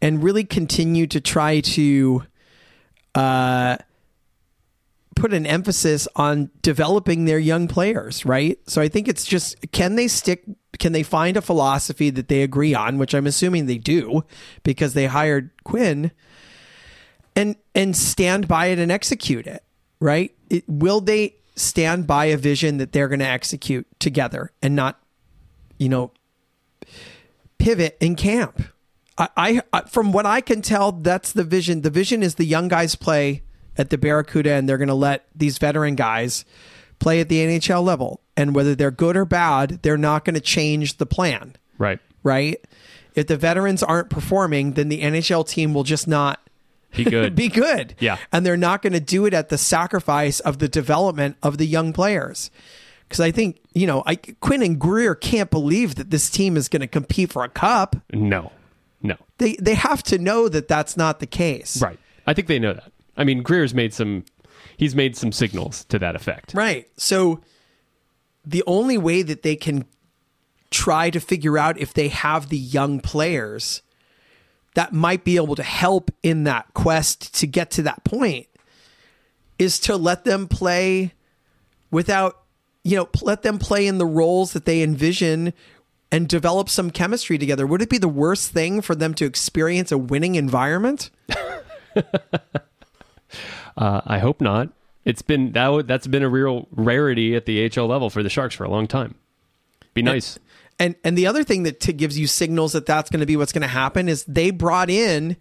and 0.03 0.25
really 0.25 0.43
continue 0.43 1.07
to 1.07 1.21
try 1.21 1.61
to 1.61 2.25
uh, 3.15 3.77
put 5.17 5.33
an 5.33 5.47
emphasis 5.47 6.07
on 6.17 6.51
developing 6.63 7.25
their 7.25 7.39
young 7.39 7.69
players, 7.69 8.25
right? 8.25 8.59
So 8.67 8.81
I 8.81 8.89
think 8.89 9.09
it's 9.09 9.25
just 9.25 9.71
can 9.73 9.97
they 9.97 10.09
stick 10.09 10.45
can 10.79 10.93
they 10.93 11.03
find 11.03 11.37
a 11.37 11.43
philosophy 11.43 12.11
that 12.11 12.29
they 12.29 12.43
agree 12.43 12.75
on, 12.75 12.99
which 12.99 13.15
I'm 13.15 13.27
assuming 13.27 13.67
they 13.67 13.79
do 13.79 14.25
because 14.63 14.95
they 14.95 15.07
hired 15.07 15.51
Quinn 15.65 16.13
and 17.37 17.57
and 17.75 17.97
stand 17.97 18.49
by 18.49 18.67
it 18.67 18.79
and 18.79 18.91
execute 18.91 19.47
it, 19.47 19.63
right? 20.01 20.35
It, 20.49 20.65
will 20.69 21.01
they 21.01 21.35
stand 21.57 22.07
by 22.07 22.27
a 22.27 22.37
vision 22.37 22.79
that 22.79 22.93
they're 22.93 23.09
going 23.09 23.21
to 23.21 23.27
execute 23.27 23.87
together 23.99 24.53
and 24.63 24.75
not 24.75 25.01
you 25.79 25.89
know 25.89 26.13
pivot 27.59 27.97
in 28.01 28.17
camp? 28.17 28.63
I, 29.37 29.61
I, 29.71 29.83
from 29.83 30.13
what 30.13 30.25
I 30.25 30.41
can 30.41 30.63
tell, 30.63 30.93
that's 30.93 31.33
the 31.33 31.45
vision. 31.45 31.83
The 31.83 31.91
vision 31.91 32.23
is 32.23 32.37
the 32.37 32.47
young 32.47 32.69
guys 32.69 32.95
play 32.95 33.43
at 33.81 33.91
the 33.91 33.97
Barracuda, 33.99 34.53
and 34.53 34.69
they're 34.69 34.79
going 34.79 34.89
to 34.89 34.95
let 34.95 35.27
these 35.35 35.57
veteran 35.59 35.95
guys 35.95 36.45
play 36.99 37.21
at 37.21 37.29
the 37.29 37.39
NHL 37.45 37.83
level. 37.83 38.21
And 38.37 38.55
whether 38.55 38.75
they're 38.75 38.91
good 38.91 39.17
or 39.17 39.25
bad, 39.25 39.81
they're 39.83 39.97
not 39.97 40.25
going 40.25 40.35
to 40.35 40.41
change 40.41 40.99
the 40.99 41.07
plan, 41.07 41.57
Right. 41.79 41.99
right? 42.23 42.63
If 43.15 43.27
the 43.27 43.37
veterans 43.37 43.83
aren't 43.83 44.11
performing, 44.11 44.73
then 44.75 44.89
the 44.89 45.01
NHL 45.03 45.47
team 45.49 45.73
will 45.75 45.83
just 45.85 46.07
not 46.07 46.41
Be 46.95 47.05
good. 47.05 47.35
be 47.45 47.49
good. 47.49 47.95
Yeah. 48.01 48.19
And 48.33 48.45
they're 48.45 48.57
not 48.57 48.83
going 48.83 48.93
to 48.93 49.01
do 49.01 49.25
it 49.27 49.33
at 49.35 49.49
the 49.49 49.59
sacrifice 49.59 50.41
of 50.41 50.59
the 50.59 50.69
development 50.69 51.37
of 51.43 51.57
the 51.59 51.67
young 51.67 51.93
players. 51.93 52.51
Because 53.09 53.21
I 53.21 53.31
think, 53.33 53.59
you 53.75 53.87
know, 53.87 54.03
I, 54.07 54.15
Quinn 54.17 54.63
and 54.63 54.79
Grier 54.79 55.15
can't 55.15 55.51
believe 55.51 55.97
that 55.97 56.11
this 56.11 56.31
team 56.31 56.57
is 56.57 56.69
going 56.69 56.81
to 56.83 56.87
compete 56.87 57.33
for 57.33 57.45
a 57.45 57.49
cup. 57.49 57.97
no. 58.13 58.53
No. 59.03 59.17
They, 59.39 59.57
they 59.57 59.75
have 59.77 60.03
to 60.05 60.19
know 60.19 60.49
that 60.51 60.69
that's 60.69 60.95
not 60.95 61.21
the 61.21 61.27
case. 61.27 61.81
Right. 61.81 61.99
I 62.27 62.35
think 62.35 62.49
they 62.49 62.59
know 62.59 62.75
that. 62.75 62.93
I 63.21 63.25
mean, 63.25 63.43
Grier's 63.43 63.75
made 63.75 63.93
some. 63.93 64.25
He's 64.79 64.97
made 64.97 65.15
some 65.15 65.31
signals 65.31 65.85
to 65.87 65.99
that 65.99 66.17
effect. 66.17 66.55
Right. 66.55 66.89
So 66.97 67.43
the 68.47 68.65
only 68.67 68.97
way 68.97 69.21
that 69.21 69.43
they 69.43 69.55
can 69.55 69.85
try 70.71 71.11
to 71.11 71.21
figure 71.21 71.59
out 71.59 71.79
if 71.79 71.93
they 71.93 72.09
have 72.09 72.49
the 72.49 72.57
young 72.57 72.99
players 72.99 73.83
that 74.75 74.95
might 74.95 75.23
be 75.23 75.37
able 75.37 75.55
to 75.57 75.63
help 75.63 76.11
in 76.23 76.45
that 76.45 76.73
quest 76.73 77.35
to 77.35 77.47
get 77.47 77.71
to 77.73 77.83
that 77.83 78.05
point 78.05 78.47
is 79.59 79.79
to 79.81 79.97
let 79.97 80.25
them 80.25 80.49
play 80.49 81.13
without, 81.91 82.45
you 82.83 82.97
know, 82.97 83.09
let 83.21 83.43
them 83.43 83.59
play 83.59 83.87
in 83.87 83.99
the 83.99 84.07
roles 84.07 84.55
that 84.55 84.65
they 84.65 84.83
envision 84.83 85.53
and 86.11 86.27
develop 86.27 86.71
some 86.71 86.91
chemistry 86.91 87.37
together. 87.37 87.67
Would 87.67 87.83
it 87.83 87.91
be 87.91 87.99
the 87.99 88.09
worst 88.09 88.53
thing 88.53 88.81
for 88.81 88.95
them 88.95 89.13
to 89.15 89.27
experience 89.27 89.93
a 89.93 89.99
winning 89.99 90.37
environment? 90.37 91.11
Uh, 93.77 94.01
I 94.07 94.19
hope 94.19 94.41
not. 94.41 94.71
It's 95.05 95.23
been 95.23 95.53
that 95.53 95.87
that's 95.87 96.07
been 96.07 96.23
a 96.23 96.29
real 96.29 96.69
rarity 96.73 97.35
at 97.35 97.47
the 97.47 97.69
HL 97.69 97.89
level 97.89 98.11
for 98.11 98.23
the 98.23 98.29
Sharks 98.29 98.55
for 98.55 98.65
a 98.65 98.71
long 98.71 98.87
time. 98.87 99.15
Be 99.95 100.03
nice. 100.03 100.39
And 100.79 100.95
and 101.05 101.17
the 101.17 101.27
other 101.27 101.43
thing 101.45 101.63
that 101.65 101.81
t- 101.81 101.93
gives 101.93 102.19
you 102.19 102.27
signals 102.27 102.73
that 102.73 102.87
that's 102.87 103.11
going 103.11 103.21
to 103.21 103.27
be 103.27 103.37
what's 103.37 103.53
going 103.53 103.63
to 103.63 103.69
happen 103.69 104.09
is 104.09 104.25
they 104.25 104.51
brought 104.51 104.89
in 104.91 105.37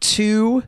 two 0.00 0.62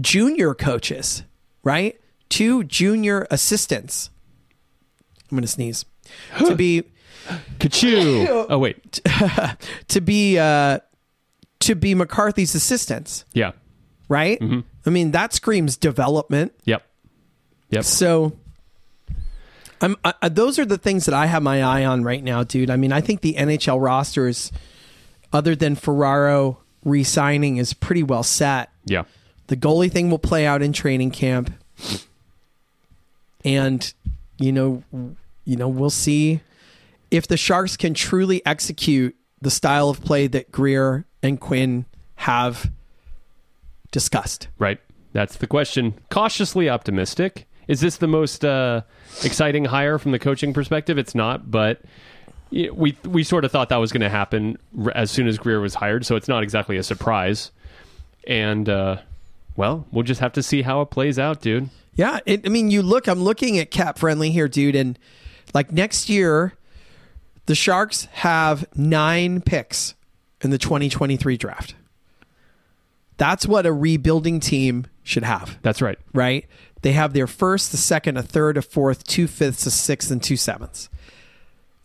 junior 0.00 0.54
coaches, 0.54 1.24
right? 1.62 1.98
Two 2.28 2.64
junior 2.64 3.26
assistants. 3.30 4.10
I'm 5.30 5.36
going 5.36 5.42
to 5.42 5.48
sneeze. 5.48 5.84
to 6.38 6.54
be 6.54 6.84
Kachoo. 7.58 8.46
oh 8.50 8.58
wait. 8.58 9.00
to 9.88 10.00
be 10.00 10.38
uh 10.38 10.78
to 11.60 11.74
be 11.74 11.94
McCarthy's 11.94 12.54
assistants, 12.54 13.24
Yeah. 13.32 13.52
right? 14.08 14.38
I 14.86 14.90
mean, 14.90 15.12
that 15.12 15.32
screams 15.32 15.76
development. 15.76 16.52
Yep. 16.64 16.86
Yep. 17.70 17.84
So 17.84 18.36
I'm 19.80 19.96
I, 20.04 20.28
those 20.28 20.58
are 20.58 20.64
the 20.64 20.78
things 20.78 21.06
that 21.06 21.14
I 21.14 21.26
have 21.26 21.42
my 21.42 21.62
eye 21.62 21.84
on 21.84 22.04
right 22.04 22.22
now, 22.22 22.44
dude. 22.44 22.70
I 22.70 22.76
mean, 22.76 22.92
I 22.92 23.00
think 23.00 23.20
the 23.20 23.34
NHL 23.34 23.82
roster 23.82 24.28
is 24.28 24.52
other 25.32 25.54
than 25.54 25.74
Ferraro 25.74 26.58
re-signing 26.84 27.56
is 27.56 27.74
pretty 27.74 28.02
well 28.02 28.22
set. 28.22 28.70
Yeah. 28.84 29.04
The 29.48 29.56
goalie 29.56 29.90
thing 29.90 30.10
will 30.10 30.18
play 30.18 30.46
out 30.46 30.62
in 30.62 30.72
training 30.72 31.10
camp. 31.10 31.52
And 33.44 33.92
you 34.38 34.52
know, 34.52 34.82
you 35.44 35.56
know, 35.56 35.68
we'll 35.68 35.90
see 35.90 36.40
if 37.10 37.26
the 37.26 37.36
Sharks 37.36 37.76
can 37.76 37.94
truly 37.94 38.44
execute 38.46 39.16
the 39.40 39.50
style 39.50 39.90
of 39.90 40.00
play 40.02 40.26
that 40.28 40.50
Grier 40.50 41.04
and 41.22 41.38
Quinn 41.38 41.84
have 42.16 42.70
discussed. 43.94 44.48
Right. 44.58 44.80
That's 45.12 45.36
the 45.36 45.46
question. 45.46 45.94
Cautiously 46.10 46.68
optimistic. 46.68 47.46
Is 47.68 47.80
this 47.80 47.98
the 47.98 48.08
most 48.08 48.44
uh, 48.44 48.82
exciting 49.22 49.64
hire 49.64 49.98
from 49.98 50.10
the 50.10 50.18
coaching 50.18 50.52
perspective? 50.52 50.98
It's 50.98 51.14
not, 51.14 51.48
but 51.50 51.80
we 52.50 52.96
we 53.04 53.22
sort 53.22 53.44
of 53.44 53.52
thought 53.52 53.68
that 53.68 53.76
was 53.76 53.92
going 53.92 54.02
to 54.02 54.10
happen 54.10 54.58
as 54.94 55.12
soon 55.12 55.28
as 55.28 55.38
Grier 55.38 55.60
was 55.60 55.74
hired, 55.74 56.04
so 56.04 56.16
it's 56.16 56.28
not 56.28 56.42
exactly 56.42 56.76
a 56.76 56.82
surprise. 56.82 57.52
And 58.26 58.68
uh, 58.68 58.98
well, 59.56 59.86
we'll 59.92 60.02
just 60.02 60.20
have 60.20 60.32
to 60.32 60.42
see 60.42 60.62
how 60.62 60.82
it 60.82 60.90
plays 60.90 61.18
out, 61.18 61.40
dude. 61.40 61.70
Yeah, 61.94 62.18
it, 62.26 62.44
I 62.44 62.48
mean, 62.48 62.70
you 62.70 62.82
look. 62.82 63.06
I'm 63.06 63.22
looking 63.22 63.58
at 63.58 63.70
cap 63.70 63.98
friendly 63.98 64.32
here, 64.32 64.48
dude, 64.48 64.74
and 64.74 64.98
like 65.54 65.72
next 65.72 66.08
year, 66.10 66.54
the 67.46 67.54
Sharks 67.54 68.06
have 68.12 68.66
nine 68.76 69.40
picks 69.40 69.94
in 70.40 70.50
the 70.50 70.58
2023 70.58 71.36
draft. 71.36 71.76
That's 73.16 73.46
what 73.46 73.66
a 73.66 73.72
rebuilding 73.72 74.40
team 74.40 74.86
should 75.02 75.22
have, 75.22 75.58
That's 75.62 75.80
right. 75.80 75.98
right? 76.12 76.46
They 76.82 76.92
have 76.92 77.12
their 77.12 77.26
first, 77.26 77.72
a 77.72 77.76
second, 77.76 78.16
a 78.16 78.22
third, 78.22 78.56
a 78.56 78.62
fourth, 78.62 79.04
two 79.04 79.26
fifths, 79.26 79.66
a 79.66 79.70
sixth, 79.70 80.10
and 80.10 80.22
two 80.22 80.36
sevenths. 80.36 80.88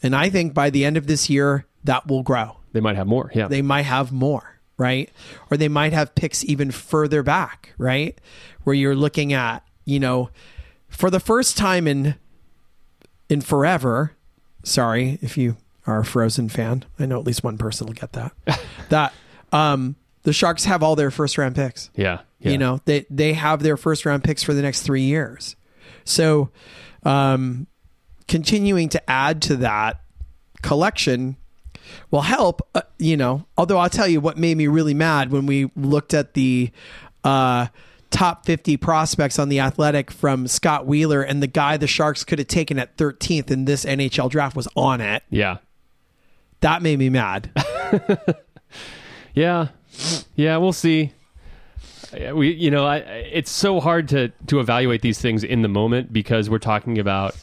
And 0.02 0.16
I 0.16 0.30
think 0.30 0.54
by 0.54 0.70
the 0.70 0.86
end 0.86 0.98
of 0.98 1.08
this 1.08 1.30
year, 1.30 1.66
that 1.84 2.08
will 2.08 2.24
grow. 2.24 2.58
They 2.72 2.80
might 2.80 2.96
have 2.96 3.08
more. 3.08 3.32
Yeah. 3.34 3.48
They 3.48 3.62
might 3.62 3.84
have 3.84 4.12
more, 4.12 4.60
right? 4.78 5.10
Or 5.50 5.58
they 5.58 5.68
might 5.68 5.94
have 5.94 6.16
picks 6.16 6.44
even 6.46 6.72
further 6.72 7.24
back, 7.24 7.74
right? 7.78 8.20
Where 8.64 8.76
you're 8.76 8.96
looking 8.96 9.34
at, 9.34 9.60
you 9.86 10.00
know, 10.00 10.30
for 10.90 11.10
the 11.10 11.20
first 11.20 11.58
time 11.58 11.88
in 11.88 12.16
in 13.30 13.42
forever, 13.42 14.14
sorry 14.64 15.20
if 15.22 15.38
you 15.38 15.58
are 15.86 16.00
a 16.00 16.06
Frozen 16.06 16.50
fan. 16.50 16.84
I 16.98 17.06
know 17.06 17.20
at 17.20 17.26
least 17.26 17.44
one 17.44 17.58
person 17.58 17.88
will 17.88 17.94
get 17.94 18.14
that. 18.14 18.34
that 18.90 19.14
um 19.52 19.96
the 20.24 20.34
Sharks 20.34 20.65
have 20.65 20.84
all 20.84 20.95
their 20.95 21.11
first 21.11 21.38
round 21.38 21.55
picks. 21.55 21.89
yeah. 21.95 22.20
yeah. 22.39 22.51
You 22.51 22.57
know, 22.57 22.80
they 22.86 23.05
they 23.09 23.34
have 23.34 23.63
their 23.63 23.78
first 23.78 24.05
round 24.05 24.24
picks 24.24 24.43
for 24.43 24.53
the 24.53 24.61
next 24.61 24.84
three 24.84 25.03
years. 25.03 25.55
So, 26.03 26.49
um, 27.03 27.67
continuing 28.28 28.89
to 28.89 29.09
add 29.09 29.41
to 29.43 29.57
that 29.57 30.01
collection 30.61 31.38
will 32.11 32.22
help. 32.22 32.61
Uh, 32.76 32.82
you 32.97 33.17
know, 33.17 33.45
although 33.57 33.78
I'll 33.78 33.89
tell 33.89 34.07
you 34.07 34.20
what 34.22 34.38
made 34.38 34.57
me 34.57 34.67
really 34.67 34.93
mad 34.93 35.32
when 35.32 35.45
we 35.45 35.72
looked 35.76 36.13
at 36.13 36.34
the 36.34 36.72
uh, 37.24 37.67
top 38.09 38.45
fifty 38.45 38.76
prospects 38.78 39.39
on 39.39 39.49
the 39.49 39.59
Athletic 39.59 40.11
from 40.11 40.47
Scott 40.47 40.86
Wheeler, 40.86 41.22
and 41.22 41.41
the 41.41 41.47
guy 41.47 41.78
the 41.78 41.88
Sharks 41.88 42.24
could 42.24 42.39
have 42.39 42.47
taken 42.47 42.78
at 42.80 42.97
thirteenth 42.97 43.51
in 43.51 43.65
this 43.65 43.86
NHL 43.86 44.30
draft 44.30 44.55
was 44.55 44.67
on 44.76 45.01
it. 45.01 45.24
Yeah. 45.30 45.57
That 46.61 46.82
made 46.82 46.99
me 46.99 47.09
mad. 47.09 47.51
Yeah, 49.36 49.67
yeah, 50.36 50.58
we'll 50.58 50.74
see. 50.74 51.14
We, 52.34 52.52
you 52.54 52.72
know, 52.72 52.86
I, 52.86 52.98
it's 52.98 53.52
so 53.52 53.80
hard 53.80 54.08
to 54.10 54.30
to 54.48 54.60
evaluate 54.60 55.02
these 55.02 55.20
things 55.22 55.44
in 55.44 55.62
the 55.62 55.68
moment 55.68 56.12
because 56.12 56.50
we're 56.50 56.58
talking 56.58 56.98
about 56.98 57.36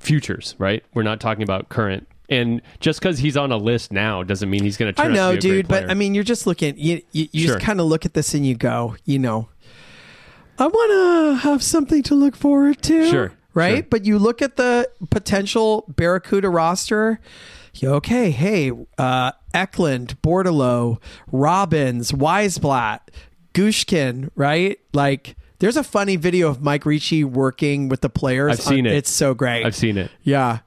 futures, 0.00 0.54
right? 0.58 0.84
We're 0.94 1.02
not 1.04 1.20
talking 1.20 1.42
about 1.42 1.68
current. 1.68 2.06
And 2.30 2.60
just 2.80 3.00
because 3.00 3.18
he's 3.18 3.36
on 3.36 3.52
a 3.52 3.56
list 3.56 3.90
now 3.92 4.22
doesn't 4.22 4.50
mean 4.50 4.62
he's 4.62 4.76
going 4.76 4.92
to 4.92 5.00
I 5.00 5.08
know, 5.08 5.28
out 5.30 5.34
to 5.34 5.38
dude, 5.40 5.68
but. 5.68 5.88
I 5.90 5.94
mean, 5.94 6.14
you're 6.14 6.24
just 6.24 6.46
looking. 6.46 6.74
You 6.76 7.00
you, 7.12 7.28
you 7.32 7.46
Sure. 7.46 7.54
just 7.54 7.64
kind 7.64 7.80
of 7.80 7.86
look 7.86 8.04
at 8.04 8.14
this 8.14 8.34
and 8.34 8.44
you 8.44 8.54
go, 8.54 8.96
you 9.04 9.18
know, 9.18 9.48
I 10.58 10.66
want 10.66 10.90
to 11.40 11.48
have 11.48 11.62
something 11.62 12.02
to 12.04 12.14
look 12.14 12.36
forward 12.36 12.82
to. 12.82 13.08
Sure, 13.08 13.32
Right? 13.54 13.76
sure. 13.76 13.82
But 13.88 14.04
you 14.04 14.18
look 14.18 14.42
at 14.42 14.56
the 14.56 14.90
potential 15.10 15.84
Barracuda 15.88 16.50
roster. 16.50 17.20
you- 17.74 17.90
Okay, 17.90 18.30
hey, 18.32 18.72
uh, 18.98 19.32
Eklund, 19.54 20.20
Bordeleau, 20.22 21.00
Robins, 21.32 22.12
Wiesblatt, 22.12 23.00
Gushchin, 23.54 24.30
right? 24.34 24.78
Like, 24.92 25.36
there's 25.58 25.76
a 25.76 25.84
funny 25.84 26.16
video 26.16 26.48
of 26.48 26.62
Mike 26.62 26.86
Ricci 26.86 27.24
working 27.24 27.88
with 27.88 28.00
the 28.00 28.08
players. 28.08 28.52
I've 28.52 28.64
seen 28.64 28.86
on- 28.86 28.92
it. 28.92 28.96
It's 28.96 29.10
so 29.10 29.34
great. 29.34 29.64
I've 29.64 29.74
seen 29.74 29.98
it. 29.98 30.10
Yeah. 30.22 30.60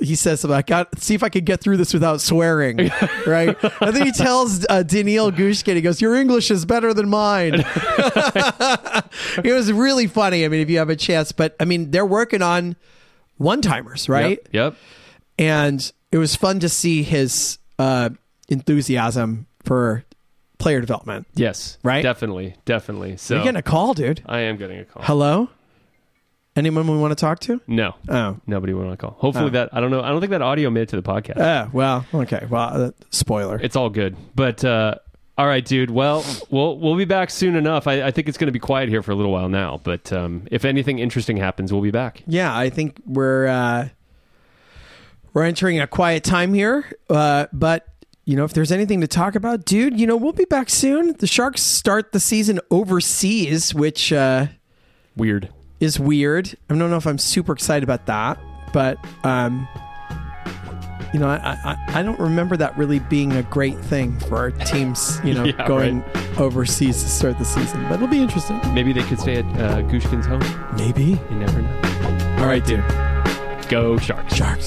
He 0.00 0.14
says 0.14 0.40
something. 0.40 0.56
I 0.56 0.62
got 0.62 0.98
see 0.98 1.14
if 1.14 1.22
I 1.22 1.28
could 1.28 1.44
get 1.44 1.60
through 1.60 1.76
this 1.76 1.92
without 1.92 2.22
swearing, 2.22 2.90
right? 3.26 3.54
and 3.82 3.94
then 3.94 4.06
he 4.06 4.12
tells 4.12 4.64
uh, 4.70 4.82
Daniil 4.82 5.30
Gushchin, 5.30 5.74
he 5.74 5.82
goes, 5.82 6.00
"Your 6.00 6.14
English 6.14 6.50
is 6.50 6.64
better 6.64 6.94
than 6.94 7.10
mine." 7.10 7.52
it 9.44 9.52
was 9.52 9.70
really 9.70 10.06
funny. 10.06 10.46
I 10.46 10.48
mean, 10.48 10.62
if 10.62 10.70
you 10.70 10.78
have 10.78 10.88
a 10.88 10.96
chance, 10.96 11.32
but 11.32 11.54
I 11.60 11.66
mean, 11.66 11.90
they're 11.90 12.06
working 12.06 12.40
on 12.40 12.76
one 13.36 13.60
timers, 13.60 14.08
right? 14.08 14.40
Yep. 14.52 14.72
yep. 14.72 14.76
And 15.38 15.92
it 16.12 16.18
was 16.18 16.34
fun 16.36 16.60
to 16.60 16.68
see 16.68 17.02
his 17.02 17.58
uh, 17.78 18.10
enthusiasm 18.48 19.46
for 19.64 20.04
player 20.58 20.80
development. 20.80 21.26
Yes. 21.34 21.78
Right? 21.82 22.02
Definitely. 22.02 22.56
Definitely. 22.64 23.16
So 23.16 23.34
You're 23.34 23.44
getting 23.44 23.58
a 23.58 23.62
call, 23.62 23.94
dude. 23.94 24.22
I 24.26 24.40
am 24.40 24.56
getting 24.56 24.78
a 24.80 24.84
call. 24.84 25.02
Hello. 25.04 25.48
Anyone 26.56 26.88
we 26.88 26.96
want 26.98 27.12
to 27.12 27.20
talk 27.20 27.38
to? 27.40 27.60
No. 27.68 27.94
Oh. 28.08 28.36
Nobody 28.46 28.74
want 28.74 28.90
to 28.90 28.96
call. 28.96 29.12
Hopefully 29.20 29.46
Oh. 29.46 29.50
that 29.50 29.68
I 29.72 29.80
don't 29.80 29.92
know. 29.92 30.02
I 30.02 30.08
don't 30.08 30.18
think 30.20 30.30
that 30.30 30.42
audio 30.42 30.70
made 30.70 30.82
it 30.82 30.88
to 30.88 30.96
the 31.00 31.02
podcast. 31.02 31.38
Uh, 31.38 31.68
well, 31.72 32.04
okay. 32.12 32.46
Well, 32.50 32.86
uh, 32.86 32.90
spoiler. 33.10 33.60
it's 33.62 33.76
all 33.76 33.90
good. 33.90 34.16
But 34.34 34.64
uh, 34.64 34.96
all 35.36 35.46
right, 35.46 35.64
dude. 35.64 35.88
Well, 35.92 36.24
we'll 36.50 36.76
we'll 36.76 36.96
be 36.96 37.04
back 37.04 37.30
soon 37.30 37.54
enough. 37.54 37.86
I, 37.86 38.02
I 38.02 38.10
think 38.10 38.28
it's 38.28 38.38
going 38.38 38.46
to 38.48 38.52
be 38.52 38.58
quiet 38.58 38.88
here 38.88 39.04
for 39.04 39.12
a 39.12 39.14
little 39.14 39.30
while 39.30 39.48
now. 39.48 39.80
But 39.84 40.12
um, 40.12 40.48
if 40.50 40.64
anything 40.64 40.98
interesting 40.98 41.36
happens, 41.36 41.72
we'll 41.72 41.82
be 41.82 41.92
back. 41.92 42.24
Yeah, 42.26 42.56
I 42.56 42.70
think 42.70 43.00
we're 43.06 43.46
uh, 43.46 43.88
we're 45.34 45.44
entering 45.44 45.80
a 45.80 45.86
quiet 45.86 46.24
time 46.24 46.54
here. 46.54 46.90
Uh, 47.10 47.46
but 47.52 47.86
you 48.24 48.36
know, 48.36 48.44
if 48.44 48.52
there's 48.52 48.70
anything 48.72 49.00
to 49.00 49.06
talk 49.08 49.34
about, 49.34 49.64
dude, 49.64 49.98
you 49.98 50.06
know, 50.06 50.16
we'll 50.16 50.32
be 50.32 50.44
back 50.44 50.68
soon. 50.68 51.14
The 51.14 51.26
Sharks 51.26 51.62
start 51.62 52.12
the 52.12 52.20
season 52.20 52.60
overseas, 52.70 53.74
which 53.74 54.12
uh, 54.12 54.48
Weird. 55.16 55.48
is 55.80 55.98
weird. 55.98 56.54
I 56.68 56.76
don't 56.76 56.90
know 56.90 56.96
if 56.98 57.06
I'm 57.06 57.16
super 57.18 57.52
excited 57.52 57.84
about 57.84 58.04
that, 58.06 58.38
but 58.74 58.98
um, 59.24 59.66
you 61.14 61.18
know, 61.20 61.28
I, 61.28 61.36
I 61.64 62.00
I 62.00 62.02
don't 62.02 62.20
remember 62.20 62.54
that 62.58 62.76
really 62.76 62.98
being 62.98 63.32
a 63.32 63.42
great 63.44 63.78
thing 63.78 64.18
for 64.20 64.36
our 64.36 64.50
teams. 64.50 65.18
You 65.24 65.32
know, 65.32 65.44
Yeah, 65.46 65.66
going 65.66 66.04
overseas 66.36 67.02
to 67.02 67.08
start 67.08 67.38
the 67.38 67.46
season, 67.46 67.82
but 67.84 67.94
it'll 67.94 68.08
be 68.08 68.20
interesting. 68.20 68.60
Maybe 68.74 68.92
they 68.92 69.04
could 69.04 69.18
stay 69.20 69.36
at 69.36 69.46
uh, 69.58 69.80
Gushchin's 69.88 70.26
home. 70.26 70.42
Maybe. 70.76 71.18
You 71.30 71.36
never 71.36 71.62
know. 71.62 72.36
All 72.40 72.46
right, 72.46 72.62
dude. 72.64 72.84
Go 73.70 73.96
Sharks. 73.96 74.34
Sharks. 74.34 74.66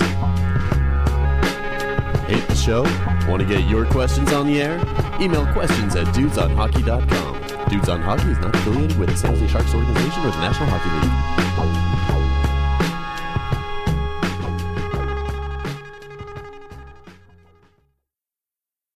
Show? 2.61 2.83
Want 3.27 3.41
to 3.41 3.45
get 3.45 3.67
your 3.67 3.85
questions 3.87 4.31
on 4.31 4.45
the 4.45 4.61
air? 4.61 4.77
Email 5.19 5.51
questions 5.51 5.95
at 5.95 6.05
dudesonhockey.com. 6.07 7.67
Dudes 7.69 7.89
on 7.89 8.01
Hockey 8.01 8.29
is 8.29 8.37
not 8.37 8.55
affiliated 8.55 8.99
with 8.99 9.09
the 9.09 9.17
San 9.17 9.31
Jose 9.31 9.47
Sharks 9.47 9.73
organization 9.73 10.21
or 10.21 10.29
the 10.29 10.37
National 10.37 10.69
Hockey 10.69 11.41
League. 11.41 11.50